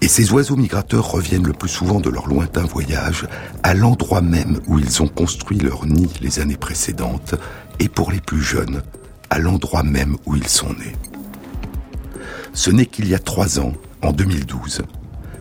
Et 0.00 0.08
ces 0.08 0.32
oiseaux 0.32 0.56
migrateurs 0.56 1.10
reviennent 1.10 1.46
le 1.46 1.52
plus 1.52 1.68
souvent 1.68 2.00
de 2.00 2.10
leur 2.10 2.26
lointain 2.26 2.64
voyage 2.64 3.26
à 3.62 3.74
l'endroit 3.74 4.20
même 4.20 4.60
où 4.66 4.78
ils 4.78 5.02
ont 5.02 5.08
construit 5.08 5.58
leur 5.58 5.86
nid 5.86 6.10
les 6.20 6.40
années 6.40 6.56
précédentes, 6.56 7.34
et 7.78 7.88
pour 7.88 8.12
les 8.12 8.20
plus 8.20 8.42
jeunes, 8.42 8.82
à 9.30 9.38
l'endroit 9.38 9.82
même 9.82 10.16
où 10.26 10.36
ils 10.36 10.48
sont 10.48 10.72
nés. 10.74 10.96
Ce 12.52 12.70
n'est 12.70 12.86
qu'il 12.86 13.08
y 13.08 13.14
a 13.14 13.18
trois 13.18 13.58
ans, 13.58 13.72
en 14.02 14.12
2012, 14.12 14.82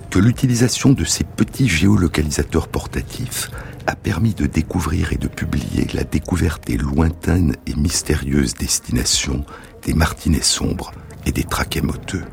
que 0.09 0.19
l'utilisation 0.19 0.91
de 0.91 1.03
ces 1.03 1.23
petits 1.23 1.67
géolocalisateurs 1.67 2.67
portatifs 2.67 3.49
a 3.87 3.95
permis 3.95 4.33
de 4.33 4.45
découvrir 4.45 5.13
et 5.13 5.17
de 5.17 5.27
publier 5.27 5.87
la 5.93 6.03
découverte 6.03 6.67
des 6.67 6.77
lointaines 6.77 7.55
et 7.65 7.75
mystérieuses 7.75 8.53
destinations 8.53 9.45
des 9.83 9.93
martinets 9.93 10.41
sombres 10.41 10.91
et 11.25 11.31
des 11.31 11.43
traquets 11.43 11.81
moteux. 11.81 12.23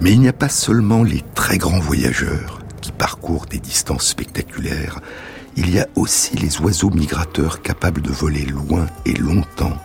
Mais 0.00 0.12
il 0.12 0.20
n'y 0.20 0.28
a 0.28 0.32
pas 0.32 0.48
seulement 0.48 1.02
les 1.02 1.22
très 1.34 1.58
grands 1.58 1.80
voyageurs 1.80 2.60
qui 2.80 2.92
parcourent 2.92 3.46
des 3.46 3.58
distances 3.58 4.06
spectaculaires, 4.06 5.00
il 5.56 5.70
y 5.70 5.80
a 5.80 5.88
aussi 5.96 6.36
les 6.36 6.60
oiseaux 6.60 6.90
migrateurs 6.90 7.62
capables 7.62 8.02
de 8.02 8.12
voler 8.12 8.44
loin 8.44 8.86
et 9.06 9.14
longtemps 9.14 9.76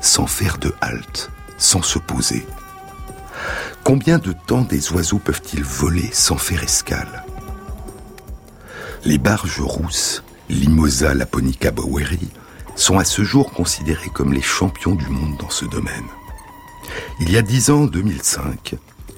sans 0.00 0.26
faire 0.26 0.58
de 0.58 0.72
halte, 0.80 1.30
sans 1.58 1.82
se 1.82 1.98
poser. 1.98 2.46
Combien 3.82 4.18
de 4.18 4.32
temps 4.32 4.62
des 4.62 4.92
oiseaux 4.92 5.18
peuvent-ils 5.18 5.64
voler 5.64 6.08
sans 6.12 6.36
faire 6.36 6.62
escale? 6.62 7.24
Les 9.04 9.18
barges 9.18 9.60
rousses, 9.60 10.22
Limosa 10.48 11.14
laponica 11.14 11.70
boweri, 11.70 12.28
sont 12.76 12.98
à 12.98 13.04
ce 13.04 13.22
jour 13.24 13.52
considérés 13.52 14.10
comme 14.10 14.32
les 14.32 14.42
champions 14.42 14.94
du 14.94 15.08
monde 15.08 15.36
dans 15.38 15.50
ce 15.50 15.64
domaine. 15.64 16.06
Il 17.20 17.30
y 17.30 17.36
a 17.36 17.42
dix 17.42 17.70
ans, 17.70 17.86
2005, 17.86 18.76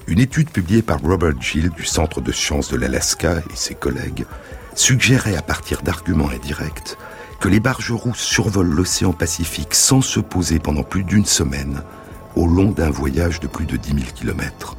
une 0.09 0.19
étude 0.19 0.49
publiée 0.49 0.81
par 0.81 0.99
Robert 1.01 1.39
Gill 1.39 1.69
du 1.69 1.85
Centre 1.85 2.19
de 2.19 2.31
sciences 2.31 2.71
de 2.71 2.77
l'Alaska 2.77 3.43
et 3.51 3.55
ses 3.55 3.75
collègues 3.75 4.25
suggérait 4.73 5.37
à 5.37 5.43
partir 5.43 5.83
d'arguments 5.83 6.29
indirects 6.29 6.97
que 7.39 7.47
les 7.47 7.59
barges 7.59 7.91
rousses 7.91 8.17
survolent 8.17 8.73
l'océan 8.73 9.13
Pacifique 9.13 9.75
sans 9.75 10.01
se 10.01 10.19
poser 10.19 10.57
pendant 10.57 10.81
plus 10.81 11.03
d'une 11.03 11.25
semaine 11.25 11.83
au 12.35 12.47
long 12.47 12.71
d'un 12.71 12.89
voyage 12.89 13.39
de 13.39 13.45
plus 13.45 13.67
de 13.67 13.77
10 13.77 13.89
000 13.89 13.99
km. 14.15 14.75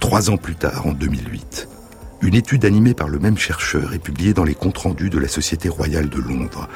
Trois 0.00 0.28
ans 0.28 0.36
plus 0.36 0.54
tard, 0.54 0.86
en 0.86 0.92
2008, 0.92 1.68
une 2.20 2.34
étude 2.34 2.66
animée 2.66 2.94
par 2.94 3.08
le 3.08 3.18
même 3.18 3.38
chercheur 3.38 3.94
est 3.94 3.98
publiée 3.98 4.34
dans 4.34 4.44
les 4.44 4.54
comptes 4.54 4.78
rendus 4.78 5.08
de 5.08 5.18
la 5.18 5.28
Société 5.28 5.70
royale 5.70 6.10
de 6.10 6.20
Londres. 6.20 6.68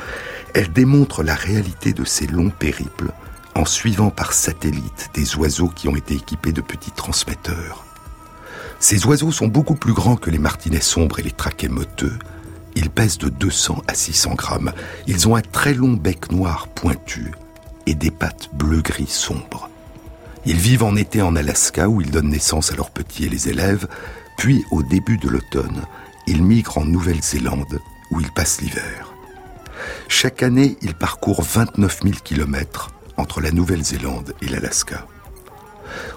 Elle 0.54 0.72
démontre 0.72 1.22
la 1.22 1.35
réalité 1.35 1.92
de 1.92 2.04
ces 2.04 2.26
longs 2.26 2.50
périples 2.50 3.12
en 3.55 3.64
suivant 3.64 4.11
par 4.11 4.33
satellite 4.33 5.11
des 5.14 5.37
oiseaux 5.37 5.69
qui 5.69 5.88
ont 5.88 5.97
été 5.97 6.14
équipés 6.14 6.53
de 6.53 6.61
petits 6.61 6.90
transmetteurs. 6.90 7.85
Ces 8.81 9.07
oiseaux 9.07 9.33
sont 9.33 9.47
beaucoup 9.47 9.77
plus 9.77 9.93
grands 9.93 10.17
que 10.17 10.31
les 10.31 10.38
martinets 10.38 10.81
sombres 10.81 11.21
et 11.21 11.23
les 11.23 11.31
traquets 11.31 11.69
moteux. 11.69 12.19
Ils 12.75 12.90
pèsent 12.90 13.19
de 13.19 13.29
200 13.29 13.83
à 13.87 13.95
600 13.95 14.35
grammes. 14.35 14.73
Ils 15.07 15.29
ont 15.29 15.37
un 15.37 15.43
très 15.43 15.75
long 15.75 15.93
bec 15.93 16.33
noir 16.33 16.69
pointu 16.69 17.33
et 17.87 17.95
des 17.95 18.11
pattes 18.11 18.51
bleu-gris 18.53 19.07
sombres. 19.07 19.71
Ils 20.47 20.59
vivent 20.59 20.83
en 20.83 20.97
été 20.97 21.23
en 21.23 21.37
Alaska 21.37 21.88
où 21.88 22.01
ils 22.01 22.11
donnent 22.11 22.29
naissance 22.29 22.73
à 22.73 22.77
leurs 22.77 22.90
petits 22.90 23.25
et 23.25 23.29
les 23.29 23.49
élèves, 23.49 23.87
puis 24.37 24.64
au 24.71 24.83
début 24.83 25.17
de 25.17 25.29
l'automne, 25.29 25.83
ils 26.27 26.43
migrent 26.43 26.79
en 26.79 26.85
Nouvelle-Zélande 26.85 27.81
où 28.11 28.21
ils 28.21 28.33
passent 28.33 28.61
l'hiver. 28.61 29.14
Chaque 30.09 30.43
année, 30.43 30.77
ils 30.83 30.95
parcourent 30.95 31.43
29 31.43 32.01
000 32.03 32.14
kilomètres 32.23 32.90
entre 33.16 33.40
la 33.40 33.50
Nouvelle-Zélande 33.50 34.35
et 34.42 34.48
l'Alaska. 34.48 35.07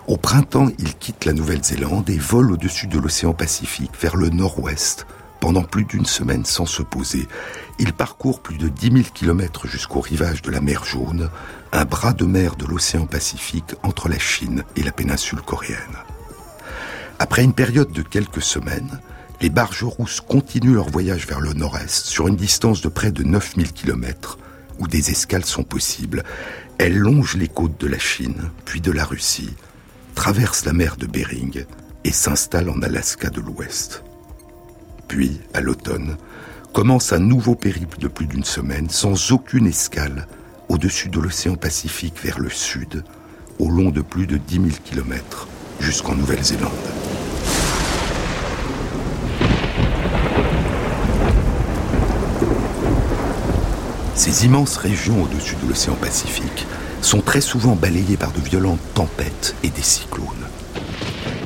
Au 0.07 0.17
printemps, 0.17 0.69
ils 0.79 0.95
quittent 0.95 1.25
la 1.25 1.33
Nouvelle-Zélande 1.33 2.09
et 2.09 2.17
volent 2.17 2.53
au-dessus 2.53 2.87
de 2.87 2.99
l'océan 2.99 3.33
Pacifique 3.33 3.91
vers 3.99 4.15
le 4.15 4.29
nord-ouest 4.29 5.05
pendant 5.39 5.63
plus 5.63 5.85
d'une 5.85 6.05
semaine 6.05 6.45
sans 6.45 6.65
se 6.65 6.81
poser. 6.81 7.27
Ils 7.79 7.93
parcourent 7.93 8.41
plus 8.41 8.57
de 8.57 8.69
10 8.69 8.91
000 8.91 9.03
kilomètres 9.13 9.67
jusqu'au 9.67 9.99
rivage 9.99 10.41
de 10.41 10.51
la 10.51 10.61
mer 10.61 10.83
Jaune, 10.83 11.29
un 11.71 11.85
bras 11.85 12.13
de 12.13 12.25
mer 12.25 12.55
de 12.55 12.65
l'océan 12.65 13.05
Pacifique 13.05 13.75
entre 13.83 14.09
la 14.09 14.19
Chine 14.19 14.63
et 14.75 14.83
la 14.83 14.91
péninsule 14.91 15.41
coréenne. 15.41 15.77
Après 17.19 17.43
une 17.43 17.53
période 17.53 17.91
de 17.91 18.01
quelques 18.01 18.41
semaines, 18.41 18.99
les 19.41 19.49
barges 19.49 19.83
rousses 19.83 20.21
continuent 20.21 20.75
leur 20.75 20.89
voyage 20.89 21.27
vers 21.27 21.39
le 21.39 21.53
nord-est 21.53 22.07
sur 22.07 22.27
une 22.27 22.35
distance 22.35 22.81
de 22.81 22.89
près 22.89 23.11
de 23.11 23.23
9000 23.23 23.71
km 23.73 24.37
où 24.79 24.87
des 24.87 25.11
escales 25.11 25.45
sont 25.45 25.63
possibles. 25.63 26.23
Elles 26.79 26.97
longent 26.97 27.37
les 27.37 27.47
côtes 27.47 27.79
de 27.79 27.87
la 27.87 27.97
Chine, 27.97 28.51
puis 28.65 28.81
de 28.81 28.91
la 28.91 29.03
Russie, 29.03 29.55
traversent 30.13 30.65
la 30.65 30.73
mer 30.73 30.95
de 30.97 31.07
Bering 31.07 31.65
et 32.03 32.11
s'installent 32.11 32.69
en 32.69 32.81
Alaska 32.81 33.29
de 33.29 33.41
l'Ouest. 33.41 34.03
Puis, 35.07 35.39
à 35.53 35.61
l'automne, 35.61 36.17
commence 36.73 37.13
un 37.13 37.19
nouveau 37.19 37.55
périple 37.55 37.97
de 37.97 38.07
plus 38.07 38.27
d'une 38.27 38.43
semaine 38.43 38.89
sans 38.89 39.31
aucune 39.31 39.65
escale 39.65 40.27
au-dessus 40.69 41.09
de 41.09 41.19
l'océan 41.19 41.55
Pacifique 41.55 42.21
vers 42.23 42.39
le 42.39 42.49
sud, 42.49 43.03
au 43.57 43.69
long 43.69 43.89
de 43.89 44.01
plus 44.01 44.27
de 44.27 44.37
10 44.37 44.55
000 44.55 44.67
km 44.83 45.47
jusqu'en 45.79 46.15
Nouvelle-Zélande. 46.15 47.06
Ces 54.17 54.45
immenses 54.45 54.77
régions 54.77 55.21
au-dessus 55.21 55.55
de 55.61 55.69
l'océan 55.69 55.93
Pacifique 55.93 56.65
sont 57.03 57.21
très 57.21 57.39
souvent 57.39 57.75
balayées 57.75 58.17
par 58.17 58.31
de 58.31 58.41
violentes 58.41 58.79
tempêtes 58.95 59.55
et 59.61 59.69
des 59.69 59.83
cyclones. 59.83 60.25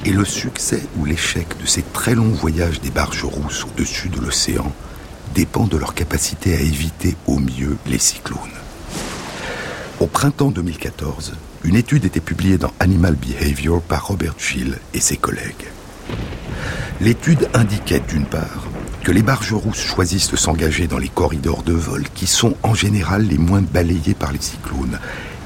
Et 0.06 0.12
le 0.12 0.24
succès 0.24 0.82
ou 0.98 1.04
l'échec 1.04 1.48
de 1.62 1.66
ces 1.66 1.82
très 1.82 2.16
longs 2.16 2.32
voyages 2.32 2.80
des 2.80 2.90
barges 2.90 3.26
rousses 3.26 3.66
au-dessus 3.66 4.08
de 4.08 4.22
l'océan 4.22 4.72
dépend 5.36 5.68
de 5.68 5.76
leur 5.76 5.94
capacité 5.94 6.56
à 6.56 6.62
éviter 6.62 7.18
au 7.28 7.40
mieux 7.40 7.76
les 7.88 8.00
cyclones. 8.00 8.40
Au 10.00 10.08
printemps 10.08 10.52
2014, 10.52 11.34
une 11.66 11.76
étude 11.76 12.06
était 12.06 12.22
publiée 12.22 12.58
dans 12.58 12.72
Animal 12.80 13.16
Behavior 13.16 13.82
par 13.82 14.08
Robert 14.08 14.36
Schill 14.38 14.80
et 14.94 15.02
ses 15.02 15.18
collègues. 15.18 15.68
L'étude 17.02 17.50
indiquait 17.54 18.02
d'une 18.08 18.26
part 18.26 18.71
que 19.04 19.12
les 19.12 19.24
barges 19.24 19.54
rousses 19.54 19.84
choisissent 19.84 20.30
de 20.30 20.36
s'engager 20.36 20.88
dans 20.88 21.00
les 21.00 21.10
corridors 21.10 21.64
de 21.64 21.74
vol 21.74 22.04
qui 22.14 22.28
sont 22.28 22.56
en 22.62 22.76
général 22.76 23.24
les 23.24 23.38
moins 23.38 23.62
balayés 23.62 24.14
par 24.14 24.32
les 24.32 24.42
cyclones, 24.42 25.00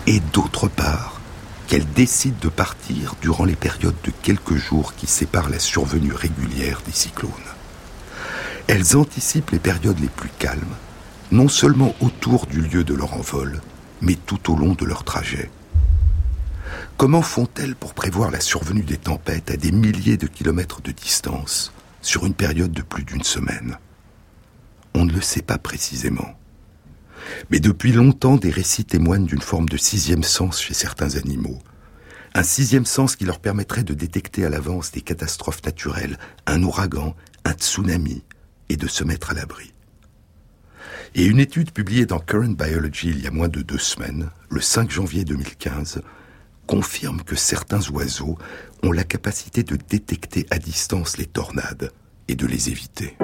et 0.08 0.20
d'autre 0.34 0.68
part, 0.68 1.22
qu'elles 1.68 1.90
décident 1.94 2.38
de 2.42 2.50
partir 2.50 3.16
durant 3.22 3.46
les 3.46 3.56
périodes 3.56 3.96
de 4.04 4.12
quelques 4.22 4.56
jours 4.56 4.94
qui 4.96 5.08
séparent 5.08 5.50
la 5.50 5.60
survenue 5.60 6.14
régulière 6.14 6.82
des 6.86 6.92
cyclones. 6.92 7.32
Elles 8.68 8.98
anticipent 8.98 9.52
les 9.52 9.60
périodes 9.60 10.00
les 10.00 10.10
plus 10.10 10.32
calmes, 10.38 10.76
non 11.32 11.48
seulement 11.48 11.96
autour 12.02 12.48
du 12.48 12.62
lieu 12.62 12.84
de 12.84 12.94
leur 12.94 13.14
envol, 13.14 13.62
mais 14.02 14.16
tout 14.16 14.52
au 14.52 14.58
long 14.58 14.74
de 14.74 14.86
leur 14.86 15.04
trajet. 15.04 15.50
Comment 16.98 17.22
font-elles 17.22 17.76
pour 17.76 17.94
prévoir 17.94 18.32
la 18.32 18.42
survenue 18.42 18.84
des 18.84 18.98
tempêtes 18.98 19.52
à 19.52 19.58
des 19.58 19.72
milliers 19.72 20.18
de 20.18 20.28
kilomètres 20.28 20.82
de 20.82 20.92
distance? 20.92 21.72
Sur 22.06 22.26
une 22.26 22.34
période 22.34 22.72
de 22.72 22.84
plus 22.84 23.04
d'une 23.04 23.24
semaine. 23.24 23.78
On 24.94 25.06
ne 25.06 25.12
le 25.12 25.22
sait 25.22 25.42
pas 25.42 25.58
précisément. 25.58 26.38
Mais 27.50 27.60
depuis 27.60 27.92
longtemps, 27.92 28.38
des 28.38 28.52
récits 28.52 28.86
témoignent 28.86 29.26
d'une 29.26 29.42
forme 29.42 29.68
de 29.68 29.78
sixième 29.78 30.24
sens 30.24 30.62
chez 30.62 30.76
certains 30.76 31.16
animaux. 31.16 31.60
Un 32.36 32.44
sixième 32.44 32.86
sens 32.86 33.16
qui 33.16 33.26
leur 33.26 33.40
permettrait 33.40 33.84
de 33.84 33.94
détecter 33.94 34.46
à 34.46 34.50
l'avance 34.50 34.92
des 34.92 35.02
catastrophes 35.02 35.64
naturelles, 35.64 36.20
un 36.46 36.62
ouragan, 36.62 37.16
un 37.44 37.54
tsunami, 37.54 38.24
et 38.70 38.78
de 38.78 38.88
se 38.88 39.04
mettre 39.04 39.32
à 39.32 39.34
l'abri. 39.34 39.74
Et 41.16 41.26
une 41.26 41.40
étude 41.40 41.72
publiée 41.72 42.06
dans 42.06 42.20
Current 42.20 42.56
Biology 42.56 43.10
il 43.10 43.22
y 43.22 43.28
a 43.28 43.32
moins 43.32 43.48
de 43.48 43.62
deux 43.62 43.80
semaines, 43.80 44.30
le 44.50 44.62
5 44.62 44.92
janvier 44.92 45.24
2015, 45.24 46.02
confirme 46.68 47.22
que 47.22 47.36
certains 47.36 47.82
oiseaux 47.92 48.38
ont 48.84 48.92
la 48.92 49.04
capacité 49.04 49.64
de 49.64 49.76
détecter 49.76 50.46
à 50.52 50.58
distance 50.58 51.18
les 51.18 51.26
tornades 51.26 51.92
et 52.28 52.36
de 52.36 52.46
les 52.46 52.70
éviter. 52.70 53.18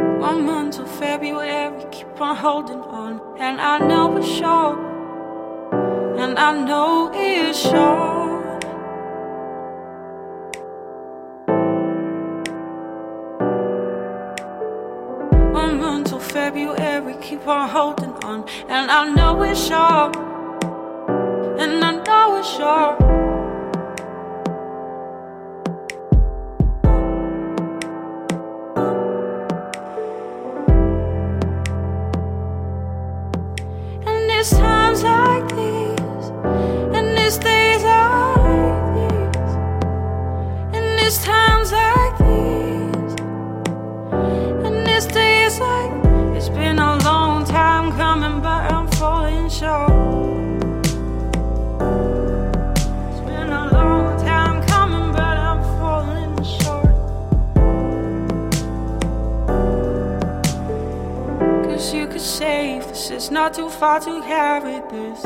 Not 63.32 63.54
too 63.54 63.70
far 63.70 63.98
to 64.02 64.22
carry 64.24 64.82
this. 64.92 65.22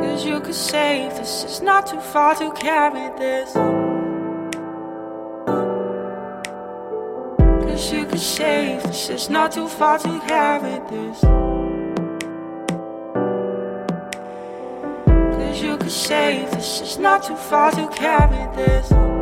Cause 0.00 0.24
you 0.24 0.40
could 0.40 0.54
say 0.54 1.08
this 1.10 1.44
is 1.44 1.62
not 1.62 1.86
too 1.86 2.00
far 2.00 2.34
to 2.34 2.50
carry 2.52 3.16
this. 3.16 3.52
Cause 7.62 7.92
you 7.92 8.04
could 8.06 8.18
say 8.18 8.80
this 8.84 9.10
is 9.10 9.30
not 9.30 9.52
too 9.52 9.68
far 9.68 9.98
to 10.00 10.20
carry 10.26 10.80
this. 10.90 11.20
Cause 15.06 15.62
you 15.62 15.76
could 15.78 15.92
say 15.92 16.48
this 16.52 16.80
is 16.80 16.98
not 16.98 17.22
too 17.22 17.36
far 17.36 17.70
to 17.70 17.86
carry 17.94 18.56
this. 18.56 19.13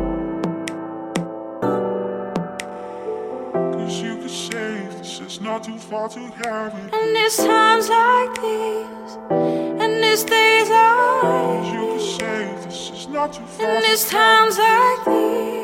Too 5.59 5.77
far 5.77 6.09
to 6.09 6.31
carry. 6.41 6.71
And 6.71 7.17
it's 7.17 7.37
times 7.37 7.89
like 7.89 8.33
these, 8.35 9.17
and 9.29 10.03
it's 10.03 10.23
days 10.23 10.69
like 10.69 11.73
you 11.73 11.87
can 11.89 11.99
say 11.99 12.55
this 12.65 12.89
is 12.91 13.07
not 13.07 13.33
too 13.33 13.45
far. 13.45 13.67
And 13.67 13.85
it's 13.85 14.09
times 14.09 14.57
like 14.57 15.05
these, 15.05 15.62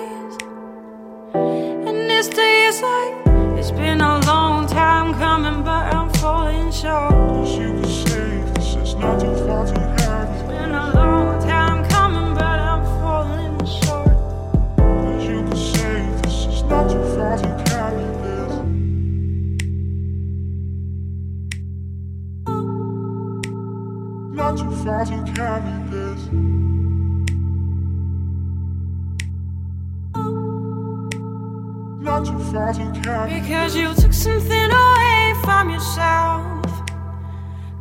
Not 25.00 25.08
too 32.26 32.40
far 32.52 32.74
to 32.74 33.02
carry. 33.02 33.40
Because 33.40 33.78
you 33.78 33.94
took 33.94 34.12
something 34.12 34.72
away 34.72 35.34
from 35.46 35.70
yourself. 35.70 36.66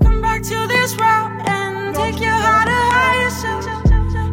Come 0.01 0.21
back 0.21 0.45
to 0.45 0.67
this 0.69 0.95
route 0.95 1.49
and 1.49 1.97
take 1.97 2.21
your 2.21 2.31
heart 2.31 2.69
to 2.69 2.73
higher 2.95 3.31
self. 3.31 3.65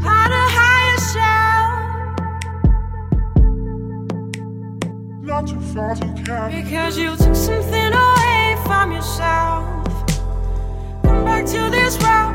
How 0.04 0.28
to 0.28 0.44
higher 0.54 1.00
self. 1.10 1.74
Not 5.24 5.48
too 5.48 5.60
far 5.74 5.96
to 5.96 6.24
carry. 6.24 6.62
Because 6.62 7.00
you 7.00 7.16
took 7.16 7.34
something 7.34 7.94
away 7.94 8.58
from 8.64 8.92
yourself. 8.92 9.88
Come 11.02 11.26
back 11.26 11.48
to 11.48 11.70
this 11.72 11.98
route. 12.04 12.35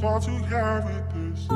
Far 0.00 0.20
to 0.20 0.30
carry 0.48 0.82
this. 1.12 1.46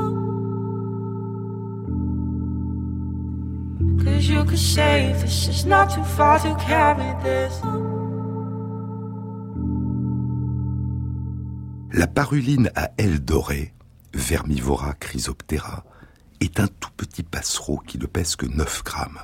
Cause 4.03 4.29
you 4.29 4.43
could 4.43 4.57
save 4.57 5.21
this, 5.21 5.47
it's 5.47 5.65
not 5.65 5.89
too 5.93 6.03
far 6.03 6.39
to 6.39 6.55
carry 6.55 7.13
this. 7.23 7.61
La 11.93 12.07
paruline 12.07 12.71
à 12.75 12.91
ailes 12.97 13.23
dorées, 13.23 13.73
Vermivora 14.13 14.93
chrysoptera, 14.93 15.83
est 16.39 16.59
un 16.59 16.67
tout 16.67 16.89
petit 16.97 17.23
passereau 17.23 17.81
qui 17.85 17.97
ne 17.97 18.05
pèse 18.05 18.35
que 18.35 18.45
9 18.45 18.83
grammes. 18.83 19.19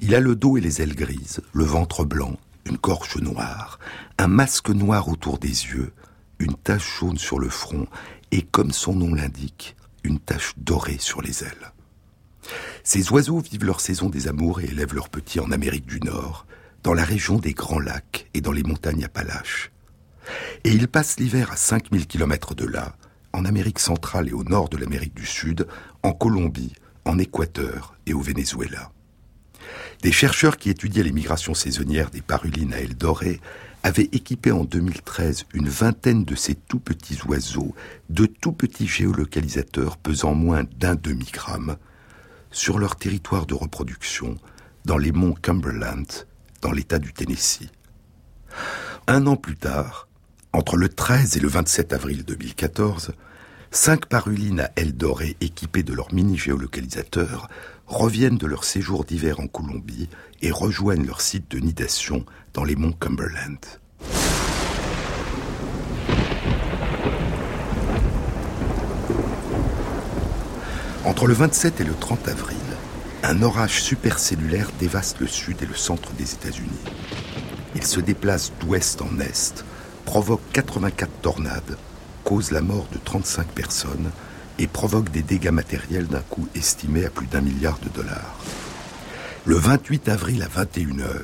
Il 0.00 0.14
a 0.14 0.20
le 0.20 0.34
dos 0.34 0.56
et 0.56 0.60
les 0.60 0.80
ailes 0.80 0.96
grises, 0.96 1.42
le 1.52 1.64
ventre 1.64 2.04
blanc, 2.04 2.36
une 2.64 2.78
gorge 2.78 3.16
noire, 3.18 3.78
un 4.18 4.26
masque 4.26 4.70
noir 4.70 5.08
autour 5.08 5.38
des 5.38 5.48
yeux, 5.48 5.92
une 6.40 6.54
tache 6.54 6.98
jaune 6.98 7.18
sur 7.18 7.38
le 7.38 7.48
front 7.48 7.86
et, 8.32 8.42
comme 8.42 8.72
son 8.72 8.94
nom 8.94 9.14
l'indique, 9.14 9.76
une 10.02 10.18
tache 10.18 10.54
dorée 10.56 10.98
sur 10.98 11.22
les 11.22 11.44
ailes. 11.44 11.72
Ces 12.82 13.12
oiseaux 13.12 13.38
vivent 13.38 13.66
leur 13.66 13.80
saison 13.80 14.08
des 14.08 14.26
amours 14.26 14.60
et 14.60 14.64
élèvent 14.64 14.94
leurs 14.94 15.10
petits 15.10 15.38
en 15.38 15.52
Amérique 15.52 15.86
du 15.86 16.00
Nord, 16.00 16.46
dans 16.82 16.94
la 16.94 17.04
région 17.04 17.38
des 17.38 17.52
Grands 17.52 17.78
Lacs 17.78 18.28
et 18.34 18.40
dans 18.40 18.52
les 18.52 18.62
montagnes 18.62 19.04
Appalaches. 19.04 19.70
Et 20.64 20.70
ils 20.70 20.88
passent 20.88 21.20
l'hiver 21.20 21.52
à 21.52 21.56
5000 21.56 22.06
km 22.06 22.54
de 22.54 22.64
là, 22.64 22.96
en 23.32 23.44
Amérique 23.44 23.78
centrale 23.78 24.28
et 24.28 24.32
au 24.32 24.42
nord 24.42 24.70
de 24.70 24.78
l'Amérique 24.78 25.14
du 25.14 25.26
Sud, 25.26 25.66
en 26.02 26.12
Colombie, 26.12 26.72
en 27.04 27.18
Équateur 27.18 27.94
et 28.06 28.14
au 28.14 28.20
Venezuela. 28.20 28.90
Des 30.02 30.12
chercheurs 30.12 30.56
qui 30.56 30.70
étudiaient 30.70 31.02
les 31.02 31.12
migrations 31.12 31.54
saisonnières 31.54 32.10
des 32.10 32.22
parulines 32.22 32.72
à 32.72 32.80
ailes 32.80 32.96
dorées 32.96 33.40
avaient 33.82 34.08
équipé 34.12 34.52
en 34.52 34.64
2013 34.64 35.46
une 35.54 35.68
vingtaine 35.68 36.24
de 36.24 36.34
ces 36.34 36.54
tout 36.54 36.80
petits 36.80 37.18
oiseaux 37.26 37.74
de 38.08 38.26
tout 38.26 38.52
petits 38.52 38.86
géolocalisateurs 38.86 39.96
pesant 39.96 40.34
moins 40.34 40.64
d'un 40.78 40.94
demi-gramme 40.94 41.76
sur 42.50 42.78
leur 42.78 42.96
territoire 42.96 43.46
de 43.46 43.54
reproduction 43.54 44.36
dans 44.84 44.98
les 44.98 45.12
monts 45.12 45.34
Cumberland, 45.34 46.06
dans 46.62 46.72
l'État 46.72 46.98
du 46.98 47.12
Tennessee. 47.12 47.70
Un 49.06 49.26
an 49.26 49.36
plus 49.36 49.56
tard, 49.56 50.08
entre 50.52 50.76
le 50.76 50.88
13 50.88 51.36
et 51.36 51.40
le 51.40 51.48
27 51.48 51.92
avril 51.92 52.24
2014, 52.24 53.12
cinq 53.70 54.06
parulines 54.06 54.60
à 54.60 54.70
ailes 54.76 54.96
dorées 54.96 55.36
équipées 55.40 55.82
de 55.82 55.94
leur 55.94 56.12
mini-géolocalisateur 56.12 57.48
reviennent 57.90 58.38
de 58.38 58.46
leur 58.46 58.62
séjour 58.62 59.04
d'hiver 59.04 59.40
en 59.40 59.48
Colombie 59.48 60.08
et 60.42 60.52
rejoignent 60.52 61.04
leur 61.04 61.20
site 61.20 61.50
de 61.50 61.58
nidation 61.58 62.24
dans 62.54 62.62
les 62.62 62.76
monts 62.76 62.92
Cumberland. 62.92 63.58
Entre 71.04 71.26
le 71.26 71.34
27 71.34 71.80
et 71.80 71.84
le 71.84 71.94
30 71.94 72.28
avril, 72.28 72.56
un 73.24 73.42
orage 73.42 73.82
supercellulaire 73.82 74.70
dévaste 74.78 75.18
le 75.18 75.26
sud 75.26 75.60
et 75.60 75.66
le 75.66 75.74
centre 75.74 76.12
des 76.12 76.32
États-Unis. 76.34 76.70
Il 77.74 77.84
se 77.84 78.00
déplace 78.00 78.52
d'ouest 78.60 79.02
en 79.02 79.18
est, 79.18 79.64
provoque 80.04 80.42
84 80.52 81.10
tornades, 81.22 81.76
cause 82.22 82.52
la 82.52 82.60
mort 82.60 82.86
de 82.92 82.98
35 83.04 83.48
personnes 83.48 84.10
et 84.60 84.66
provoque 84.66 85.10
des 85.10 85.22
dégâts 85.22 85.50
matériels 85.50 86.06
d'un 86.06 86.20
coût 86.20 86.46
estimé 86.54 87.06
à 87.06 87.10
plus 87.10 87.26
d'un 87.26 87.40
milliard 87.40 87.78
de 87.78 87.88
dollars. 87.88 88.36
Le 89.46 89.56
28 89.56 90.08
avril 90.10 90.42
à 90.42 90.64
21h, 90.64 91.22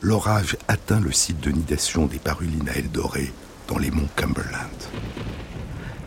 l'orage 0.00 0.56
atteint 0.66 0.98
le 0.98 1.12
site 1.12 1.40
de 1.40 1.50
nidation 1.50 2.06
des 2.06 2.18
parulines 2.18 2.70
à 2.70 2.80
dorées 2.80 3.32
dans 3.68 3.76
les 3.76 3.90
monts 3.90 4.08
Cumberland. 4.16 4.70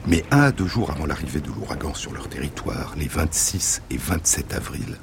Mais 0.07 0.23
un 0.31 0.41
à 0.41 0.51
deux 0.51 0.67
jours 0.67 0.89
avant 0.89 1.05
l'arrivée 1.05 1.41
de 1.41 1.47
l'ouragan 1.47 1.93
sur 1.93 2.11
leur 2.11 2.27
territoire, 2.27 2.95
les 2.97 3.07
26 3.07 3.83
et 3.91 3.97
27 3.97 4.55
avril, 4.55 4.97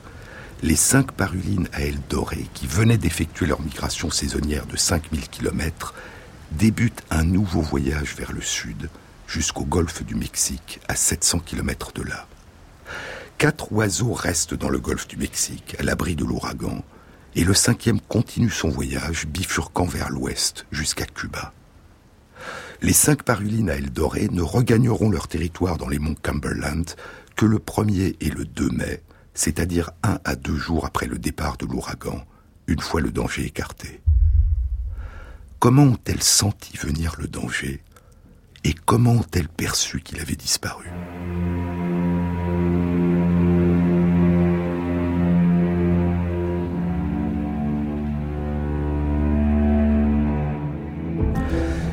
les 0.63 0.77
cinq 0.77 1.13
parulines 1.13 1.69
à 1.73 1.83
ailes 1.83 2.01
dorées 2.11 2.49
qui 2.53 2.67
venaient 2.67 2.99
d'effectuer 2.99 3.47
leur 3.47 3.63
migration 3.63 4.11
saisonnière 4.11 4.67
de 4.67 4.77
5000 4.77 5.29
km 5.29 5.95
débutent 6.51 7.03
un 7.11 7.23
nouveau 7.23 7.61
voyage 7.61 8.17
vers 8.17 8.33
le 8.33 8.43
sud 8.43 8.91
jusqu'au 9.31 9.65
golfe 9.65 10.03
du 10.05 10.17
Mexique 10.17 10.81
à 10.89 10.97
700 10.97 11.39
km 11.41 11.93
de 11.93 12.03
là. 12.03 12.27
Quatre 13.39 13.73
oiseaux 13.73 14.13
restent 14.13 14.55
dans 14.55 14.69
le 14.69 14.81
golfe 14.81 15.07
du 15.07 15.17
Mexique 15.17 15.77
à 15.79 15.85
l'abri 15.85 16.17
de 16.17 16.25
l'ouragan 16.25 16.83
et 17.37 17.45
le 17.45 17.55
cinquième 17.55 18.01
continue 18.01 18.51
son 18.51 18.69
voyage 18.69 19.27
bifurquant 19.27 19.85
vers 19.85 20.11
l'ouest 20.11 20.67
jusqu'à 20.73 21.07
Cuba. 21.07 21.53
Les 22.83 22.93
cinq 22.93 23.23
parulines 23.23 23.71
à 23.71 23.79
dorées 23.81 24.29
ne 24.33 24.43
regagneront 24.43 25.11
leur 25.11 25.29
territoire 25.29 25.77
dans 25.77 25.89
les 25.89 26.01
monts 26.01 26.17
Cumberland 26.21 26.91
que 27.37 27.47
le 27.47 27.59
1er 27.59 28.17
et 28.21 28.31
le 28.31 28.45
2 28.45 28.71
mai, 28.71 29.01
c'est-à-dire 29.33 29.91
un 30.03 30.19
à 30.25 30.35
deux 30.35 30.57
jours 30.57 30.87
après 30.87 31.07
le 31.07 31.19
départ 31.19 31.57
de 31.57 31.67
l'ouragan, 31.67 32.27
une 32.67 32.81
fois 32.81 33.01
le 33.01 33.13
danger 33.13 33.45
écarté. 33.45 34.01
Comment 35.61 35.85
ont-elles 35.85 36.23
senti 36.23 36.77
venir 36.77 37.15
le 37.19 37.29
danger 37.29 37.81
et 38.65 38.75
comment 38.85 39.13
ont-elles 39.13 39.49
perçu 39.49 40.01
qu'il 40.01 40.21
avait 40.21 40.37
disparu? 40.37 40.87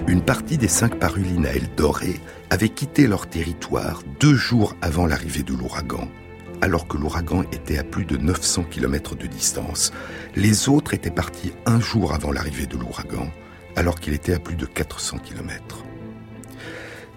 Une 0.08 0.22
partie 0.22 0.58
des 0.58 0.68
cinq 0.68 1.00
parulines 1.00 1.46
à 1.46 1.54
ailes 1.54 1.70
dorées 1.76 2.20
avaient 2.50 2.70
quitté 2.70 3.08
leur 3.08 3.28
territoire 3.28 4.04
deux 4.20 4.36
jours 4.36 4.76
avant 4.82 5.06
l'arrivée 5.06 5.44
de 5.44 5.54
l'ouragan, 5.54 6.08
alors 6.62 6.88
que 6.88 6.98
l'ouragan 6.98 7.44
était 7.52 7.78
à 7.78 7.84
plus 7.84 8.06
de 8.06 8.18
900 8.18 8.64
km 8.64 9.16
de 9.16 9.28
distance. 9.28 9.92
Les 10.36 10.70
autres 10.70 10.94
étaient 10.94 11.12
partis 11.12 11.54
un 11.66 11.80
jour 11.80 12.14
avant 12.14 12.32
l'arrivée 12.32 12.68
de 12.68 12.78
l'ouragan, 12.78 13.30
alors 13.76 14.00
qu'il 14.00 14.14
était 14.14 14.34
à 14.34 14.40
plus 14.40 14.56
de 14.56 14.66
400 14.66 15.20
km. 15.20 15.87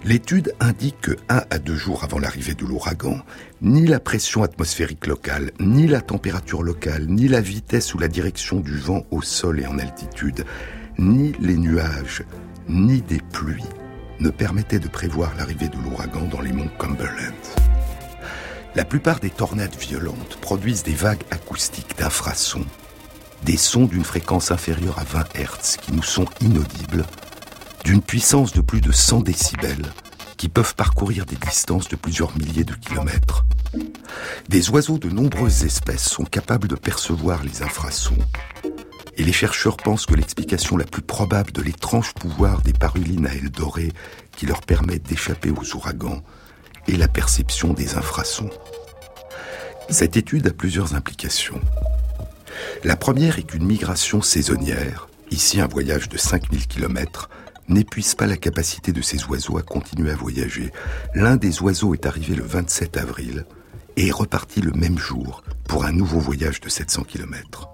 L'étude 0.03 0.55
indique 0.61 1.01
que 1.03 1.17
un 1.29 1.43
à 1.51 1.59
deux 1.59 1.77
jours 1.77 2.05
avant 2.05 2.19
l'arrivée 2.19 2.55
de 2.55 2.65
l'ouragan, 2.65 3.19
ni 3.61 3.87
la 3.87 4.01
pression 4.01 4.43
atmosphérique 4.43 5.07
locale, 5.07 5.53
ni 5.61 5.87
la 5.87 6.01
température 6.01 6.63
locale, 6.63 7.07
ni 7.07 7.29
la 7.29 7.43
vitesse 7.43 7.93
ou 7.93 7.99
la 7.99 8.09
direction 8.09 8.61
du 8.61 8.79
vent 8.79 9.05
au 9.11 9.21
sol 9.21 9.61
et 9.61 9.67
en 9.67 9.79
altitude, 9.79 10.47
ni 10.99 11.33
les 11.41 11.57
nuages, 11.57 12.25
ni 12.67 13.03
des 13.03 13.21
pluies 13.33 13.63
ne 14.21 14.31
permettaient 14.31 14.79
de 14.79 14.89
prévoir 14.89 15.35
l'arrivée 15.37 15.69
de 15.69 15.77
l'ouragan 15.77 16.27
dans 16.31 16.41
les 16.41 16.53
monts 16.53 16.71
Cumberland. 16.79 17.35
La 18.75 18.85
plupart 18.85 19.21
des 19.21 19.31
tornades 19.31 19.75
violentes 19.77 20.39
produisent 20.41 20.83
des 20.83 20.95
vagues 20.95 21.25
acoustiques 21.31 21.99
d'infrasons, 21.99 22.67
des 23.45 23.57
sons 23.57 23.87
d'une 23.87 24.05
fréquence 24.05 24.51
inférieure 24.51 24.99
à 24.99 25.05
20 25.05 25.25
Hz 25.37 25.77
qui 25.81 25.93
nous 25.93 26.03
sont 26.03 26.27
inaudibles, 26.41 27.05
d'une 27.85 28.03
puissance 28.03 28.53
de 28.53 28.61
plus 28.61 28.81
de 28.81 28.93
100 28.93 29.21
décibels, 29.21 29.87
qui 30.37 30.49
peuvent 30.49 30.75
parcourir 30.75 31.27
des 31.27 31.37
distances 31.37 31.89
de 31.89 31.97
plusieurs 31.97 32.37
milliers 32.37 32.65
de 32.65 32.75
kilomètres. 32.75 33.45
Des 34.49 34.71
oiseaux 34.71 34.99
de 34.99 35.09
nombreuses 35.09 35.65
espèces 35.65 36.09
sont 36.09 36.25
capables 36.25 36.69
de 36.69 36.77
percevoir 36.77 37.43
les 37.43 37.63
infrasons, 37.63 38.19
et 39.17 39.23
les 39.23 39.33
chercheurs 39.33 39.77
pensent 39.77 40.07
que 40.07 40.15
l'explication 40.15 40.77
la 40.77 40.85
plus 40.85 41.03
probable 41.03 41.53
de 41.53 41.63
l'étrange 41.63 42.15
pouvoir 42.15 42.63
des 42.63 42.73
parulines 42.73 43.27
à 43.27 43.35
ailes 43.35 43.51
dorées 43.51 43.93
qui 44.37 44.47
leur 44.47 44.63
permet 44.63 44.99
d'échapper 44.99 45.51
aux 45.51 45.77
ouragans 45.77 46.23
est 46.89 46.97
la 46.97 47.09
perception 47.09 47.73
des 47.73 47.97
infrasons. 47.97 48.51
Cette 49.91 50.17
étude 50.17 50.47
a 50.47 50.53
plusieurs 50.53 50.95
implications. 50.95 51.61
La 52.85 52.97
première 52.97 53.39
est 53.39 53.43
qu'une 53.43 53.67
migration 53.67 54.23
saisonnière, 54.23 55.09
ici 55.31 55.61
un 55.61 55.67
voyage 55.67 56.09
de 56.09 56.17
5000 56.17 56.67
km, 56.67 57.29
n'épuise 57.71 58.15
pas 58.15 58.27
la 58.27 58.37
capacité 58.37 58.93
de 58.93 59.03
ces 59.03 59.25
oiseaux 59.25 59.57
à 59.57 59.63
continuer 59.63 60.11
à 60.11 60.17
voyager. 60.17 60.73
L'un 61.15 61.37
des 61.37 61.63
oiseaux 61.63 61.95
est 61.95 62.07
arrivé 62.07 62.35
le 62.35 62.45
27 62.45 62.97
avril 62.97 63.47
et 63.97 64.09
est 64.09 64.13
reparti 64.13 64.61
le 64.61 64.73
même 64.73 64.99
jour 64.99 65.43
pour 65.67 65.85
un 65.85 65.93
nouveau 65.93 66.19
voyage 66.19 66.61
de 66.61 66.69
700 66.69 67.05
km. 67.05 67.71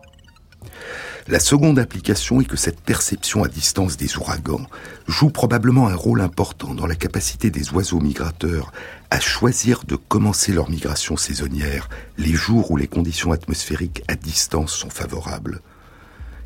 La 1.29 1.41
seconde 1.41 1.81
implication 1.81 2.41
est 2.41 2.45
que 2.45 2.57
cette 2.57 2.81
perception 2.81 3.43
à 3.43 3.49
distance 3.49 3.97
des 3.97 4.17
ouragans 4.17 4.65
joue 5.09 5.31
probablement 5.31 5.89
un 5.89 5.95
rôle 5.97 6.21
important 6.21 6.73
dans 6.73 6.87
la 6.87 6.95
capacité 6.95 7.51
des 7.51 7.73
oiseaux 7.73 7.99
migrateurs 7.99 8.71
à 9.11 9.19
choisir 9.19 9.83
de 9.85 9.97
commencer 9.97 10.53
leur 10.53 10.71
migration 10.71 11.17
saisonnière 11.17 11.89
les 12.17 12.33
jours 12.33 12.71
où 12.71 12.77
les 12.77 12.87
conditions 12.87 13.33
atmosphériques 13.33 14.05
à 14.07 14.15
distance 14.15 14.73
sont 14.73 14.91
favorables, 14.91 15.63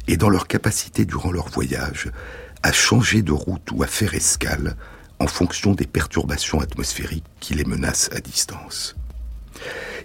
et 0.08 0.16
dans 0.16 0.30
leur 0.30 0.46
capacité 0.46 1.04
durant 1.04 1.30
leur 1.30 1.48
voyage 1.48 2.10
à 2.62 2.72
changer 2.72 3.22
de 3.22 3.32
route 3.32 3.70
ou 3.72 3.82
à 3.82 3.86
faire 3.86 4.14
escale 4.14 4.76
en 5.18 5.26
fonction 5.26 5.74
des 5.74 5.86
perturbations 5.86 6.60
atmosphériques 6.60 7.24
qui 7.40 7.54
les 7.54 7.64
menacent 7.64 8.10
à 8.12 8.20
distance. 8.20 8.96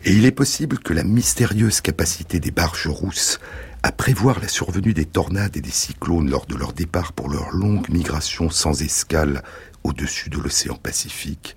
Et 0.03 0.11
il 0.11 0.25
est 0.25 0.31
possible 0.31 0.79
que 0.79 0.93
la 0.93 1.03
mystérieuse 1.03 1.81
capacité 1.81 2.39
des 2.39 2.51
barges 2.51 2.87
rousses 2.87 3.39
à 3.81 3.91
prévoir 3.91 4.39
la 4.39 4.47
survenue 4.47 4.93
des 4.93 5.05
tornades 5.05 5.55
et 5.57 5.61
des 5.61 5.69
cyclones 5.69 6.29
lors 6.29 6.47
de 6.47 6.55
leur 6.55 6.73
départ 6.73 7.13
pour 7.13 7.29
leur 7.29 7.51
longue 7.51 7.89
migration 7.89 8.49
sans 8.49 8.81
escale 8.81 9.43
au-dessus 9.83 10.29
de 10.29 10.39
l'océan 10.39 10.75
Pacifique, 10.75 11.55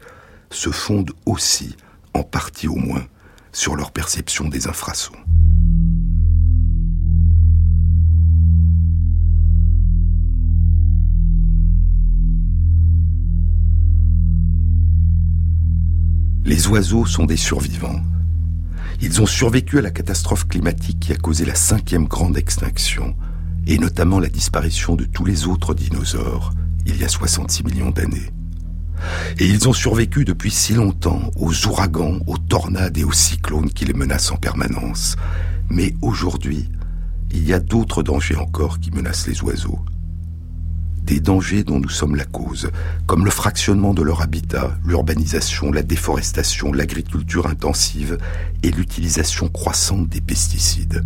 se 0.51 0.71
fondent 0.71 1.13
aussi, 1.27 1.77
en 2.15 2.23
partie 2.23 2.69
au 2.69 2.77
moins, 2.77 3.07
sur 3.53 3.77
leur 3.77 3.91
perception 3.91 4.49
des 4.49 4.67
infrasons. 4.67 5.17
Les 16.49 16.67
oiseaux 16.67 17.05
sont 17.05 17.27
des 17.27 17.37
survivants, 17.37 18.01
ils 19.03 19.21
ont 19.21 19.27
survécu 19.27 19.77
à 19.77 19.83
la 19.83 19.91
catastrophe 19.91 20.49
climatique 20.49 20.99
qui 20.99 21.13
a 21.13 21.17
causé 21.17 21.45
la 21.45 21.55
cinquième 21.55 22.07
grande 22.07 22.39
extinction, 22.39 23.15
et 23.67 23.77
notamment 23.77 24.19
la 24.19 24.31
disparition 24.31 24.97
de 24.97 25.05
tous 25.05 25.27
les 25.27 25.47
autres 25.47 25.75
dinosaures, 25.75 26.55
il 26.87 26.97
y 26.97 27.05
a 27.05 27.09
66 27.09 27.65
millions 27.65 27.91
d'années. 27.91 28.31
Et 29.39 29.47
ils 29.47 29.69
ont 29.69 29.75
survécu 29.75 30.25
depuis 30.25 30.51
si 30.51 30.73
longtemps 30.73 31.31
aux 31.37 31.53
ouragans, 31.67 32.19
aux 32.27 32.39
tornades 32.39 32.97
et 32.97 33.05
aux 33.05 33.13
cyclones 33.13 33.69
qui 33.69 33.85
les 33.85 33.93
menacent 33.93 34.33
en 34.33 34.37
permanence. 34.37 35.17
Mais 35.69 35.95
aujourd'hui, 36.01 36.71
il 37.31 37.47
y 37.47 37.53
a 37.53 37.61
d'autres 37.61 38.03
dangers 38.03 38.37
encore 38.37 38.81
qui 38.81 38.91
menacent 38.91 39.27
les 39.27 39.43
oiseaux 39.43 39.81
des 41.09 41.21
dangers 41.21 41.65
dont 41.65 41.81
nous 41.81 41.89
sommes 41.89 42.17
la 42.17 42.27
cause, 42.27 42.71
comme 43.07 43.25
le 43.25 43.31
fractionnement 43.31 43.95
de 43.95 44.03
leur 44.03 44.21
habitat, 44.21 44.77
l'urbanisation, 44.85 45.73
la 45.73 45.83
déforestation, 45.83 46.71
l'agriculture 46.71 47.47
intensive 47.47 48.19
et 48.63 48.71
l'utilisation 48.71 49.49
croissante 49.49 50.11
des 50.11 50.21
pesticides. 50.21 51.03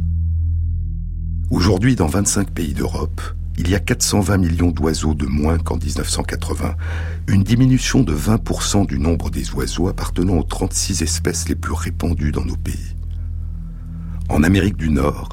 Aujourd'hui, 1.53 1.95
dans 1.95 2.09
25 2.09 2.51
pays 2.51 2.75
d'Europe, 2.75 3.21
il 3.57 3.71
y 3.71 3.77
a 3.77 3.79
420 3.79 4.39
millions 4.39 4.71
d'oiseaux 4.73 5.15
de 5.15 5.27
moins 5.27 5.59
qu'en 5.59 5.77
1980, 5.77 6.75
une 7.29 7.45
diminution 7.45 8.03
de 8.03 8.13
20% 8.13 8.87
du 8.87 8.99
nombre 8.99 9.31
des 9.31 9.53
oiseaux 9.53 9.87
appartenant 9.87 10.39
aux 10.39 10.43
36 10.43 11.03
espèces 11.03 11.49
les 11.49 11.55
plus 11.55 11.75
répandues 11.75 12.33
dans 12.33 12.45
nos 12.45 12.57
pays. 12.57 12.97
En 14.29 14.43
Amérique 14.43 14.77
du 14.77 14.91
Nord, 14.91 15.29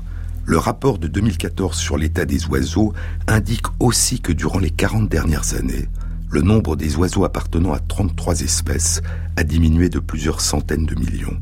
le 0.50 0.58
rapport 0.58 0.98
de 0.98 1.08
2014 1.08 1.78
sur 1.78 1.96
l'état 1.96 2.26
des 2.26 2.48
oiseaux 2.48 2.92
indique 3.28 3.68
aussi 3.80 4.20
que 4.20 4.32
durant 4.32 4.58
les 4.58 4.72
40 4.72 5.08
dernières 5.08 5.54
années, 5.54 5.88
le 6.32 6.42
nombre 6.42 6.76
des 6.76 6.96
oiseaux 6.96 7.24
appartenant 7.24 7.72
à 7.72 7.78
33 7.78 8.42
espèces 8.42 9.04
a 9.36 9.44
diminué 9.44 9.90
de 9.90 10.00
plusieurs 10.00 10.42
centaines 10.42 10.88
de 10.88 10.96
millions. 10.96 11.38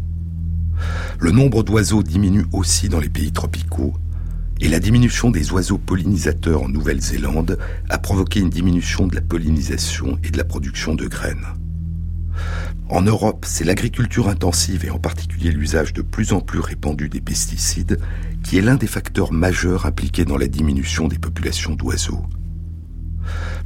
Le 1.19 1.31
nombre 1.31 1.63
d'oiseaux 1.63 2.03
diminue 2.03 2.47
aussi 2.51 2.89
dans 2.89 2.99
les 2.99 3.07
pays 3.07 3.31
tropicaux, 3.31 3.93
et 4.59 4.67
la 4.67 4.79
diminution 4.79 5.31
des 5.31 5.53
oiseaux 5.53 5.77
pollinisateurs 5.77 6.63
en 6.63 6.67
Nouvelle-Zélande 6.67 7.57
a 7.89 7.97
provoqué 7.99 8.41
une 8.41 8.49
diminution 8.49 9.07
de 9.07 9.15
la 9.15 9.21
pollinisation 9.21 10.19
et 10.21 10.31
de 10.31 10.37
la 10.37 10.43
production 10.43 10.95
de 10.95 11.07
graines. 11.07 11.47
En 12.89 13.01
Europe, 13.01 13.45
c'est 13.47 13.65
l'agriculture 13.65 14.29
intensive 14.29 14.85
et 14.85 14.89
en 14.89 14.99
particulier 14.99 15.51
l'usage 15.51 15.93
de 15.93 16.01
plus 16.01 16.33
en 16.33 16.39
plus 16.39 16.59
répandu 16.59 17.09
des 17.09 17.21
pesticides 17.21 17.99
qui 18.43 18.57
est 18.57 18.61
l'un 18.61 18.75
des 18.75 18.87
facteurs 18.87 19.33
majeurs 19.33 19.85
impliqués 19.85 20.25
dans 20.25 20.37
la 20.37 20.47
diminution 20.47 21.07
des 21.07 21.19
populations 21.19 21.75
d'oiseaux. 21.75 22.23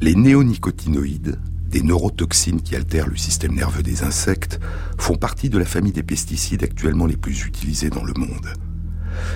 Les 0.01 0.15
néonicotinoïdes, 0.15 1.39
des 1.67 1.83
neurotoxines 1.83 2.61
qui 2.61 2.75
altèrent 2.75 3.07
le 3.07 3.15
système 3.15 3.53
nerveux 3.53 3.83
des 3.83 4.03
insectes, 4.03 4.59
font 4.97 5.15
partie 5.15 5.49
de 5.49 5.59
la 5.59 5.65
famille 5.65 5.91
des 5.91 6.03
pesticides 6.03 6.63
actuellement 6.63 7.05
les 7.05 7.17
plus 7.17 7.45
utilisés 7.45 7.89
dans 7.89 8.03
le 8.03 8.13
monde. 8.13 8.53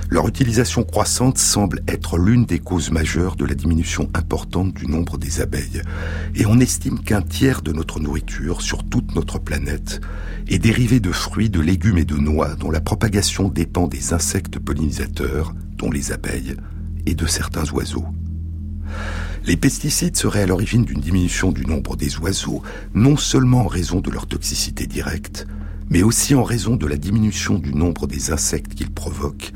Leur 0.09 0.27
utilisation 0.27 0.83
croissante 0.83 1.37
semble 1.37 1.81
être 1.87 2.17
l'une 2.17 2.45
des 2.45 2.59
causes 2.59 2.91
majeures 2.91 3.35
de 3.35 3.45
la 3.45 3.55
diminution 3.55 4.09
importante 4.13 4.73
du 4.73 4.87
nombre 4.87 5.17
des 5.17 5.41
abeilles, 5.41 5.81
et 6.35 6.45
on 6.45 6.59
estime 6.59 6.99
qu'un 6.99 7.21
tiers 7.21 7.61
de 7.61 7.71
notre 7.71 7.99
nourriture 7.99 8.61
sur 8.61 8.83
toute 8.83 9.15
notre 9.15 9.39
planète 9.39 10.01
est 10.47 10.59
dérivé 10.59 10.99
de 10.99 11.11
fruits, 11.11 11.49
de 11.49 11.59
légumes 11.59 11.97
et 11.97 12.05
de 12.05 12.17
noix 12.17 12.55
dont 12.55 12.71
la 12.71 12.81
propagation 12.81 13.49
dépend 13.49 13.87
des 13.87 14.13
insectes 14.13 14.59
pollinisateurs, 14.59 15.53
dont 15.77 15.91
les 15.91 16.11
abeilles, 16.11 16.55
et 17.05 17.15
de 17.15 17.25
certains 17.25 17.69
oiseaux. 17.71 18.05
Les 19.45 19.57
pesticides 19.57 20.17
seraient 20.17 20.41
à 20.41 20.47
l'origine 20.47 20.85
d'une 20.85 21.01
diminution 21.01 21.51
du 21.51 21.65
nombre 21.65 21.95
des 21.95 22.17
oiseaux, 22.17 22.63
non 22.95 23.15
seulement 23.15 23.61
en 23.61 23.67
raison 23.67 23.99
de 23.99 24.09
leur 24.09 24.25
toxicité 24.25 24.87
directe, 24.87 25.45
mais 25.89 26.03
aussi 26.03 26.35
en 26.35 26.43
raison 26.43 26.75
de 26.75 26.87
la 26.87 26.97
diminution 26.97 27.59
du 27.59 27.73
nombre 27.73 28.07
des 28.07 28.31
insectes 28.31 28.73
qu'ils 28.73 28.91
provoquent, 28.91 29.51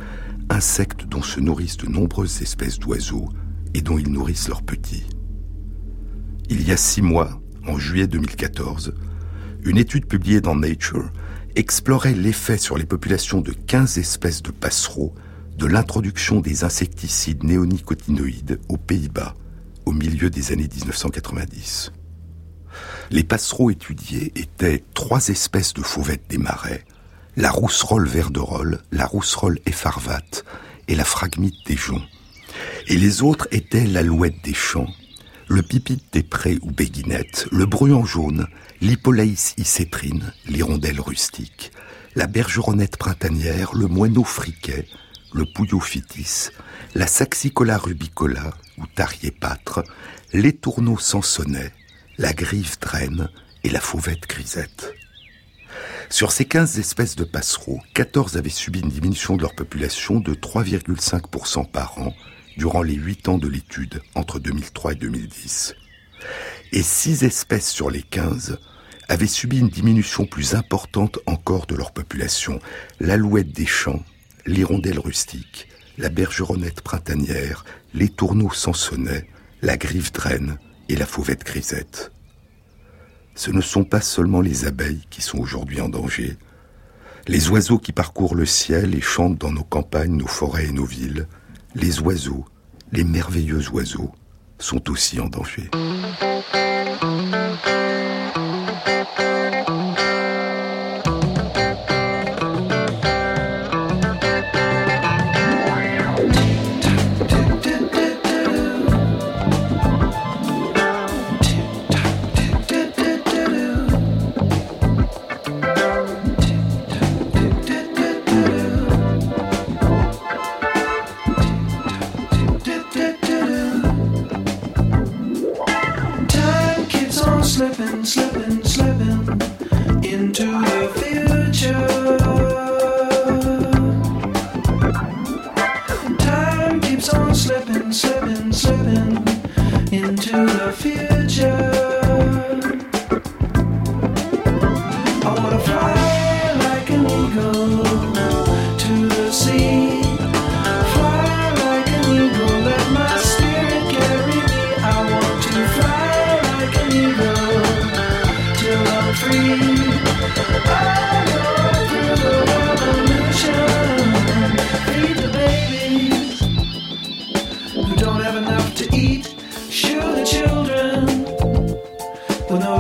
insectes 0.50 1.06
dont 1.06 1.22
se 1.22 1.40
nourrissent 1.40 1.78
de 1.78 1.88
nombreuses 1.88 2.42
espèces 2.42 2.80
d'oiseaux 2.80 3.30
et 3.74 3.82
dont 3.82 3.98
ils 3.98 4.12
nourrissent 4.12 4.48
leurs 4.48 4.64
petits. 4.64 5.06
Il 6.50 6.68
y 6.68 6.72
a 6.72 6.78
six 6.78 7.02
mois, 7.02 7.40
en 7.68 7.78
juillet 7.78 8.08
2014, 8.08 8.94
une 9.64 9.78
étude 9.78 10.06
publiée 10.06 10.42
dans 10.42 10.56
Nature 10.56 11.12
explorait 11.56 12.14
l'effet 12.14 12.58
sur 12.58 12.78
les 12.78 12.86
populations 12.86 13.42
de 13.42 13.52
15 13.52 13.98
espèces 13.98 14.42
de 14.42 14.52
passereaux 14.52 15.14
de 15.58 15.66
l'introduction 15.66 16.40
des 16.40 16.64
insecticides 16.64 17.44
néonicotinoïdes 17.44 18.60
aux 18.70 18.78
Pays-Bas 18.78 19.36
au 19.86 19.92
milieu 19.92 20.30
des 20.30 20.52
années 20.54 20.70
1990. 20.74 21.92
Les 23.12 23.24
passereaux 23.24 23.70
étudiés 23.70 24.32
étaient 24.36 24.84
trois 24.94 25.30
espèces 25.30 25.74
de 25.74 25.82
fauvettes 25.82 26.26
des 26.30 26.38
marais, 26.38 26.86
la 27.36 27.52
rousserolle 27.52 28.08
verderolle, 28.08 28.82
la 28.92 29.06
rousserolle 29.06 29.60
effarvate 29.66 30.46
et 30.88 30.96
la 30.96 31.06
phragmite 31.06 31.66
des 31.66 31.78
joncs. 31.78 32.04
Et 32.88 32.98
les 32.98 33.22
autres 33.22 33.48
étaient 33.52 33.86
l'alouette 33.86 34.44
des 34.44 34.54
champs, 34.54 34.90
le 35.48 35.62
pipite 35.62 36.14
des 36.14 36.24
prés 36.24 36.60
ou 36.62 36.72
béguinette, 36.72 37.48
le 37.52 37.66
bruant 37.66 38.06
jaune, 38.06 38.48
l'hippolaïs 38.82 39.56
icétrine, 39.58 40.34
l'hirondelle 40.48 41.02
rustique, 41.02 41.72
la 42.16 42.28
bergeronnette 42.28 42.98
printanière, 42.98 43.74
le 43.74 43.88
moineau 43.88 44.24
friquet, 44.24 44.86
le 45.34 45.46
pouillot-phytis, 45.46 46.50
la 46.96 47.08
saxicola 47.08 47.78
rubicola 47.78 48.54
ou 48.78 48.86
tariépâtre, 48.88 49.84
l'étourneau 50.34 50.98
sansonnet, 50.98 51.72
la 52.20 52.34
grive 52.34 52.78
draine 52.82 53.30
et 53.64 53.70
la 53.70 53.80
fauvette 53.80 54.28
grisette. 54.28 54.94
Sur 56.10 56.34
ces 56.34 56.44
15 56.44 56.78
espèces 56.78 57.16
de 57.16 57.24
passereaux, 57.24 57.80
14 57.94 58.36
avaient 58.36 58.50
subi 58.50 58.82
une 58.82 58.90
diminution 58.90 59.38
de 59.38 59.42
leur 59.42 59.56
population 59.56 60.20
de 60.20 60.34
3,5% 60.34 61.72
par 61.72 61.98
an 61.98 62.14
durant 62.58 62.82
les 62.82 62.96
8 62.96 63.30
ans 63.30 63.38
de 63.38 63.48
l'étude 63.48 64.02
entre 64.16 64.38
2003 64.40 64.92
et 64.92 64.96
2010. 64.96 65.76
Et 66.74 66.84
6 66.84 67.24
espèces 67.24 67.70
sur 67.70 67.90
les 67.90 68.04
15 68.04 68.60
avaient 69.08 69.26
subi 69.26 69.60
une 69.60 69.70
diminution 69.70 70.26
plus 70.26 70.56
importante 70.56 71.20
encore 71.26 71.68
de 71.68 71.76
leur 71.76 71.94
population. 71.94 72.60
L'alouette 73.00 73.54
des 73.54 73.66
champs, 73.66 74.04
l'hirondelle 74.46 75.00
rustique, 75.00 75.70
la 75.98 76.10
bergeronnette 76.10 76.82
printanière, 76.82 77.64
les 77.94 78.10
tourneaux 78.10 78.52
sansonnets, 78.52 79.26
la 79.62 79.78
grive 79.78 80.12
draine 80.12 80.58
et 80.90 80.96
la 80.96 81.06
fauvette 81.06 81.46
grisette. 81.46 82.12
Ce 83.36 83.52
ne 83.52 83.62
sont 83.62 83.86
pas 83.86 84.02
seulement 84.02 84.42
les 84.42 84.66
abeilles 84.66 85.06
qui 85.10 85.22
sont 85.22 85.38
aujourd'hui 85.38 85.80
en 85.80 85.88
danger. 85.88 86.38
Les 87.28 87.50
oiseaux 87.50 87.78
qui 87.78 87.94
parcourent 87.94 88.36
le 88.36 88.46
ciel 88.46 88.96
et 88.96 89.02
chantent 89.02 89.38
dans 89.38 89.52
nos 89.52 89.64
campagnes, 89.64 90.18
nos 90.18 90.28
forêts 90.28 90.66
et 90.66 90.72
nos 90.72 90.86
villes, 90.86 91.28
les 91.76 92.02
oiseaux, 92.02 92.44
les 92.92 93.04
merveilleux 93.04 93.70
oiseaux, 93.70 94.12
sont 94.58 94.90
aussi 94.90 95.20
en 95.20 95.28
danger. 95.28 95.70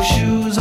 Shoes 0.01 0.58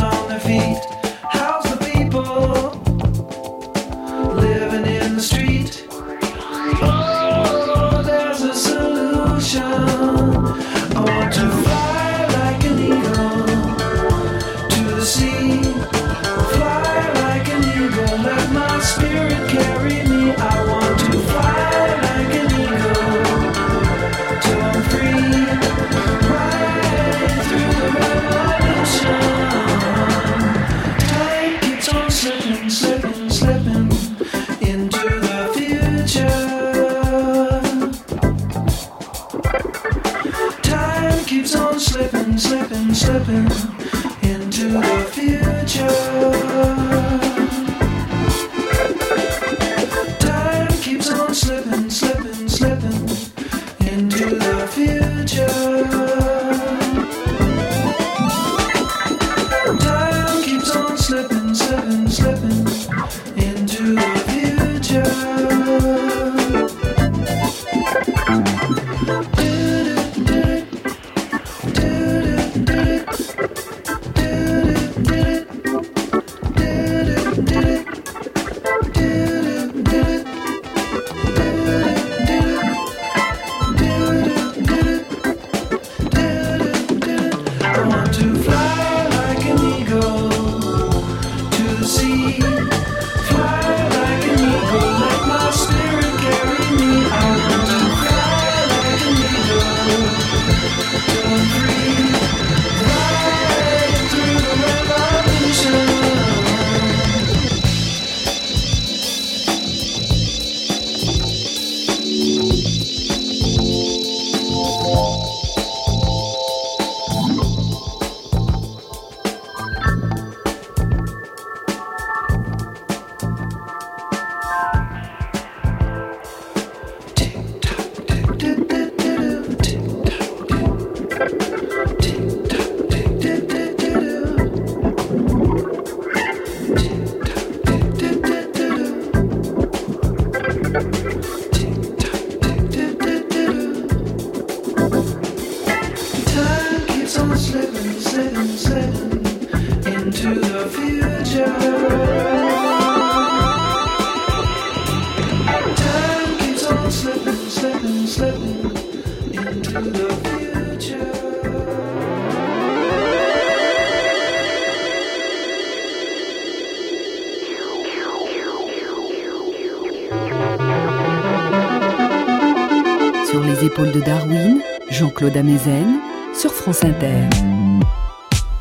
Sur 176.35 176.53
France 176.53 176.83
Inter. 176.83 177.27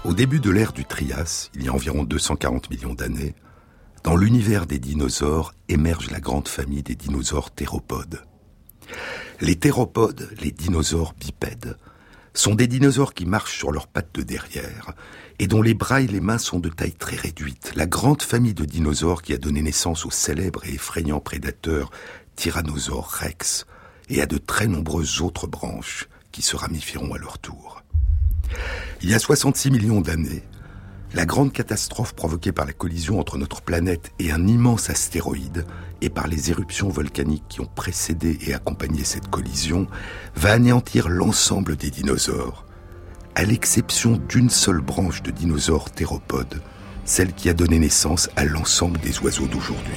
Au 0.07 0.15
début 0.15 0.41
de 0.41 0.49
l'ère 0.49 0.73
du 0.73 0.87
Trias, 0.87 1.51
il 1.55 1.65
y 1.65 1.69
a 1.69 1.75
environ 1.75 2.03
240 2.03 2.71
millions 2.71 2.95
d'années, 2.95 3.35
dans 4.05 4.17
l'univers 4.17 4.65
des 4.65 4.79
dinosaures 4.79 5.53
émerge 5.69 6.11
la 6.11 6.21
grande 6.21 6.49
famille 6.49 6.83
des 6.83 6.95
dinosaures 6.95 7.51
théropodes. 7.51 8.23
Les 9.43 9.57
théropodes, 9.57 10.31
les 10.41 10.51
dinosaures 10.51 11.13
bipèdes, 11.13 11.77
sont 12.33 12.55
des 12.55 12.67
dinosaures 12.67 13.13
qui 13.13 13.27
marchent 13.27 13.59
sur 13.59 13.71
leurs 13.71 13.89
pattes 13.89 14.15
de 14.15 14.23
derrière 14.23 14.93
et 15.39 15.47
dont 15.47 15.61
les 15.61 15.75
bras 15.75 16.01
et 16.01 16.07
les 16.07 16.23
mains 16.23 16.39
sont 16.39 16.59
de 16.59 16.71
taille 16.71 16.95
très 16.95 17.17
réduite. 17.17 17.73
La 17.77 17.87
grande 17.87 18.23
famille 18.23 18.55
de 18.55 18.65
dinosaures 18.65 19.21
qui 19.21 19.35
a 19.35 19.39
donné 19.39 19.61
naissance 19.61 20.07
au 20.07 20.11
célèbre 20.11 20.65
et 20.65 20.73
effrayant 20.73 21.21
prédateur 21.21 21.91
Tyrannosaure 22.35 23.09
rex 23.09 23.67
et 24.09 24.23
à 24.23 24.27
de 24.27 24.39
très 24.39 24.69
nombreuses 24.69 25.21
autres 25.21 25.47
branches 25.47 26.09
qui 26.33 26.43
se 26.43 26.57
ramifieront 26.57 27.15
à 27.15 27.19
leur 27.19 27.39
tour. 27.39 27.83
Il 29.03 29.11
y 29.11 29.15
a 29.15 29.19
66 29.19 29.71
millions 29.71 30.01
d'années, 30.01 30.43
la 31.15 31.25
grande 31.25 31.53
catastrophe 31.53 32.15
provoquée 32.15 32.53
par 32.53 32.67
la 32.67 32.73
collision 32.73 33.19
entre 33.19 33.39
notre 33.39 33.63
planète 33.63 34.13
et 34.19 34.31
un 34.31 34.47
immense 34.47 34.91
astéroïde 34.91 35.65
et 36.03 36.11
par 36.11 36.27
les 36.27 36.51
éruptions 36.51 36.89
volcaniques 36.89 37.47
qui 37.49 37.61
ont 37.61 37.71
précédé 37.75 38.39
et 38.47 38.53
accompagné 38.53 39.05
cette 39.05 39.29
collision 39.29 39.87
va 40.37 40.53
anéantir 40.53 41.09
l'ensemble 41.09 41.77
des 41.77 41.91
dinosaures, 41.91 42.67
à 43.35 43.45
l'exception 43.45 44.21
d'une 44.29 44.51
seule 44.51 44.81
branche 44.81 45.23
de 45.23 45.31
dinosaures 45.31 45.91
théropodes, 45.91 46.61
celle 47.05 47.33
qui 47.33 47.49
a 47.49 47.55
donné 47.55 47.79
naissance 47.79 48.29
à 48.37 48.45
l'ensemble 48.45 49.01
des 49.01 49.19
oiseaux 49.21 49.47
d'aujourd'hui. 49.47 49.95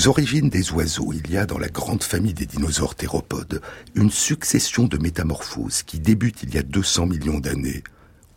Aux 0.00 0.08
origines 0.08 0.48
des 0.48 0.72
oiseaux, 0.72 1.12
il 1.12 1.30
y 1.30 1.36
a 1.36 1.44
dans 1.44 1.58
la 1.58 1.68
grande 1.68 2.02
famille 2.02 2.32
des 2.32 2.46
dinosaures 2.46 2.94
théropodes 2.94 3.60
une 3.94 4.10
succession 4.10 4.86
de 4.86 4.96
métamorphoses 4.96 5.82
qui 5.82 5.98
débute 5.98 6.42
il 6.42 6.54
y 6.54 6.58
a 6.58 6.62
200 6.62 7.04
millions 7.04 7.38
d'années 7.38 7.84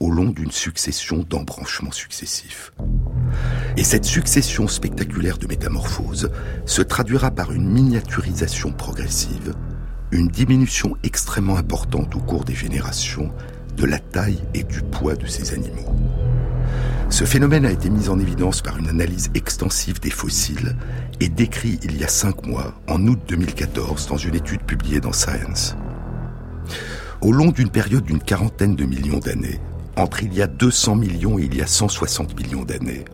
au 0.01 0.11
long 0.11 0.25
d'une 0.25 0.51
succession 0.51 1.19
d'embranchements 1.23 1.93
successifs. 1.93 2.73
Et 3.77 3.85
cette 3.85 4.03
succession 4.03 4.67
spectaculaire 4.67 5.37
de 5.37 5.47
métamorphoses 5.47 6.31
se 6.65 6.81
traduira 6.81 7.31
par 7.31 7.53
une 7.53 7.69
miniaturisation 7.69 8.73
progressive, 8.73 9.53
une 10.11 10.27
diminution 10.27 10.97
extrêmement 11.03 11.55
importante 11.55 12.13
au 12.17 12.19
cours 12.19 12.43
des 12.43 12.55
générations 12.55 13.31
de 13.77 13.85
la 13.85 13.99
taille 13.99 14.43
et 14.53 14.63
du 14.63 14.81
poids 14.81 15.15
de 15.15 15.27
ces 15.27 15.53
animaux. 15.53 15.95
Ce 17.13 17.25
phénomène 17.25 17.67
a 17.67 17.71
été 17.71 17.91
mis 17.91 18.09
en 18.09 18.19
évidence 18.19 18.63
par 18.63 18.79
une 18.79 18.89
analyse 18.89 19.29
extensive 19.35 19.99
des 19.99 20.09
fossiles 20.09 20.75
et 21.19 21.29
décrit 21.29 21.79
il 21.83 21.95
y 21.95 22.03
a 22.03 22.07
cinq 22.07 22.43
mois, 22.47 22.73
en 22.87 23.05
août 23.05 23.19
2014, 23.27 24.07
dans 24.07 24.17
une 24.17 24.33
étude 24.33 24.63
publiée 24.63 24.99
dans 24.99 25.13
Science. 25.13 25.75
Au 27.21 27.31
long 27.31 27.51
d'une 27.51 27.69
période 27.69 28.03
d'une 28.03 28.19
quarantaine 28.19 28.75
de 28.75 28.83
millions 28.85 29.19
d'années, 29.19 29.59
entre 29.95 30.23
il 30.23 30.33
y 30.33 30.41
a 30.41 30.47
200 30.47 30.95
millions 30.95 31.37
et 31.37 31.43
il 31.43 31.55
y 31.55 31.61
a 31.61 31.67
160 31.67 32.35
millions 32.35 32.63
d'années, 32.63 33.05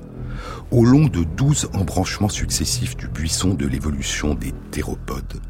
au 0.72 0.86
long 0.86 1.08
de 1.08 1.26
12 1.26 1.72
embranchements 1.74 2.30
successifs 2.30 2.96
du 2.96 3.10
buisson 3.10 3.54
de 3.54 3.68
l'évolution 3.68 4.34
des 4.34 4.54
théropodes, 4.72 5.42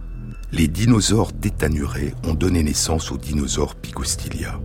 les 0.52 0.68
dinosaures 0.68 1.34
tétanurés 1.34 2.16
ont 2.24 2.34
donné 2.34 2.64
naissance 2.64 3.12
aux 3.12 3.20
dinosaures 3.20 3.76
Picostilia. 3.76 4.60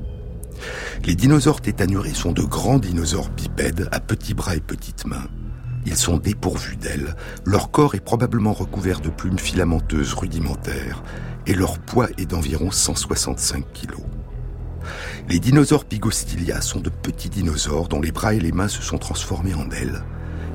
Les 1.04 1.14
dinosaures 1.14 1.60
tétanurés 1.60 2.14
sont 2.14 2.32
de 2.32 2.42
grands 2.42 2.78
dinosaures 2.78 3.30
bipèdes 3.30 3.88
à 3.92 4.00
petits 4.00 4.34
bras 4.34 4.56
et 4.56 4.60
petites 4.60 5.06
mains. 5.06 5.28
Ils 5.86 5.96
sont 5.96 6.16
dépourvus 6.16 6.76
d'ailes, 6.76 7.14
leur 7.44 7.70
corps 7.70 7.94
est 7.94 8.00
probablement 8.00 8.54
recouvert 8.54 9.00
de 9.00 9.10
plumes 9.10 9.38
filamenteuses 9.38 10.14
rudimentaires 10.14 11.02
et 11.46 11.54
leur 11.54 11.78
poids 11.78 12.08
est 12.16 12.26
d'environ 12.26 12.70
165 12.70 13.64
kg. 13.72 13.96
Les 15.28 15.38
dinosaures 15.38 15.84
Pigostilia 15.84 16.60
sont 16.60 16.80
de 16.80 16.90
petits 16.90 17.30
dinosaures 17.30 17.88
dont 17.88 18.00
les 18.00 18.12
bras 18.12 18.34
et 18.34 18.40
les 18.40 18.52
mains 18.52 18.68
se 18.68 18.82
sont 18.82 18.98
transformés 18.98 19.54
en 19.54 19.70
ailes. 19.70 20.02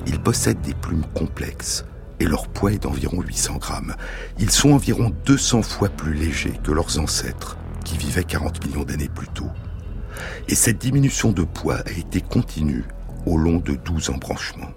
Ils 0.06 0.20
possèdent 0.20 0.60
des 0.62 0.74
plumes 0.74 1.06
complexes 1.14 1.84
et 2.18 2.26
leur 2.26 2.48
poids 2.48 2.72
est 2.72 2.82
d'environ 2.82 3.22
800 3.22 3.56
grammes. 3.56 3.94
Ils 4.38 4.50
sont 4.50 4.72
environ 4.72 5.12
200 5.26 5.62
fois 5.62 5.88
plus 5.88 6.14
légers 6.14 6.58
que 6.62 6.72
leurs 6.72 6.98
ancêtres 6.98 7.56
qui 7.84 7.96
vivaient 7.96 8.24
40 8.24 8.66
millions 8.66 8.84
d'années 8.84 9.08
plus 9.08 9.28
tôt. 9.28 9.50
Et 10.48 10.54
cette 10.54 10.78
diminution 10.78 11.32
de 11.32 11.42
poids 11.42 11.78
a 11.86 11.90
été 11.90 12.20
continue 12.20 12.84
au 13.26 13.36
long 13.36 13.58
de 13.58 13.74
12 13.74 14.10
embranchements. 14.10 14.72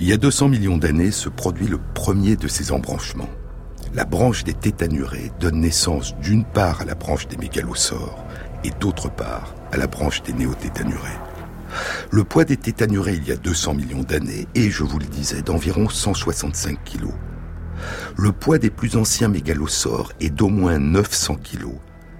Il 0.00 0.08
y 0.08 0.12
a 0.12 0.16
200 0.16 0.48
millions 0.48 0.76
d'années 0.76 1.10
se 1.10 1.28
produit 1.28 1.66
le 1.66 1.78
premier 1.94 2.36
de 2.36 2.48
ces 2.48 2.70
embranchements. 2.72 3.30
La 3.94 4.04
branche 4.04 4.44
des 4.44 4.54
tétanurés 4.54 5.32
donne 5.40 5.60
naissance 5.60 6.14
d'une 6.18 6.44
part 6.44 6.82
à 6.82 6.84
la 6.84 6.94
branche 6.94 7.26
des 7.26 7.36
mégalosaures 7.36 8.24
et 8.64 8.70
d'autre 8.78 9.10
part 9.10 9.54
à 9.72 9.76
la 9.76 9.86
branche 9.86 10.22
des 10.22 10.32
néotétanurés. 10.32 11.18
Le 12.10 12.24
poids 12.24 12.44
des 12.44 12.56
tétanurés 12.56 13.14
il 13.14 13.26
y 13.26 13.32
a 13.32 13.36
200 13.36 13.74
millions 13.74 14.02
d'années 14.02 14.46
est, 14.54 14.70
je 14.70 14.84
vous 14.84 14.98
le 14.98 15.06
disais, 15.06 15.42
d'environ 15.42 15.88
165 15.88 16.82
kilos. 16.84 17.14
Le 18.16 18.32
poids 18.32 18.58
des 18.58 18.70
plus 18.70 18.96
anciens 18.96 19.28
mégalosaures 19.28 20.12
est 20.20 20.30
d'au 20.30 20.48
moins 20.48 20.78
900 20.78 21.36
kilos, 21.36 21.76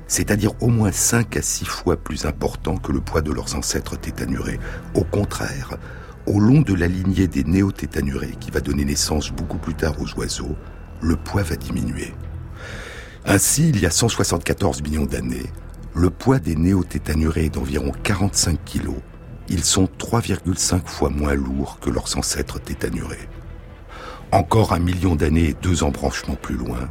c'est-à-dire 0.08 0.52
au 0.60 0.68
moins 0.68 0.90
5 0.90 1.36
à 1.36 1.42
6 1.42 1.66
fois 1.66 1.96
plus 1.96 2.24
important 2.24 2.76
que 2.76 2.90
le 2.90 3.00
poids 3.00 3.20
de 3.20 3.30
leurs 3.30 3.54
ancêtres 3.54 3.96
tétanurés. 3.96 4.58
Au 4.94 5.04
contraire, 5.04 5.76
au 6.26 6.40
long 6.40 6.62
de 6.62 6.74
la 6.74 6.88
lignée 6.88 7.28
des 7.28 7.44
néotétanurés 7.44 8.34
qui 8.40 8.50
va 8.50 8.60
donner 8.60 8.84
naissance 8.84 9.30
beaucoup 9.30 9.58
plus 9.58 9.74
tard 9.74 9.94
aux 10.00 10.18
oiseaux, 10.18 10.56
le 11.00 11.14
poids 11.14 11.42
va 11.42 11.56
diminuer. 11.56 12.14
Ainsi, 13.24 13.68
il 13.68 13.80
y 13.80 13.86
a 13.86 13.90
174 13.90 14.82
millions 14.82 15.06
d'années, 15.06 15.52
le 15.94 16.10
poids 16.10 16.38
des 16.38 16.56
néotétanurés 16.56 17.46
est 17.46 17.54
d'environ 17.54 17.92
45 18.02 18.64
kilos. 18.64 18.96
Ils 19.48 19.64
sont 19.64 19.88
3,5 19.98 20.86
fois 20.86 21.10
moins 21.10 21.34
lourds 21.34 21.78
que 21.80 21.90
leurs 21.90 22.16
ancêtres 22.16 22.60
tétanurés. 22.60 23.28
Encore 24.30 24.72
un 24.72 24.78
million 24.78 25.16
d'années 25.16 25.50
et 25.50 25.56
deux 25.60 25.82
embranchements 25.82 26.36
plus 26.36 26.56
loin, 26.56 26.90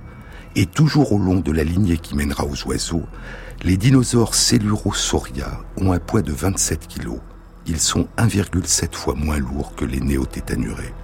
et 0.58 0.66
toujours 0.66 1.12
au 1.12 1.20
long 1.20 1.39
de 1.39 1.51
la 1.51 1.64
lignée 1.64 1.97
qui 1.97 2.16
mènera 2.16 2.43
aux 2.43 2.68
oiseaux, 2.68 3.05
les 3.64 3.78
dinosaures 3.78 4.34
Cellurosauria 4.34 5.62
ont 5.78 5.91
un 5.91 5.99
poids 5.99 6.24
de 6.24 6.34
27 6.34 6.88
kilos. 6.88 7.20
Ils 7.68 7.80
sont 7.80 8.08
1,7 8.18 8.95
fois 8.95 9.14
moins 9.14 9.38
lourds 9.38 9.76
que 9.76 9.86
les 9.86 9.99
néotétanurés. 9.99 10.95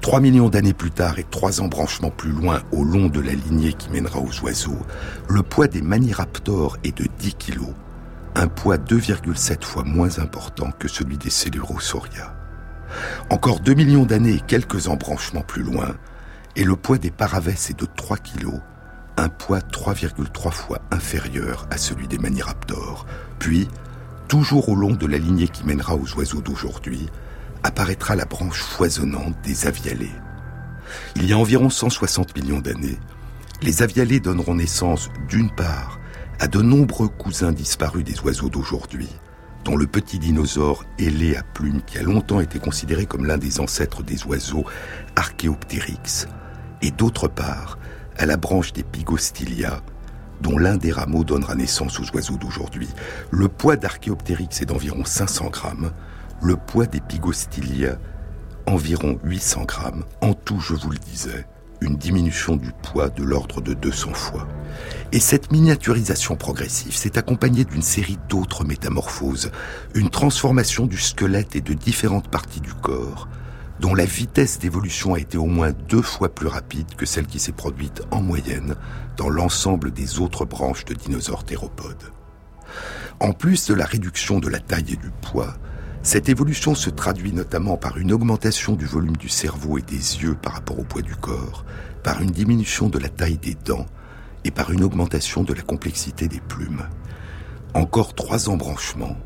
Trois 0.00 0.20
millions 0.20 0.48
d'années 0.48 0.72
plus 0.72 0.90
tard 0.90 1.18
et 1.18 1.26
trois 1.30 1.60
embranchements 1.60 2.10
plus 2.10 2.30
loin 2.30 2.62
au 2.72 2.84
long 2.84 3.08
de 3.08 3.20
la 3.20 3.32
lignée 3.32 3.74
qui 3.74 3.90
mènera 3.90 4.18
aux 4.18 4.40
oiseaux, 4.42 4.78
le 5.28 5.42
poids 5.42 5.66
des 5.66 5.82
maniraptors 5.82 6.78
est 6.84 6.96
de 6.96 7.06
10 7.18 7.34
kilos, 7.34 7.74
un 8.34 8.46
poids 8.46 8.78
2,7 8.78 9.62
fois 9.62 9.84
moins 9.84 10.20
important 10.20 10.70
que 10.78 10.88
celui 10.88 11.18
des 11.18 11.30
Cellurosauria. 11.30 12.34
Encore 13.28 13.60
2 13.60 13.74
millions 13.74 14.06
d'années 14.06 14.36
et 14.36 14.40
quelques 14.46 14.88
embranchements 14.88 15.42
plus 15.42 15.62
loin, 15.62 15.96
et 16.58 16.64
le 16.64 16.74
poids 16.74 16.98
des 16.98 17.12
paravès 17.12 17.70
est 17.70 17.78
de 17.78 17.86
3 17.86 18.16
kilos, 18.16 18.60
un 19.16 19.28
poids 19.28 19.60
3,3 19.60 20.50
fois 20.50 20.80
inférieur 20.90 21.68
à 21.70 21.78
celui 21.78 22.08
des 22.08 22.18
maniraptors. 22.18 23.06
Puis, 23.38 23.68
toujours 24.26 24.68
au 24.68 24.74
long 24.74 24.90
de 24.90 25.06
la 25.06 25.18
lignée 25.18 25.46
qui 25.46 25.64
mènera 25.64 25.94
aux 25.94 26.16
oiseaux 26.16 26.42
d'aujourd'hui, 26.42 27.06
apparaîtra 27.62 28.16
la 28.16 28.24
branche 28.24 28.60
foisonnante 28.60 29.36
des 29.44 29.68
avialés. 29.68 30.10
Il 31.14 31.26
y 31.26 31.32
a 31.32 31.38
environ 31.38 31.70
160 31.70 32.36
millions 32.36 32.58
d'années, 32.58 32.98
les 33.62 33.82
avialés 33.82 34.18
donneront 34.18 34.56
naissance 34.56 35.10
d'une 35.28 35.50
part 35.50 36.00
à 36.40 36.48
de 36.48 36.60
nombreux 36.60 37.08
cousins 37.08 37.52
disparus 37.52 38.04
des 38.04 38.18
oiseaux 38.22 38.48
d'aujourd'hui, 38.48 39.08
dont 39.64 39.76
le 39.76 39.86
petit 39.86 40.18
dinosaure 40.18 40.84
ailé 40.98 41.36
à 41.36 41.44
plumes 41.44 41.82
qui 41.82 41.98
a 41.98 42.02
longtemps 42.02 42.40
été 42.40 42.58
considéré 42.58 43.06
comme 43.06 43.26
l'un 43.26 43.38
des 43.38 43.60
ancêtres 43.60 44.02
des 44.02 44.24
oiseaux 44.24 44.64
Archaeopteryx, 45.14 46.26
et 46.82 46.90
d'autre 46.90 47.28
part 47.28 47.78
à 48.16 48.26
la 48.26 48.36
branche 48.36 48.72
des 48.72 48.82
Pygostylia, 48.82 49.80
dont 50.40 50.58
l'un 50.58 50.76
des 50.76 50.92
rameaux 50.92 51.24
donnera 51.24 51.54
naissance 51.54 51.98
aux 52.00 52.10
oiseaux 52.14 52.36
d'aujourd'hui. 52.36 52.88
Le 53.30 53.48
poids 53.48 53.76
d'Archaeopteryx 53.76 54.62
est 54.62 54.66
d'environ 54.66 55.04
500 55.04 55.50
grammes, 55.50 55.92
le 56.42 56.56
poids 56.56 56.86
des 56.86 57.00
Pygostylia 57.00 57.96
environ 58.66 59.18
800 59.24 59.64
grammes. 59.64 60.04
En 60.20 60.34
tout, 60.34 60.60
je 60.60 60.74
vous 60.74 60.90
le 60.90 60.98
disais, 60.98 61.46
une 61.80 61.96
diminution 61.96 62.56
du 62.56 62.72
poids 62.82 63.08
de 63.08 63.22
l'ordre 63.22 63.60
de 63.60 63.72
200 63.72 64.12
fois. 64.12 64.46
Et 65.12 65.20
cette 65.20 65.50
miniaturisation 65.52 66.36
progressive 66.36 66.94
s'est 66.94 67.18
accompagnée 67.18 67.64
d'une 67.64 67.82
série 67.82 68.18
d'autres 68.28 68.64
métamorphoses, 68.64 69.50
une 69.94 70.10
transformation 70.10 70.86
du 70.86 70.98
squelette 70.98 71.56
et 71.56 71.60
de 71.60 71.72
différentes 71.72 72.28
parties 72.28 72.60
du 72.60 72.74
corps, 72.74 73.28
dont 73.80 73.94
la 73.94 74.04
vitesse 74.04 74.58
d'évolution 74.58 75.14
a 75.14 75.18
été 75.18 75.38
au 75.38 75.46
moins 75.46 75.72
deux 75.88 76.02
fois 76.02 76.34
plus 76.34 76.48
rapide 76.48 76.94
que 76.96 77.06
celle 77.06 77.26
qui 77.26 77.38
s'est 77.38 77.52
produite 77.52 78.02
en 78.10 78.20
moyenne 78.20 78.74
dans 79.16 79.28
l'ensemble 79.28 79.92
des 79.92 80.18
autres 80.20 80.44
branches 80.44 80.84
de 80.84 80.94
dinosaures 80.94 81.44
théropodes. 81.44 82.12
En 83.20 83.32
plus 83.32 83.66
de 83.66 83.74
la 83.74 83.84
réduction 83.84 84.38
de 84.38 84.48
la 84.48 84.60
taille 84.60 84.92
et 84.92 84.96
du 84.96 85.10
poids, 85.22 85.54
cette 86.02 86.28
évolution 86.28 86.74
se 86.74 86.90
traduit 86.90 87.32
notamment 87.32 87.76
par 87.76 87.98
une 87.98 88.12
augmentation 88.12 88.74
du 88.74 88.86
volume 88.86 89.16
du 89.16 89.28
cerveau 89.28 89.78
et 89.78 89.82
des 89.82 90.22
yeux 90.22 90.36
par 90.40 90.54
rapport 90.54 90.78
au 90.78 90.84
poids 90.84 91.02
du 91.02 91.16
corps, 91.16 91.64
par 92.02 92.22
une 92.22 92.30
diminution 92.30 92.88
de 92.88 92.98
la 92.98 93.08
taille 93.08 93.38
des 93.38 93.56
dents 93.64 93.86
et 94.44 94.50
par 94.50 94.70
une 94.70 94.84
augmentation 94.84 95.42
de 95.42 95.52
la 95.52 95.62
complexité 95.62 96.28
des 96.28 96.40
plumes. 96.40 96.84
Encore 97.74 98.14
trois 98.14 98.48
embranchements, 98.48 99.16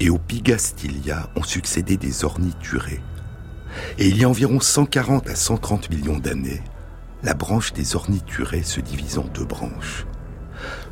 et 0.00 0.10
aux 0.10 0.18
Pigastilia 0.18 1.28
ont 1.34 1.42
succédé 1.42 1.96
des 1.96 2.24
orniturés. 2.24 3.00
Et 3.98 4.08
il 4.08 4.18
y 4.18 4.24
a 4.24 4.28
environ 4.28 4.60
140 4.60 5.28
à 5.28 5.34
130 5.34 5.90
millions 5.90 6.18
d'années, 6.18 6.62
la 7.22 7.34
branche 7.34 7.72
des 7.72 7.96
orniturés 7.96 8.62
se 8.62 8.80
divise 8.80 9.18
en 9.18 9.24
deux 9.24 9.44
branches. 9.44 10.06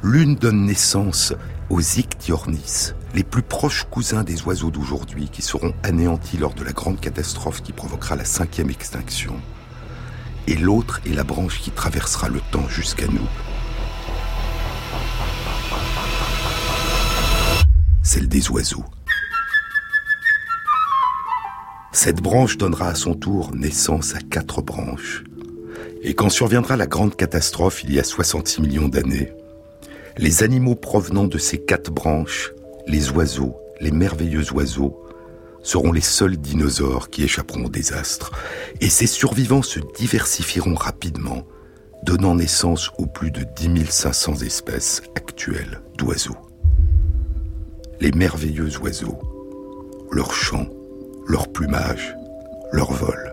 L'une 0.02 0.34
donne 0.34 0.66
naissance 0.66 1.34
aux 1.70 1.80
Ichthyornis, 1.80 2.92
les 3.14 3.24
plus 3.24 3.42
proches 3.42 3.84
cousins 3.90 4.24
des 4.24 4.42
oiseaux 4.42 4.70
d'aujourd'hui 4.70 5.28
qui 5.28 5.42
seront 5.42 5.72
anéantis 5.82 6.36
lors 6.36 6.54
de 6.54 6.64
la 6.64 6.72
grande 6.72 7.00
catastrophe 7.00 7.62
qui 7.62 7.72
provoquera 7.72 8.16
la 8.16 8.24
cinquième 8.24 8.70
extinction. 8.70 9.34
Et 10.48 10.56
l'autre 10.56 11.00
est 11.06 11.14
la 11.14 11.24
branche 11.24 11.60
qui 11.60 11.70
traversera 11.70 12.28
le 12.28 12.40
temps 12.52 12.68
jusqu'à 12.68 13.06
nous. 13.06 13.26
Celle 18.02 18.28
des 18.28 18.48
oiseaux. 18.50 18.84
Cette 21.96 22.20
branche 22.20 22.58
donnera 22.58 22.88
à 22.90 22.94
son 22.94 23.14
tour 23.14 23.52
naissance 23.54 24.14
à 24.14 24.18
quatre 24.18 24.60
branches. 24.60 25.24
Et 26.02 26.12
quand 26.12 26.28
surviendra 26.28 26.76
la 26.76 26.86
grande 26.86 27.16
catastrophe 27.16 27.82
il 27.84 27.94
y 27.94 27.98
a 27.98 28.04
66 28.04 28.60
millions 28.60 28.88
d'années, 28.88 29.32
les 30.18 30.42
animaux 30.42 30.74
provenant 30.74 31.24
de 31.24 31.38
ces 31.38 31.56
quatre 31.56 31.90
branches, 31.90 32.52
les 32.86 33.10
oiseaux, 33.12 33.56
les 33.80 33.92
merveilleux 33.92 34.44
oiseaux, 34.52 35.02
seront 35.62 35.90
les 35.90 36.02
seuls 36.02 36.36
dinosaures 36.36 37.08
qui 37.08 37.24
échapperont 37.24 37.64
au 37.64 37.70
désastre. 37.70 38.30
Et 38.82 38.90
ces 38.90 39.06
survivants 39.06 39.62
se 39.62 39.80
diversifieront 39.96 40.74
rapidement, 40.74 41.44
donnant 42.02 42.34
naissance 42.34 42.90
aux 42.98 43.06
plus 43.06 43.30
de 43.30 43.46
10 43.56 43.86
500 43.90 44.42
espèces 44.42 45.00
actuelles 45.14 45.80
d'oiseaux. 45.96 46.36
Les 48.00 48.12
merveilleux 48.12 48.76
oiseaux, 48.80 49.18
leur 50.12 50.34
chant, 50.34 50.68
leur 51.28 51.48
plumage, 51.48 52.16
leur 52.72 52.92
vol. 52.92 53.32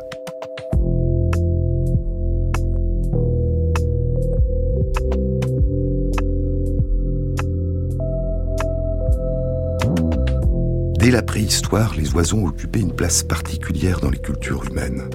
Dès 11.00 11.12
la 11.12 11.22
préhistoire, 11.22 11.94
les 11.96 12.14
oiseaux 12.14 12.38
ont 12.38 12.48
occupé 12.48 12.80
une 12.80 12.94
place 12.94 13.24
particulière 13.24 14.00
dans 14.00 14.10
les 14.10 14.18
cultures 14.18 14.64
humaines. 14.66 15.10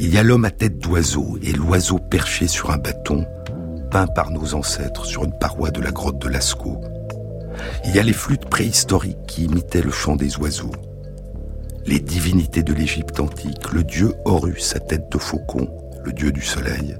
Il 0.00 0.12
y 0.12 0.18
a 0.18 0.22
l'homme 0.22 0.44
à 0.44 0.50
tête 0.50 0.78
d'oiseau 0.78 1.38
et 1.42 1.52
l'oiseau 1.52 1.98
perché 1.98 2.48
sur 2.48 2.70
un 2.70 2.78
bâton, 2.78 3.24
peints 3.90 4.08
par 4.08 4.30
nos 4.30 4.54
ancêtres 4.54 5.06
sur 5.06 5.24
une 5.24 5.38
paroi 5.38 5.70
de 5.70 5.80
la 5.80 5.92
grotte 5.92 6.20
de 6.20 6.28
Lascaux. 6.28 6.80
Il 7.84 7.94
y 7.94 7.98
a 7.98 8.02
les 8.02 8.12
flûtes 8.12 8.48
préhistoriques 8.48 9.24
qui 9.26 9.44
imitaient 9.44 9.82
le 9.82 9.90
chant 9.90 10.16
des 10.16 10.36
oiseaux. 10.36 10.72
Les 11.88 12.00
divinités 12.00 12.62
de 12.62 12.74
l'Égypte 12.74 13.18
antique, 13.18 13.72
le 13.72 13.82
dieu 13.82 14.12
Horus 14.26 14.76
à 14.76 14.78
tête 14.78 15.10
de 15.10 15.16
faucon, 15.16 15.70
le 16.04 16.12
dieu 16.12 16.32
du 16.32 16.42
soleil, 16.42 16.98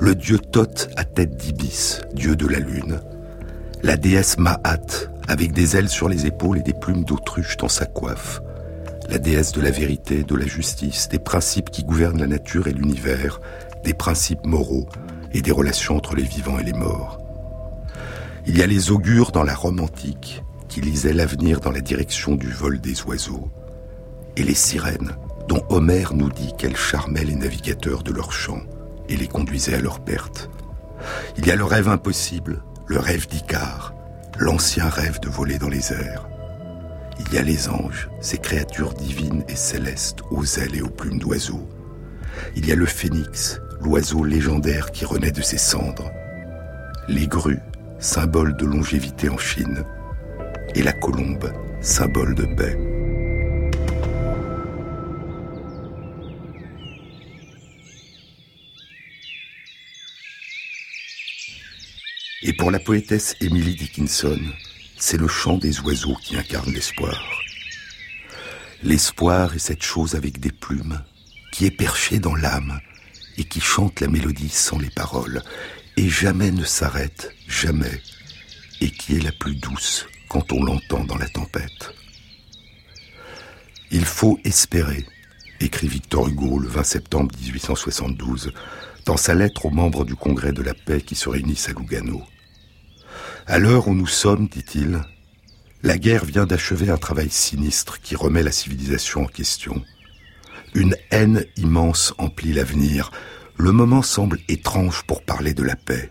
le 0.00 0.16
dieu 0.16 0.40
Thoth 0.40 0.90
à 0.96 1.04
tête 1.04 1.36
d'ibis, 1.36 2.00
dieu 2.12 2.34
de 2.34 2.48
la 2.48 2.58
lune, 2.58 3.00
la 3.84 3.96
déesse 3.96 4.36
Maat 4.36 4.80
avec 5.28 5.52
des 5.52 5.76
ailes 5.76 5.88
sur 5.88 6.08
les 6.08 6.26
épaules 6.26 6.58
et 6.58 6.64
des 6.64 6.72
plumes 6.72 7.04
d'autruche 7.04 7.56
dans 7.56 7.68
sa 7.68 7.86
coiffe, 7.86 8.42
la 9.08 9.18
déesse 9.18 9.52
de 9.52 9.60
la 9.60 9.70
vérité, 9.70 10.24
de 10.24 10.34
la 10.34 10.46
justice, 10.46 11.08
des 11.08 11.20
principes 11.20 11.70
qui 11.70 11.84
gouvernent 11.84 12.18
la 12.18 12.26
nature 12.26 12.66
et 12.66 12.72
l'univers, 12.72 13.40
des 13.84 13.94
principes 13.94 14.44
moraux 14.44 14.88
et 15.34 15.40
des 15.40 15.52
relations 15.52 15.94
entre 15.94 16.16
les 16.16 16.24
vivants 16.24 16.58
et 16.58 16.64
les 16.64 16.72
morts. 16.72 17.20
Il 18.44 18.58
y 18.58 18.62
a 18.64 18.66
les 18.66 18.90
augures 18.90 19.30
dans 19.30 19.44
la 19.44 19.54
Rome 19.54 19.78
antique 19.78 20.42
qui 20.68 20.80
lisaient 20.80 21.12
l'avenir 21.12 21.60
dans 21.60 21.70
la 21.70 21.80
direction 21.80 22.34
du 22.34 22.50
vol 22.50 22.80
des 22.80 23.02
oiseaux, 23.02 23.52
et 24.36 24.42
les 24.42 24.54
sirènes 24.54 25.16
dont 25.48 25.62
Homère 25.68 26.14
nous 26.14 26.30
dit 26.30 26.52
qu'elles 26.58 26.76
charmaient 26.76 27.24
les 27.24 27.36
navigateurs 27.36 28.02
de 28.02 28.12
leurs 28.12 28.32
champs 28.32 28.62
et 29.08 29.16
les 29.16 29.28
conduisaient 29.28 29.74
à 29.74 29.80
leur 29.80 30.00
perte. 30.00 30.50
Il 31.36 31.46
y 31.46 31.50
a 31.50 31.56
le 31.56 31.64
rêve 31.64 31.88
impossible, 31.88 32.62
le 32.86 32.98
rêve 32.98 33.28
d'Icare, 33.28 33.94
l'ancien 34.38 34.88
rêve 34.88 35.20
de 35.20 35.28
voler 35.28 35.58
dans 35.58 35.68
les 35.68 35.92
airs. 35.92 36.28
Il 37.18 37.32
y 37.32 37.38
a 37.38 37.42
les 37.42 37.68
anges, 37.68 38.10
ces 38.20 38.38
créatures 38.38 38.92
divines 38.92 39.44
et 39.48 39.56
célestes 39.56 40.20
aux 40.30 40.44
ailes 40.44 40.76
et 40.76 40.82
aux 40.82 40.90
plumes 40.90 41.18
d'oiseaux. 41.18 41.68
Il 42.56 42.66
y 42.66 42.72
a 42.72 42.76
le 42.76 42.86
phénix, 42.86 43.60
l'oiseau 43.80 44.24
légendaire 44.24 44.90
qui 44.90 45.04
renaît 45.04 45.32
de 45.32 45.42
ses 45.42 45.58
cendres. 45.58 46.10
Les 47.08 47.26
grues, 47.26 47.60
symbole 47.98 48.56
de 48.56 48.66
longévité 48.66 49.28
en 49.28 49.38
Chine. 49.38 49.84
Et 50.74 50.82
la 50.82 50.92
colombe, 50.92 51.50
symbole 51.80 52.34
de 52.34 52.44
paix. 52.44 52.95
Pour 62.56 62.70
la 62.70 62.78
poétesse 62.78 63.36
Emily 63.40 63.74
Dickinson, 63.74 64.40
c'est 64.96 65.16
le 65.16 65.28
chant 65.28 65.58
des 65.58 65.80
oiseaux 65.80 66.16
qui 66.22 66.36
incarne 66.36 66.72
l'espoir. 66.72 67.22
L'espoir 68.82 69.54
est 69.54 69.58
cette 69.58 69.82
chose 69.82 70.14
avec 70.14 70.40
des 70.40 70.52
plumes, 70.52 71.02
qui 71.52 71.66
est 71.66 71.70
perchée 71.70 72.18
dans 72.18 72.34
l'âme 72.34 72.80
et 73.38 73.44
qui 73.44 73.60
chante 73.60 74.00
la 74.00 74.08
mélodie 74.08 74.48
sans 74.48 74.78
les 74.78 74.90
paroles, 74.90 75.42
et 75.96 76.08
jamais 76.08 76.50
ne 76.50 76.64
s'arrête, 76.64 77.34
jamais, 77.46 78.00
et 78.80 78.90
qui 78.90 79.16
est 79.16 79.22
la 79.22 79.32
plus 79.32 79.56
douce 79.56 80.06
quand 80.28 80.52
on 80.52 80.64
l'entend 80.64 81.04
dans 81.04 81.18
la 81.18 81.28
tempête. 81.28 81.92
Il 83.90 84.04
faut 84.04 84.38
espérer, 84.44 85.04
écrit 85.60 85.88
Victor 85.88 86.28
Hugo 86.28 86.58
le 86.58 86.68
20 86.68 86.82
septembre 86.84 87.34
1872, 87.40 88.52
dans 89.04 89.16
sa 89.16 89.34
lettre 89.34 89.66
aux 89.66 89.70
membres 89.70 90.04
du 90.04 90.16
Congrès 90.16 90.52
de 90.52 90.62
la 90.62 90.74
paix 90.74 91.00
qui 91.00 91.14
se 91.14 91.28
réunissent 91.28 91.68
à 91.68 91.72
Lugano. 91.72 92.24
À 93.48 93.60
l'heure 93.60 93.86
où 93.86 93.94
nous 93.94 94.08
sommes, 94.08 94.48
dit-il, 94.48 95.00
la 95.84 95.98
guerre 95.98 96.24
vient 96.24 96.46
d'achever 96.46 96.90
un 96.90 96.96
travail 96.96 97.30
sinistre 97.30 98.00
qui 98.00 98.16
remet 98.16 98.42
la 98.42 98.50
civilisation 98.50 99.22
en 99.22 99.26
question. 99.26 99.84
Une 100.74 100.96
haine 101.12 101.44
immense 101.56 102.12
emplit 102.18 102.52
l'avenir. 102.52 103.12
Le 103.56 103.70
moment 103.70 104.02
semble 104.02 104.40
étrange 104.48 105.04
pour 105.06 105.22
parler 105.22 105.54
de 105.54 105.62
la 105.62 105.76
paix. 105.76 106.10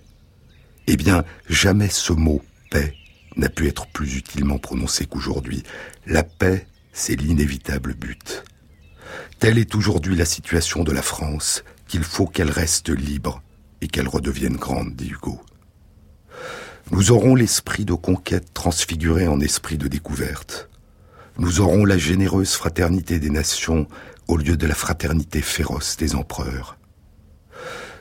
Eh 0.87 0.95
bien, 0.95 1.25
jamais 1.49 1.89
ce 1.89 2.13
mot 2.13 2.41
paix 2.71 2.93
n'a 3.35 3.49
pu 3.49 3.67
être 3.67 3.87
plus 3.87 4.15
utilement 4.15 4.57
prononcé 4.57 5.05
qu'aujourd'hui. 5.05 5.63
La 6.07 6.23
paix, 6.23 6.65
c'est 6.93 7.19
l'inévitable 7.19 7.95
but. 7.95 8.45
Telle 9.39 9.57
est 9.57 9.75
aujourd'hui 9.75 10.15
la 10.15 10.23
situation 10.23 10.85
de 10.85 10.93
la 10.93 11.01
France, 11.01 11.65
qu'il 11.89 12.05
faut 12.05 12.27
qu'elle 12.27 12.49
reste 12.49 12.87
libre 12.87 13.41
et 13.81 13.89
qu'elle 13.89 14.07
redevienne 14.07 14.55
grande, 14.55 14.95
dit 14.95 15.09
Hugo. 15.09 15.41
Nous 16.91 17.11
aurons 17.11 17.33
l'esprit 17.33 17.83
de 17.83 17.93
conquête 17.93 18.53
transfiguré 18.53 19.27
en 19.27 19.39
esprit 19.39 19.77
de 19.77 19.87
découverte. 19.87 20.69
Nous 21.37 21.59
aurons 21.59 21.83
la 21.83 21.97
généreuse 21.97 22.53
fraternité 22.53 23.19
des 23.19 23.31
nations 23.31 23.87
au 24.27 24.37
lieu 24.37 24.55
de 24.55 24.67
la 24.67 24.75
fraternité 24.75 25.41
féroce 25.41 25.97
des 25.97 26.15
empereurs. 26.15 26.77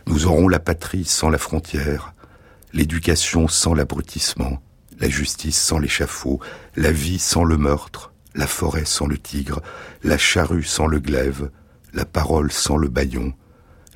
Nous 0.06 0.26
aurons 0.26 0.48
la 0.48 0.60
patrie 0.60 1.06
sans 1.06 1.30
la 1.30 1.38
frontière, 1.38 2.14
l'éducation 2.74 3.48
sans 3.48 3.72
l'abrutissement, 3.72 4.62
la 5.00 5.08
justice 5.08 5.60
sans 5.60 5.78
l'échafaud, 5.78 6.40
la 6.76 6.92
vie 6.92 7.18
sans 7.18 7.44
le 7.44 7.56
meurtre, 7.56 8.12
la 8.34 8.46
forêt 8.46 8.84
sans 8.84 9.06
le 9.06 9.16
tigre, 9.16 9.62
la 10.02 10.18
charrue 10.18 10.62
sans 10.62 10.86
le 10.86 11.00
glaive, 11.00 11.50
la 11.94 12.04
parole 12.04 12.52
sans 12.52 12.76
le 12.76 12.88
baillon, 12.88 13.32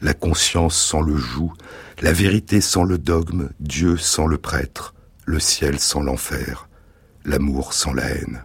la 0.00 0.14
conscience 0.14 0.80
sans 0.80 1.00
le 1.00 1.16
joug, 1.16 1.52
la 2.00 2.12
vérité 2.12 2.60
sans 2.60 2.84
le 2.84 2.98
dogme, 2.98 3.50
Dieu 3.60 3.96
sans 3.96 4.26
le 4.26 4.38
prêtre, 4.38 4.94
le 5.26 5.40
ciel 5.40 5.78
sans 5.78 6.02
l'enfer, 6.02 6.68
l'amour 7.24 7.72
sans 7.72 7.92
la 7.92 8.04
haine. 8.04 8.44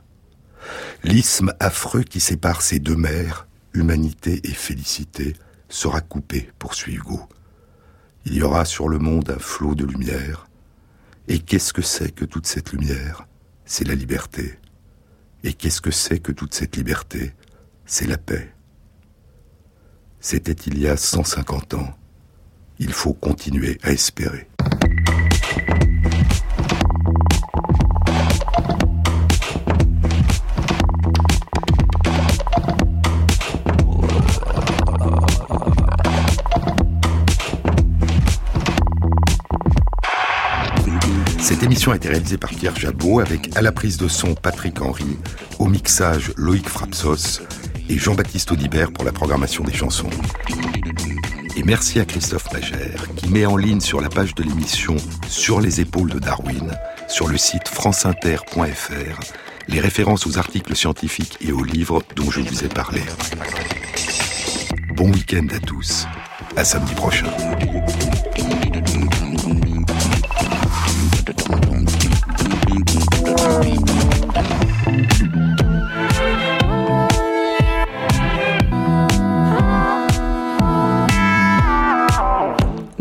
L'isthme 1.04 1.54
affreux 1.60 2.04
qui 2.04 2.20
sépare 2.20 2.62
ces 2.62 2.80
deux 2.80 2.96
mers, 2.96 3.48
humanité 3.74 4.42
et 4.44 4.54
félicité, 4.54 5.36
sera 5.70 6.02
coupé, 6.02 6.52
poursuit 6.60 6.96
Hugo. 6.96 7.22
Il 8.26 8.36
y 8.36 8.42
aura 8.42 8.66
sur 8.66 8.88
le 8.88 9.00
monde 9.00 9.30
un 9.32 9.40
flot 9.40 9.76
de 9.76 9.86
lumière. 9.86 10.48
Et 11.28 11.40
qu'est-ce 11.40 11.74
que 11.74 11.82
c'est 11.82 12.12
que 12.12 12.26
toute 12.26 12.48
cette 12.48 12.72
lumière? 12.72 13.28
C'est 13.66 13.88
la 13.88 13.96
liberté. 13.96 14.60
Et 15.44 15.54
qu'est-ce 15.54 15.82
que 15.82 15.92
c'est 15.92 16.20
que 16.20 16.32
toute 16.32 16.54
cette 16.54 16.78
liberté? 16.78 17.34
C'est 17.86 18.08
la 18.08 18.18
paix. 18.18 18.54
C'était 20.26 20.54
il 20.54 20.80
y 20.80 20.88
a 20.88 20.96
150 20.96 21.74
ans. 21.74 21.94
Il 22.80 22.94
faut 22.94 23.12
continuer 23.12 23.78
à 23.84 23.92
espérer. 23.92 24.48
Cette 41.38 41.64
émission 41.64 41.92
a 41.92 41.98
été 41.98 42.08
réalisée 42.08 42.38
par 42.38 42.52
Pierre 42.52 42.78
Jabot 42.78 43.20
avec 43.20 43.54
à 43.58 43.62
la 43.62 43.74
prise 43.74 43.98
de 43.98 44.08
son 44.08 44.36
Patrick 44.36 44.82
Henry, 44.82 45.18
au 45.60 45.66
mixage 45.66 46.32
Loïc 46.38 46.70
Frapsos 46.70 47.42
et 47.90 47.98
Jean-Baptiste 47.98 48.52
Audibert 48.52 48.92
pour 48.92 49.04
la 49.04 49.12
programmation 49.12 49.64
des 49.64 49.74
chansons. 49.74 50.10
Et 51.56 51.64
merci 51.64 52.00
à 52.00 52.06
Christophe 52.06 52.52
Magère 52.52 53.06
qui 53.16 53.30
met 53.30 53.46
en 53.46 53.58
ligne 53.58 53.80
sur 53.80 54.02
la 54.02 54.10
page 54.10 54.34
de 54.36 54.44
l'émission 54.44 54.96
Sur 55.28 55.62
les 55.62 55.82
épaules 55.82 56.10
de 56.10 56.20
Darwin, 56.20 56.72
sur 57.08 57.28
le 57.28 57.38
site 57.38 57.68
franceinter.fr, 57.68 59.20
les 59.68 59.80
références 59.80 60.26
aux 60.26 60.38
articles 60.38 60.76
scientifiques 60.76 61.38
et 61.42 61.52
aux 61.52 61.64
livres 61.64 62.04
dont 62.16 62.30
je 62.32 62.42
vous 62.42 62.64
ai 62.64 62.70
parlé. 62.70 63.02
Bon 64.96 65.12
week-end 65.12 65.48
à 65.54 65.60
tous. 65.60 66.08
À 66.56 66.64
samedi 66.64 66.94
prochain. 66.94 67.28